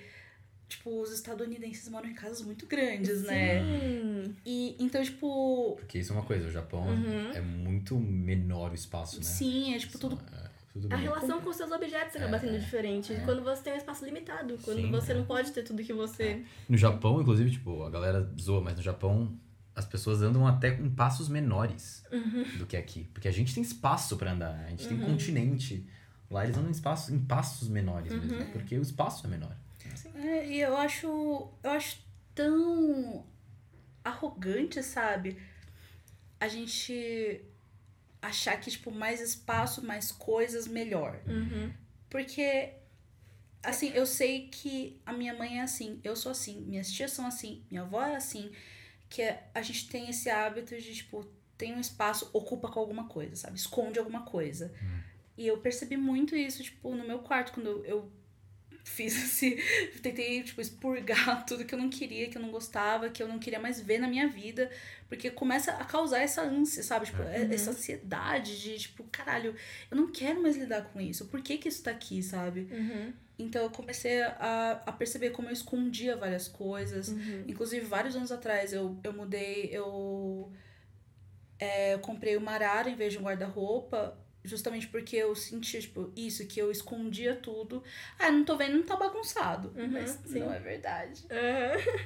[0.66, 3.60] tipo, os estadunidenses moram em casas muito grandes, né?
[3.60, 4.34] Sim.
[4.46, 7.30] E então, tipo, Porque isso é uma coisa, o Japão Uhum.
[7.34, 9.22] é muito menor o espaço, né?
[9.24, 10.98] sim, é tipo tudo Tudo A bem.
[11.00, 13.12] relação com os seus objetos acaba É, sendo diferente.
[13.12, 13.20] é.
[13.20, 14.58] Quando você tem um espaço limitado.
[14.64, 15.14] Quando Sim, você é.
[15.16, 16.44] não pode ter tudo que você.
[16.68, 19.38] No Japão, inclusive, tipo, a galera zoa, mas no Japão
[19.74, 22.04] as pessoas andam até em passos menores
[22.58, 23.04] do que aqui.
[23.12, 25.86] Porque a gente tem espaço pra andar, a gente tem continente.
[26.30, 29.54] Lá eles andam em, espaço, em passos menores mesmo, porque o espaço é menor.
[30.14, 31.06] É, e eu acho.
[31.62, 31.98] Eu acho
[32.34, 33.24] tão
[34.04, 35.36] arrogante, sabe?
[36.40, 37.42] A gente
[38.22, 41.20] achar que, tipo, mais espaço, mais coisas, melhor.
[41.26, 41.72] Uhum.
[42.08, 42.72] Porque,
[43.62, 47.26] assim, eu sei que a minha mãe é assim, eu sou assim, minhas tias são
[47.26, 48.52] assim, minha avó é assim,
[49.10, 49.22] que
[49.52, 51.26] a gente tem esse hábito de, tipo,
[51.58, 53.58] tem um espaço, ocupa com alguma coisa, sabe?
[53.58, 54.72] Esconde alguma coisa.
[55.36, 58.10] E eu percebi muito isso, tipo, no meu quarto, quando eu
[58.84, 59.56] fiz esse.
[60.02, 63.38] Tentei, tipo, expurgar tudo que eu não queria, que eu não gostava, que eu não
[63.38, 64.70] queria mais ver na minha vida.
[65.08, 67.06] Porque começa a causar essa ânsia, sabe?
[67.06, 69.54] Tipo, é- essa ansiedade de, tipo, caralho,
[69.90, 71.26] eu não quero mais lidar com isso.
[71.26, 72.68] Por que que isso tá aqui, sabe?
[72.70, 73.12] Uhum.
[73.38, 77.08] Então eu comecei a, a perceber como eu escondia várias coisas.
[77.08, 77.44] Uhum.
[77.48, 80.52] Inclusive, vários anos atrás eu, eu mudei, eu,
[81.58, 86.12] é, eu comprei uma arara em vez de um guarda-roupa, justamente porque eu sentia, tipo,
[86.16, 87.82] isso, que eu escondia tudo.
[88.18, 89.72] Ah, não tô vendo, não tá bagunçado.
[89.76, 90.40] Uhum, mas sim.
[90.40, 91.22] não é verdade.
[91.30, 92.02] Uhum.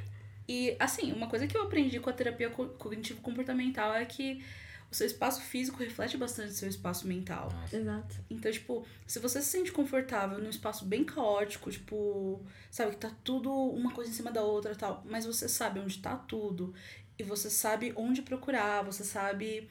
[0.48, 4.44] E, assim, uma coisa que eu aprendi com a terapia co- cognitivo-comportamental é que
[4.90, 7.50] o seu espaço físico reflete bastante o seu espaço mental.
[7.52, 7.76] Nossa.
[7.76, 8.16] Exato.
[8.30, 12.40] Então, tipo, se você se sente confortável num espaço bem caótico, tipo,
[12.70, 15.80] sabe, que tá tudo uma coisa em cima da outra e tal, mas você sabe
[15.80, 16.72] onde tá tudo,
[17.18, 19.68] e você sabe onde procurar, você sabe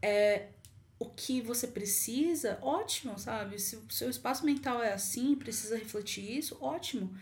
[0.00, 0.46] é,
[1.02, 3.58] o que você precisa, ótimo, sabe?
[3.58, 7.12] Se o seu espaço mental é assim, precisa refletir isso, ótimo.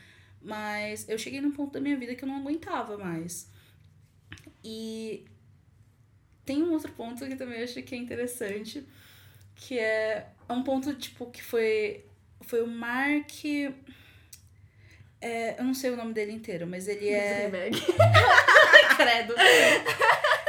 [0.43, 3.49] Mas eu cheguei num ponto da minha vida que eu não aguentava mais.
[4.63, 5.25] E
[6.45, 8.87] tem um outro ponto que também eu acho que é interessante,
[9.55, 12.05] que é é um ponto, tipo, que foi,
[12.43, 13.45] foi o Mark...
[15.23, 17.49] É, eu não sei o nome dele inteiro, mas ele é...
[18.97, 19.35] Credo.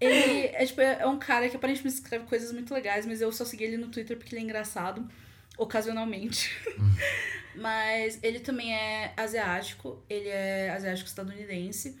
[0.00, 3.44] Ele é, tipo, é um cara que aparentemente escreve coisas muito legais, mas eu só
[3.44, 5.06] segui ele no Twitter porque ele é engraçado,
[5.58, 6.50] ocasionalmente.
[7.54, 11.98] mas ele também é asiático, ele é asiático estadunidense.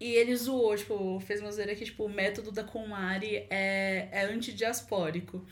[0.00, 4.24] E ele zoou, tipo, fez uma zoeira que, tipo, o método da Komari é, é
[4.26, 5.44] antidiaspórico.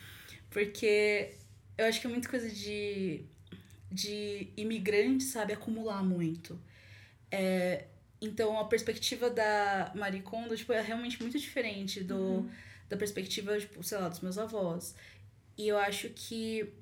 [0.51, 1.33] Porque
[1.77, 3.25] eu acho que é muita coisa de,
[3.91, 6.59] de imigrante, sabe, acumular muito.
[7.31, 7.87] É,
[8.21, 12.49] então, a perspectiva da Marie Kondo, tipo, é realmente muito diferente do,
[12.89, 14.95] da perspectiva, tipo, sei lá, dos meus avós.
[15.57, 16.73] E eu acho que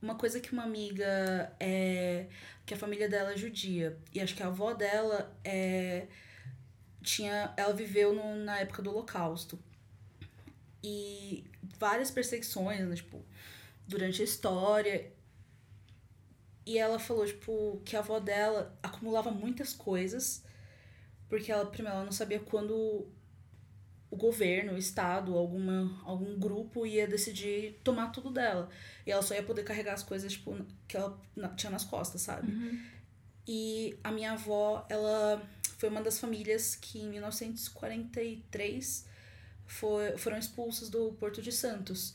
[0.00, 2.26] uma coisa que uma amiga é...
[2.66, 3.96] Que a família dela é judia.
[4.12, 6.06] E acho que a avó dela é...
[7.02, 7.52] Tinha...
[7.56, 9.58] Ela viveu no, na época do Holocausto.
[10.82, 11.44] E
[11.78, 13.24] várias perseguições, né, tipo,
[13.86, 15.12] durante a história.
[16.66, 20.44] E ela falou, tipo, que a avó dela acumulava muitas coisas,
[21.32, 23.06] porque ela, primeiro, ela não sabia quando
[24.10, 28.68] o governo, o Estado, alguma, algum grupo ia decidir tomar tudo dela.
[29.06, 30.54] E ela só ia poder carregar as coisas, tipo,
[30.86, 31.18] que ela
[31.56, 32.52] tinha nas costas, sabe?
[33.48, 35.42] E a minha avó, ela
[35.78, 39.06] foi uma das famílias que em 1943
[39.64, 42.14] foi, foram expulsas do Porto de Santos.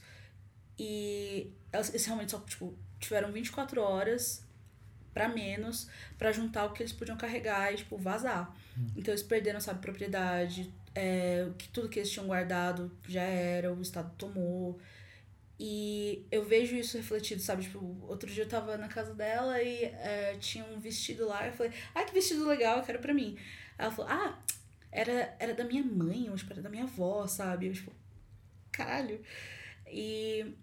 [0.78, 4.44] E elas, eles realmente só, tipo, tiveram 24 horas
[5.12, 5.90] pra menos
[6.20, 8.56] pra juntar o que eles podiam carregar e, tipo, vazar.
[8.96, 13.82] Então eles perderam, sabe, propriedade, é, que tudo que eles tinham guardado já era, o
[13.82, 14.80] Estado tomou.
[15.60, 17.64] E eu vejo isso refletido, sabe?
[17.64, 21.48] Tipo, outro dia eu tava na casa dela e é, tinha um vestido lá.
[21.48, 23.38] Eu falei, ah, que vestido legal, eu quero pra mim.
[23.78, 24.40] Ela falou, ah,
[24.92, 27.68] era, era da minha mãe, ou tipo, era da minha avó, sabe?
[27.68, 27.92] Eu, tipo,
[28.72, 29.22] caralho.
[29.88, 30.54] E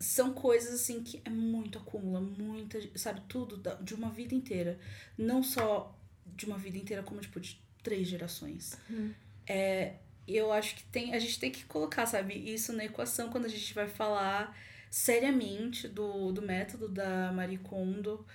[0.00, 4.78] são coisas assim que é muito acúmula, muita, sabe, tudo da- de uma vida inteira.
[5.16, 5.97] Não só
[6.38, 8.76] de uma vida inteira, como tipo de três gerações.
[9.46, 9.94] É,
[10.26, 13.48] eu acho que tem, a gente tem que colocar, sabe, isso na equação quando a
[13.48, 14.56] gente vai falar
[14.90, 18.26] seriamente do, do método da Marie Kondo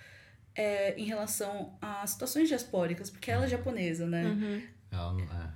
[0.55, 4.23] é, em relação a situações diaspóricas, porque ela é japonesa, né?
[4.25, 4.61] Uhum.
[4.91, 5.53] Ela não- é,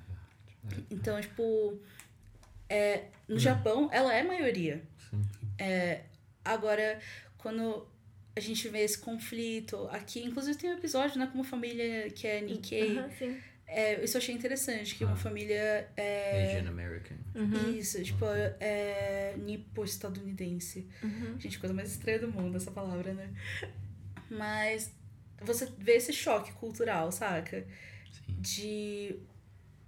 [0.91, 1.79] Então, tipo,
[2.69, 4.83] é, no Japão, ela é maioria.
[5.09, 5.21] sim.
[5.59, 6.03] É,
[6.43, 6.99] agora,
[7.37, 7.87] quando
[8.37, 12.25] a gente vê esse conflito aqui, inclusive tem um episódio, né, com uma família que
[12.27, 12.99] é Nikkei.
[13.17, 13.37] Sim.
[13.69, 15.17] É, isso eu achei interessante, que uma Ah.
[15.17, 16.55] família é.
[16.57, 17.17] Asian American.
[17.35, 17.77] Uhum.
[17.77, 18.23] Isso, tipo,
[18.59, 20.87] é nipo-estadunidense.
[21.03, 21.39] Uhum.
[21.39, 23.29] Gente, coisa mais estranha do mundo essa palavra, né?
[24.29, 24.91] Mas
[25.41, 27.65] você vê esse choque cultural, saca?
[28.11, 28.35] Sim.
[28.39, 29.15] De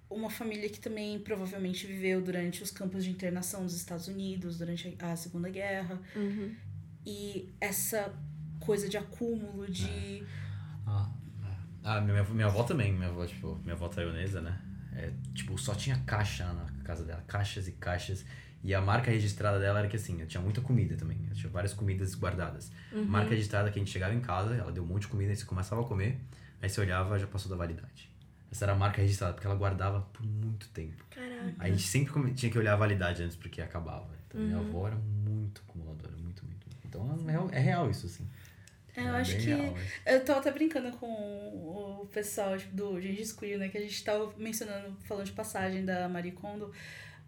[0.09, 4.95] uma família que também provavelmente viveu durante os campos de internação dos Estados Unidos, durante
[4.99, 6.01] a Segunda Guerra.
[6.15, 6.53] Uhum.
[7.05, 8.13] e essa
[8.69, 10.23] coisa de acúmulo, de.
[10.85, 11.09] Ah,
[11.83, 14.61] ah minha, minha avó também, minha avó, tipo, minha avó taiwanesa, né?
[14.95, 18.23] É, tipo, só tinha caixa na casa dela, caixas e caixas.
[18.63, 21.17] E a marca registrada dela era que assim, tinha muita comida também.
[21.33, 22.71] Tinha várias comidas guardadas.
[22.91, 23.05] Uhum.
[23.05, 25.35] Marca registrada que a gente chegava em casa, ela deu um monte de comida, aí
[25.35, 26.19] você começava a comer,
[26.61, 28.11] aí você olhava, já passou da validade.
[28.51, 31.03] Essa era a marca registrada, porque ela guardava por muito tempo.
[31.09, 31.55] Caraca.
[31.57, 34.09] Aí a gente sempre tinha que olhar a validade antes, porque acabava.
[34.27, 34.67] Então, minha Uhum.
[34.67, 36.67] avó era muito acumuladora, muito, muito.
[36.85, 38.27] Então, é real, é real isso, assim.
[38.99, 39.45] É, eu acho que.
[39.45, 39.75] real.
[40.05, 43.69] Eu tô até brincando com o pessoal tipo, do Gengis Queer, né?
[43.69, 46.71] Que a gente tava mencionando, falando de passagem da Marie Kondo.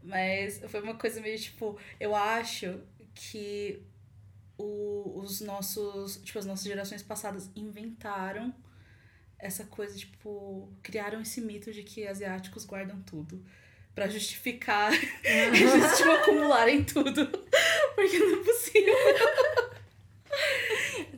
[0.04, 1.78] Mas foi uma coisa meio tipo.
[2.00, 2.82] Eu acho
[3.14, 3.82] que
[4.58, 6.18] o, os nossos.
[6.18, 8.54] Tipo, as nossas gerações passadas inventaram
[9.40, 10.72] essa coisa, tipo.
[10.84, 13.44] Criaram esse mito de que asiáticos guardam tudo.
[13.96, 14.92] Pra justificar
[15.24, 17.28] eles, tipo, acumularem tudo.
[17.96, 18.96] Porque não é possível.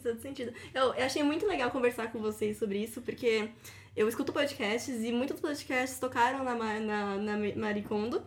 [0.03, 0.53] Todo sentido.
[0.73, 3.49] Eu, eu achei muito legal conversar com vocês sobre isso, porque
[3.95, 8.21] eu escuto podcasts e muitos podcasts tocaram na, na, na Marie Kondo,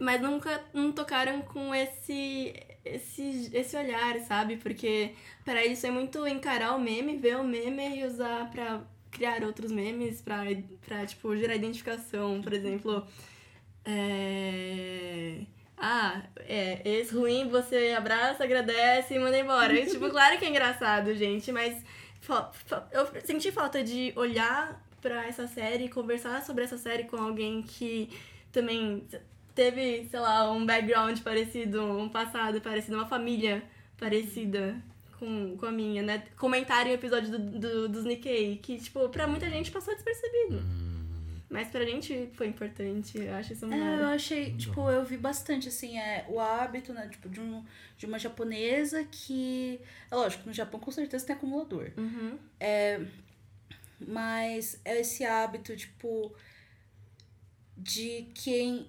[0.00, 2.54] mas nunca não tocaram com esse,
[2.84, 4.56] esse, esse olhar, sabe?
[4.56, 5.14] Porque
[5.44, 9.70] para eles é muito encarar o meme, ver o meme e usar pra criar outros
[9.70, 10.42] memes, pra,
[10.86, 12.42] pra tipo, gerar identificação.
[12.42, 13.06] Por exemplo,
[13.84, 15.42] é...
[15.84, 19.72] Ah, é, esse ruim, você abraça, agradece e manda embora.
[19.74, 21.82] E, tipo, claro que é engraçado, gente, mas
[22.92, 28.08] eu senti falta de olhar pra essa série, conversar sobre essa série com alguém que
[28.52, 29.04] também
[29.56, 33.60] teve, sei lá, um background parecido, um passado parecido, uma família
[33.98, 34.80] parecida
[35.18, 36.22] com, com a minha, né?
[36.36, 40.58] Comentarem o episódio do, do, dos Nikkei, que, tipo, pra muita gente passou despercebido.
[40.58, 40.91] Hum,
[41.52, 45.68] Mas pra gente foi importante, eu acho isso É, eu achei, tipo, eu vi bastante,
[45.68, 47.62] assim, é, o hábito, né, tipo, de, um,
[47.98, 49.78] de uma japonesa que...
[50.10, 51.92] É lógico, no Japão com certeza tem acumulador.
[51.98, 52.38] Uhum.
[54.00, 56.34] Mas é esse hábito, tipo,
[57.76, 58.86] de quem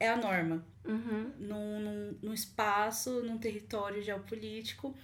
[0.00, 0.64] é a norma.
[0.86, 1.32] Uhum.
[1.38, 4.96] Num, num, num espaço, num território geopolítico.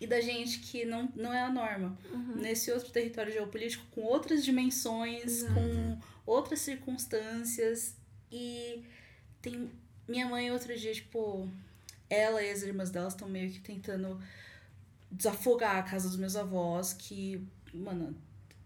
[0.00, 1.96] E da gente que não, não é a norma.
[2.12, 2.36] Uhum.
[2.36, 5.54] Nesse outro território geopolítico, com outras dimensões, Exato.
[5.54, 7.96] com outras circunstâncias.
[8.30, 8.84] E
[9.40, 9.70] tem.
[10.06, 11.48] Minha mãe, outro dia, tipo,
[12.08, 14.20] ela e as irmãs delas estão meio que tentando
[15.10, 18.14] desafogar a casa dos meus avós, que, mano,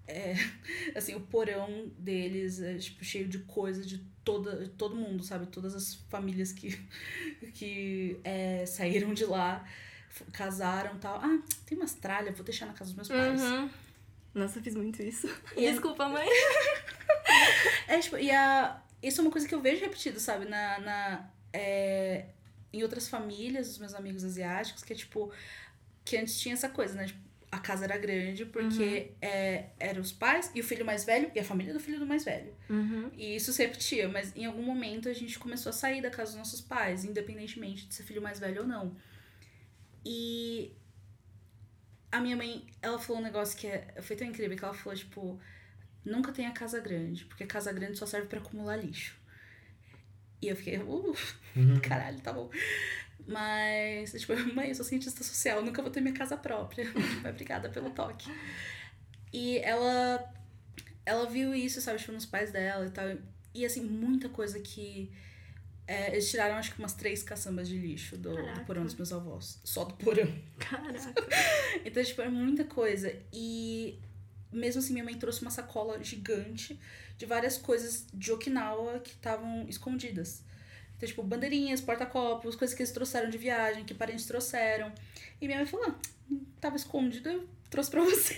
[0.06, 0.34] é.
[0.94, 5.46] Assim, o porão deles é, tipo, cheio de coisa de toda, todo mundo, sabe?
[5.46, 6.78] Todas as famílias que,
[7.54, 9.66] que é, saíram de lá,
[10.32, 11.16] casaram e tal.
[11.22, 13.40] Ah, tem umas tralhas, vou deixar na casa dos meus pais.
[13.40, 13.70] Uhum.
[14.34, 15.28] Nossa, eu fiz muito isso.
[15.56, 16.28] E é- Desculpa, mãe.
[17.88, 18.80] É, tipo, e a.
[19.02, 20.44] Isso é uma coisa que eu vejo repetido, sabe?
[20.46, 20.78] Na.
[20.80, 22.26] na é,
[22.72, 25.32] em outras famílias, dos meus amigos asiáticos, que é tipo.
[26.04, 27.06] Que antes tinha essa coisa, né?
[27.06, 27.18] Tipo,
[27.52, 31.40] a casa era grande porque é, eram os pais e o filho mais velho e
[31.40, 32.54] a família do filho do mais velho.
[32.68, 33.10] Uhum.
[33.16, 36.30] E isso se repetia, mas em algum momento a gente começou a sair da casa
[36.30, 38.94] dos nossos pais, independentemente de ser filho mais velho ou não.
[40.04, 40.72] E
[42.10, 44.96] a minha mãe, ela falou um negócio que é, foi tão incrível que ela falou,
[44.98, 45.40] tipo,
[46.04, 49.16] nunca tenha casa grande, porque casa grande só serve pra acumular lixo.
[50.42, 51.16] E eu fiquei, uh,
[51.56, 51.80] Uhum.
[51.82, 52.50] caralho, tá bom.
[53.26, 56.84] Mas, tipo, mãe, eu sou cientista social, nunca vou ter minha casa própria.
[56.90, 58.30] Tipo, obrigada pelo toque.
[59.32, 60.32] E ela,
[61.06, 63.04] ela viu isso, sabe, tipo, nos pais dela e tal.
[63.54, 65.12] E, assim, muita coisa que...
[65.90, 69.12] é, eles tiraram, acho que umas três caçambas de lixo do, do porão dos meus
[69.12, 69.58] avós.
[69.64, 70.32] Só do porão.
[70.56, 71.12] Caraca.
[71.84, 73.12] Então, tipo, é muita coisa.
[73.32, 73.98] E
[74.52, 76.78] mesmo assim, minha mãe trouxe uma sacola gigante
[77.18, 80.44] de várias coisas de Okinawa que estavam escondidas.
[80.96, 84.92] Então, tipo, bandeirinhas, porta-copos, coisas que eles trouxeram de viagem, que parentes trouxeram.
[85.40, 88.36] E minha mãe falou, ah, tava escondido, eu trouxe pra você.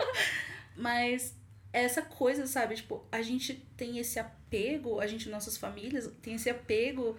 [0.74, 1.34] Mas
[1.72, 2.74] essa coisa, sabe?
[2.76, 7.16] Tipo, a gente tem esse apego, a gente, nossas famílias, tem esse apego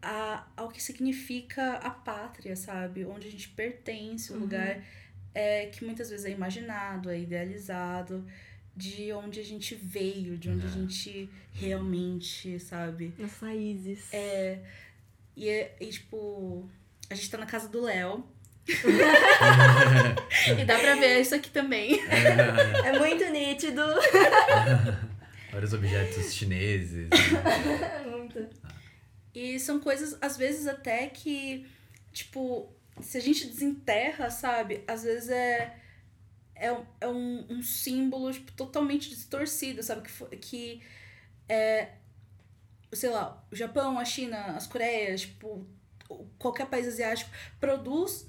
[0.00, 3.04] a, ao que significa a pátria, sabe?
[3.04, 4.40] Onde a gente pertence, o Uhum.
[4.42, 4.82] lugar
[5.34, 8.24] é, que muitas vezes é imaginado, é idealizado,
[8.76, 10.72] de onde a gente veio, de onde a É.
[10.72, 13.12] gente realmente, sabe?
[13.22, 14.12] As raízes.
[14.12, 14.58] É,
[15.36, 16.68] e, é- e, tipo,
[17.08, 18.24] a gente tá na casa do Léo.
[20.58, 21.98] e dá pra ver isso aqui também.
[22.84, 23.82] É muito nítido.
[25.50, 27.08] Vários objetos chineses.
[28.04, 28.48] É muito.
[29.34, 31.66] E são coisas, às vezes, até que,
[32.12, 34.84] tipo, se a gente desenterra, sabe?
[34.86, 35.76] Às vezes é.
[36.54, 40.02] É, um- é um, um símbolo tipo, totalmente distorcido, sabe?
[40.08, 40.82] Que, que
[41.48, 41.88] é.
[42.92, 45.66] Sei lá, o Japão, a China, as Coreias, tipo,
[46.38, 48.28] qualquer país asiático produz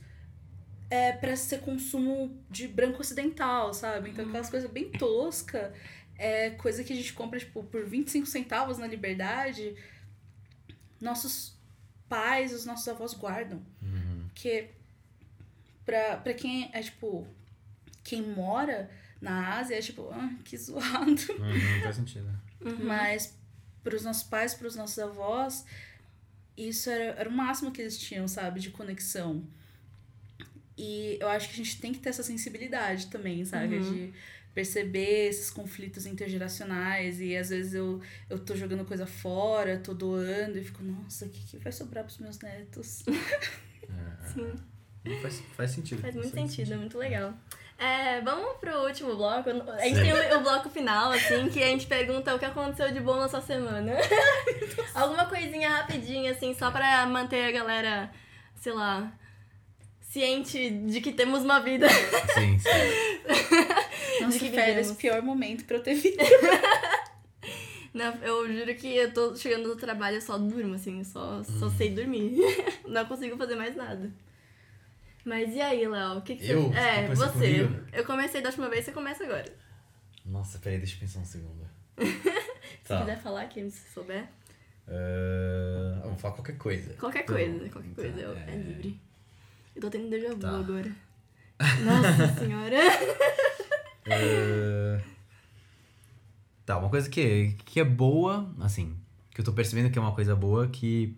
[0.93, 4.11] é, para ser consumo de branco ocidental, sabe?
[4.11, 5.73] Então aquelas coisas bem tosca,
[6.15, 9.75] é coisa que a gente compra tipo por 25 centavos na Liberdade,
[11.01, 11.57] nossos
[12.07, 13.59] pais, os nossos avós guardam.
[13.81, 14.25] Uhum.
[14.27, 14.69] Porque
[15.83, 17.27] pra, pra quem é, tipo,
[18.03, 21.09] quem mora na Ásia, é tipo, ah, que zoado.
[21.09, 22.29] Uhum, faz sentido.
[22.61, 22.85] Uhum.
[22.85, 23.35] Mas
[23.83, 25.65] pros nossos pais, pros nossos avós,
[26.55, 29.43] isso era, era o máximo que eles tinham, sabe, de conexão.
[30.77, 33.77] E eu acho que a gente tem que ter essa sensibilidade também, sabe?
[33.77, 33.93] Uhum.
[33.93, 34.13] De
[34.53, 40.59] perceber esses conflitos intergeracionais e às vezes eu, eu tô jogando coisa fora, tô doando
[40.59, 43.03] e fico, nossa, o que, que vai sobrar pros meus netos?
[43.83, 44.53] É, Sim.
[45.21, 46.01] Faz, faz sentido.
[46.01, 47.33] faz muito Faz sentido, é muito legal.
[47.77, 49.49] É, vamos pro último bloco.
[49.49, 52.91] A gente tem o, o bloco final, assim, que a gente pergunta o que aconteceu
[52.93, 53.91] de bom na sua semana.
[54.95, 58.11] Alguma coisinha rapidinha, assim, só pra manter a galera,
[58.55, 59.11] sei lá,
[60.13, 61.87] ciente de que temos uma vida.
[61.89, 62.69] Sim, sim.
[64.21, 64.97] Nossa, que férias, vivemos.
[64.97, 66.23] pior momento pra eu ter vida.
[67.93, 71.69] Não, eu juro que eu tô chegando do trabalho, eu só durmo, assim, só, só
[71.71, 72.37] sei dormir.
[72.87, 74.11] Não consigo fazer mais nada.
[75.25, 76.17] Mas e aí, Léo?
[76.17, 76.69] O que, que Eu?
[76.69, 76.77] você.
[76.79, 77.85] É, Você comigo?
[77.93, 79.45] Eu comecei da última vez, você começa agora.
[80.25, 81.67] Nossa, peraí, deixa eu pensar um segundo.
[81.99, 82.99] Se Tá.
[83.01, 84.25] quiser falar, quem se souber.
[86.03, 86.93] Vamos falar qualquer coisa.
[86.95, 88.51] Qualquer Então, coisa, qualquer então, coisa, eu- é...
[88.53, 88.99] é- livre.
[89.75, 90.57] Eu tô tendo déjà vu Tá.
[90.59, 90.91] agora.
[91.83, 92.77] Nossa senhora.
[94.09, 95.01] Ah,
[96.65, 98.95] Tá, uma coisa que, que é boa, assim,
[99.31, 101.13] que eu tô percebendo que é uma coisa boa, que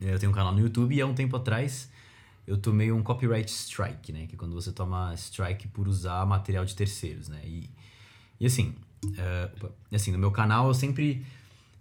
[0.00, 1.90] eu tenho um canal no YouTube e há um tempo atrás
[2.46, 4.26] eu tomei um copyright strike, né?
[4.26, 7.38] Que é quando você toma strike por usar material de terceiros, né?
[7.44, 7.68] E,
[8.40, 8.74] e assim,
[9.92, 11.24] e assim, no meu canal eu sempre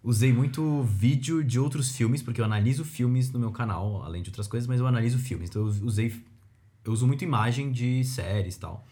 [0.03, 4.29] usei muito vídeo de outros filmes, porque eu analiso filmes no meu canal, além de
[4.29, 5.49] outras coisas, mas eu analiso filmes.
[5.49, 6.13] Então eu usei.
[6.83, 8.87] Eu uso muito imagem de séries e tal.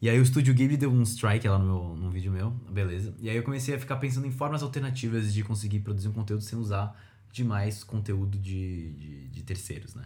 [0.00, 3.14] E aí o Estúdio Ghibli deu um strike lá no meu, num vídeo meu, beleza.
[3.18, 6.42] E aí eu comecei a ficar pensando em formas alternativas de conseguir produzir um conteúdo
[6.42, 6.94] sem usar
[7.32, 10.04] demais conteúdo de, de, de terceiros, né?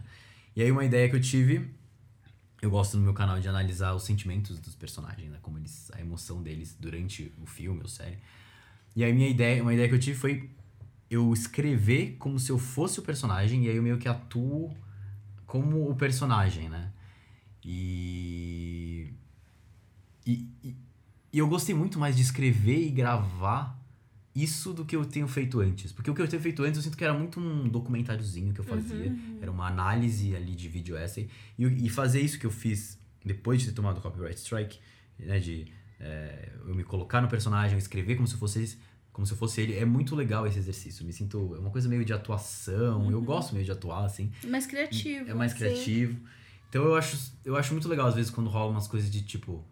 [0.55, 1.69] E aí uma ideia que eu tive,
[2.61, 5.39] eu gosto no meu canal de analisar os sentimentos dos personagens, né?
[5.41, 8.17] Como eles, a emoção deles durante o filme ou série.
[8.95, 10.49] E aí minha ideia, uma ideia que eu tive foi
[11.09, 14.73] eu escrever como se eu fosse o personagem e aí eu meio que atuo
[15.45, 16.91] como o personagem, né?
[17.63, 19.13] E
[20.25, 20.75] e, e,
[21.33, 23.79] e eu gostei muito mais de escrever e gravar
[24.33, 25.91] isso do que eu tenho feito antes.
[25.91, 28.61] Porque o que eu tenho feito antes eu sinto que era muito um documentáriozinho que
[28.61, 29.13] eu fazia.
[29.41, 31.29] Era uma análise ali de vídeo essay.
[31.57, 34.79] E, e fazer isso que eu fiz depois de ter tomado o copyright strike,
[35.19, 35.39] né?
[35.39, 35.67] De
[36.01, 38.77] é, eu me colocar no personagem, escrever como se eu fosse
[39.11, 41.03] como se fosse ele, é muito legal esse exercício.
[41.03, 41.53] Eu me sinto.
[41.55, 43.11] É uma coisa meio de atuação.
[43.11, 44.31] Eu gosto meio de atuar, assim.
[44.47, 45.29] Mais criativo.
[45.29, 45.57] É mais sim.
[45.57, 46.17] criativo.
[46.69, 49.65] Então eu acho, eu acho muito legal, às vezes, quando rola umas coisas de tipo.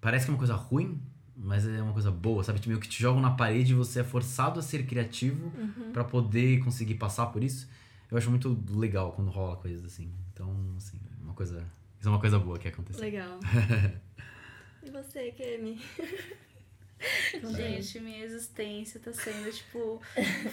[0.00, 1.00] Parece que é uma coisa ruim,
[1.36, 2.58] mas é uma coisa boa, sabe?
[2.58, 5.52] Tipo, meio que te jogam na parede e você é forçado a ser criativo
[5.92, 7.68] pra poder conseguir passar por isso.
[8.10, 10.12] Eu acho muito legal quando rola coisas assim.
[10.32, 11.66] Então, assim, é uma coisa.
[11.98, 13.02] Isso é uma coisa boa que aconteceu.
[13.02, 13.38] Legal.
[14.84, 15.80] E você, Kemi?
[17.56, 20.00] Gente, minha existência tá sendo, tipo,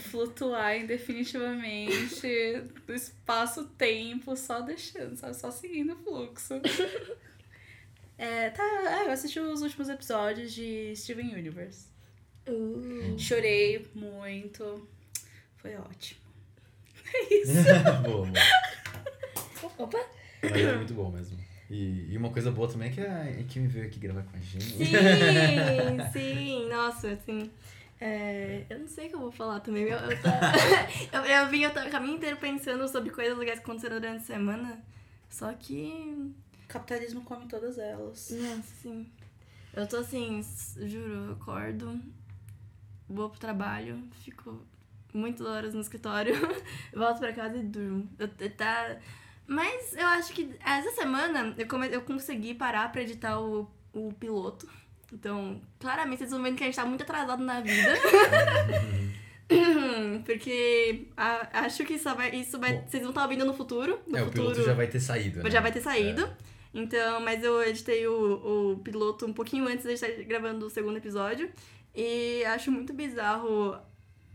[0.09, 5.35] flutuar indefinitivamente do espaço-tempo, só deixando, sabe?
[5.35, 6.55] Só seguindo o fluxo.
[8.17, 11.87] É, tá, é, eu assisti os últimos episódios de Steven Universe.
[12.47, 14.87] Uh, Chorei muito.
[15.55, 16.19] Foi ótimo.
[18.03, 19.73] boa, boa.
[19.77, 20.05] opa!
[20.41, 21.38] Mas é muito bom mesmo.
[21.69, 24.35] E, e uma coisa boa também é que a a Kim veio aqui gravar com
[24.35, 24.65] a gente.
[24.65, 24.85] Sim,
[26.11, 26.69] sim.
[26.69, 27.51] Nossa, assim.
[28.01, 29.83] é, eu não sei o que eu vou falar também.
[29.83, 30.53] Eu, eu, tá-
[31.13, 34.79] eu, eu vim o caminho inteiro pensando sobre coisas legais que aconteceram durante a semana.
[35.29, 36.33] Só que.
[36.67, 38.29] Capitalismo come todas elas.
[38.31, 39.07] Nossa, sim.
[39.73, 40.41] Eu tô assim,
[40.77, 41.99] juro, eu acordo,
[43.07, 44.65] vou pro trabalho, fico
[45.13, 46.33] muitas horas no escritório,
[46.93, 48.09] volto pra casa e durmo.
[48.17, 48.97] Eu, eu tá...
[49.49, 51.87] Mas eu acho que essa semana eu, come...
[51.91, 54.69] eu consegui parar pra editar o, o piloto.
[55.11, 57.93] Então, claramente vocês vão vendo que a gente tá muito atrasado na vida.
[60.25, 62.73] Porque a- acho que isso vai, isso vai.
[62.73, 62.83] Bom.
[62.87, 63.99] vocês vão estar ouvindo no futuro.
[64.07, 65.49] No É, o futuro piloto já vai ter saído, né?
[65.49, 66.29] já vai ter saído.
[66.73, 70.97] Então, mas eu editei o, o piloto um pouquinho antes de estar gravando o segundo
[70.97, 71.49] episódio.
[71.95, 73.75] E acho muito bizarro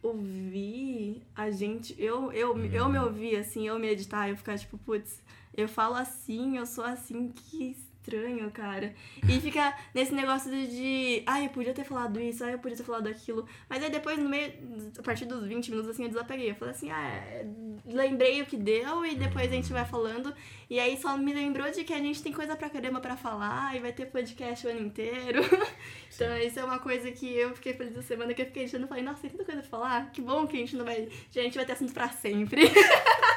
[0.07, 1.95] ouvir a gente.
[1.99, 2.67] Eu, eu, Uhum.
[2.67, 5.23] eu me ouvir assim, eu me editar, eu ficar tipo, putz,
[5.57, 8.95] eu falo assim, eu sou assim, que estranho, cara.
[9.27, 12.85] E fica nesse negócio de, ai, eu podia ter falado isso, ai, eu podia ter
[12.85, 13.47] falado aquilo.
[13.69, 14.53] Mas aí depois, no meio,
[14.99, 16.51] a partir dos 20 minutos, assim, eu desapeguei.
[16.51, 17.47] Eu falei assim, ah, é,
[17.87, 20.35] lembrei o que deu e depois a gente vai falando.
[20.69, 23.75] E aí só me lembrou de que a gente tem coisa pra caramba pra falar
[23.77, 25.41] e vai ter podcast o ano inteiro.
[26.15, 28.87] então isso é uma coisa que eu fiquei feliz essa semana que eu fiquei achando,
[28.87, 30.11] falei, nossa, tem tanta coisa pra falar.
[30.11, 31.09] Que bom que a gente não vai.
[31.35, 32.63] A gente vai ter assunto pra sempre.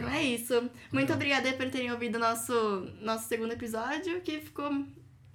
[0.00, 0.54] Então é isso.
[0.92, 1.16] Muito Legal.
[1.16, 4.70] obrigada por terem ouvido nosso nosso segundo episódio, que ficou.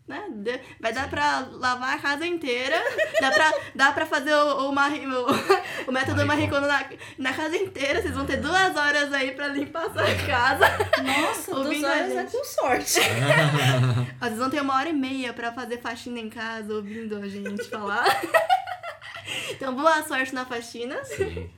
[0.08, 0.24] Né?
[0.38, 2.76] de- Vai dar pra lavar a casa inteira.
[3.22, 5.26] Dá pra, dá pra fazer o, o, Marie- o,
[5.88, 8.02] o método Kondo na, na casa inteira.
[8.02, 10.66] Vocês vão ter duas horas aí pra limpar a sua casa.
[11.04, 13.00] Nossa, duas horas é com sorte.
[14.20, 17.64] Vezes vão ter uma hora e meia pra fazer faxina em casa, ouvindo a gente
[17.66, 18.06] falar.
[19.52, 21.04] Então, boa sorte na faxina.
[21.04, 21.50] Sim.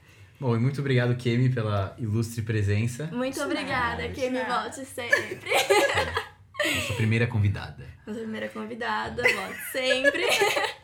[0.42, 3.08] Bom, e muito obrigado, Kemi, pela ilustre presença.
[3.12, 4.62] Muito De obrigada, nada, nada.
[4.62, 5.38] volte sempre.
[6.74, 7.86] Nossa primeira convidada.
[8.04, 10.24] Nossa primeira convidada, volte sempre.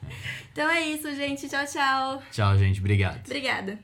[0.52, 1.48] Então é isso, gente.
[1.48, 2.22] Tchau, tchau.
[2.32, 2.80] Tchau, gente.
[2.80, 3.24] Obrigado.
[3.24, 3.78] Obrigada.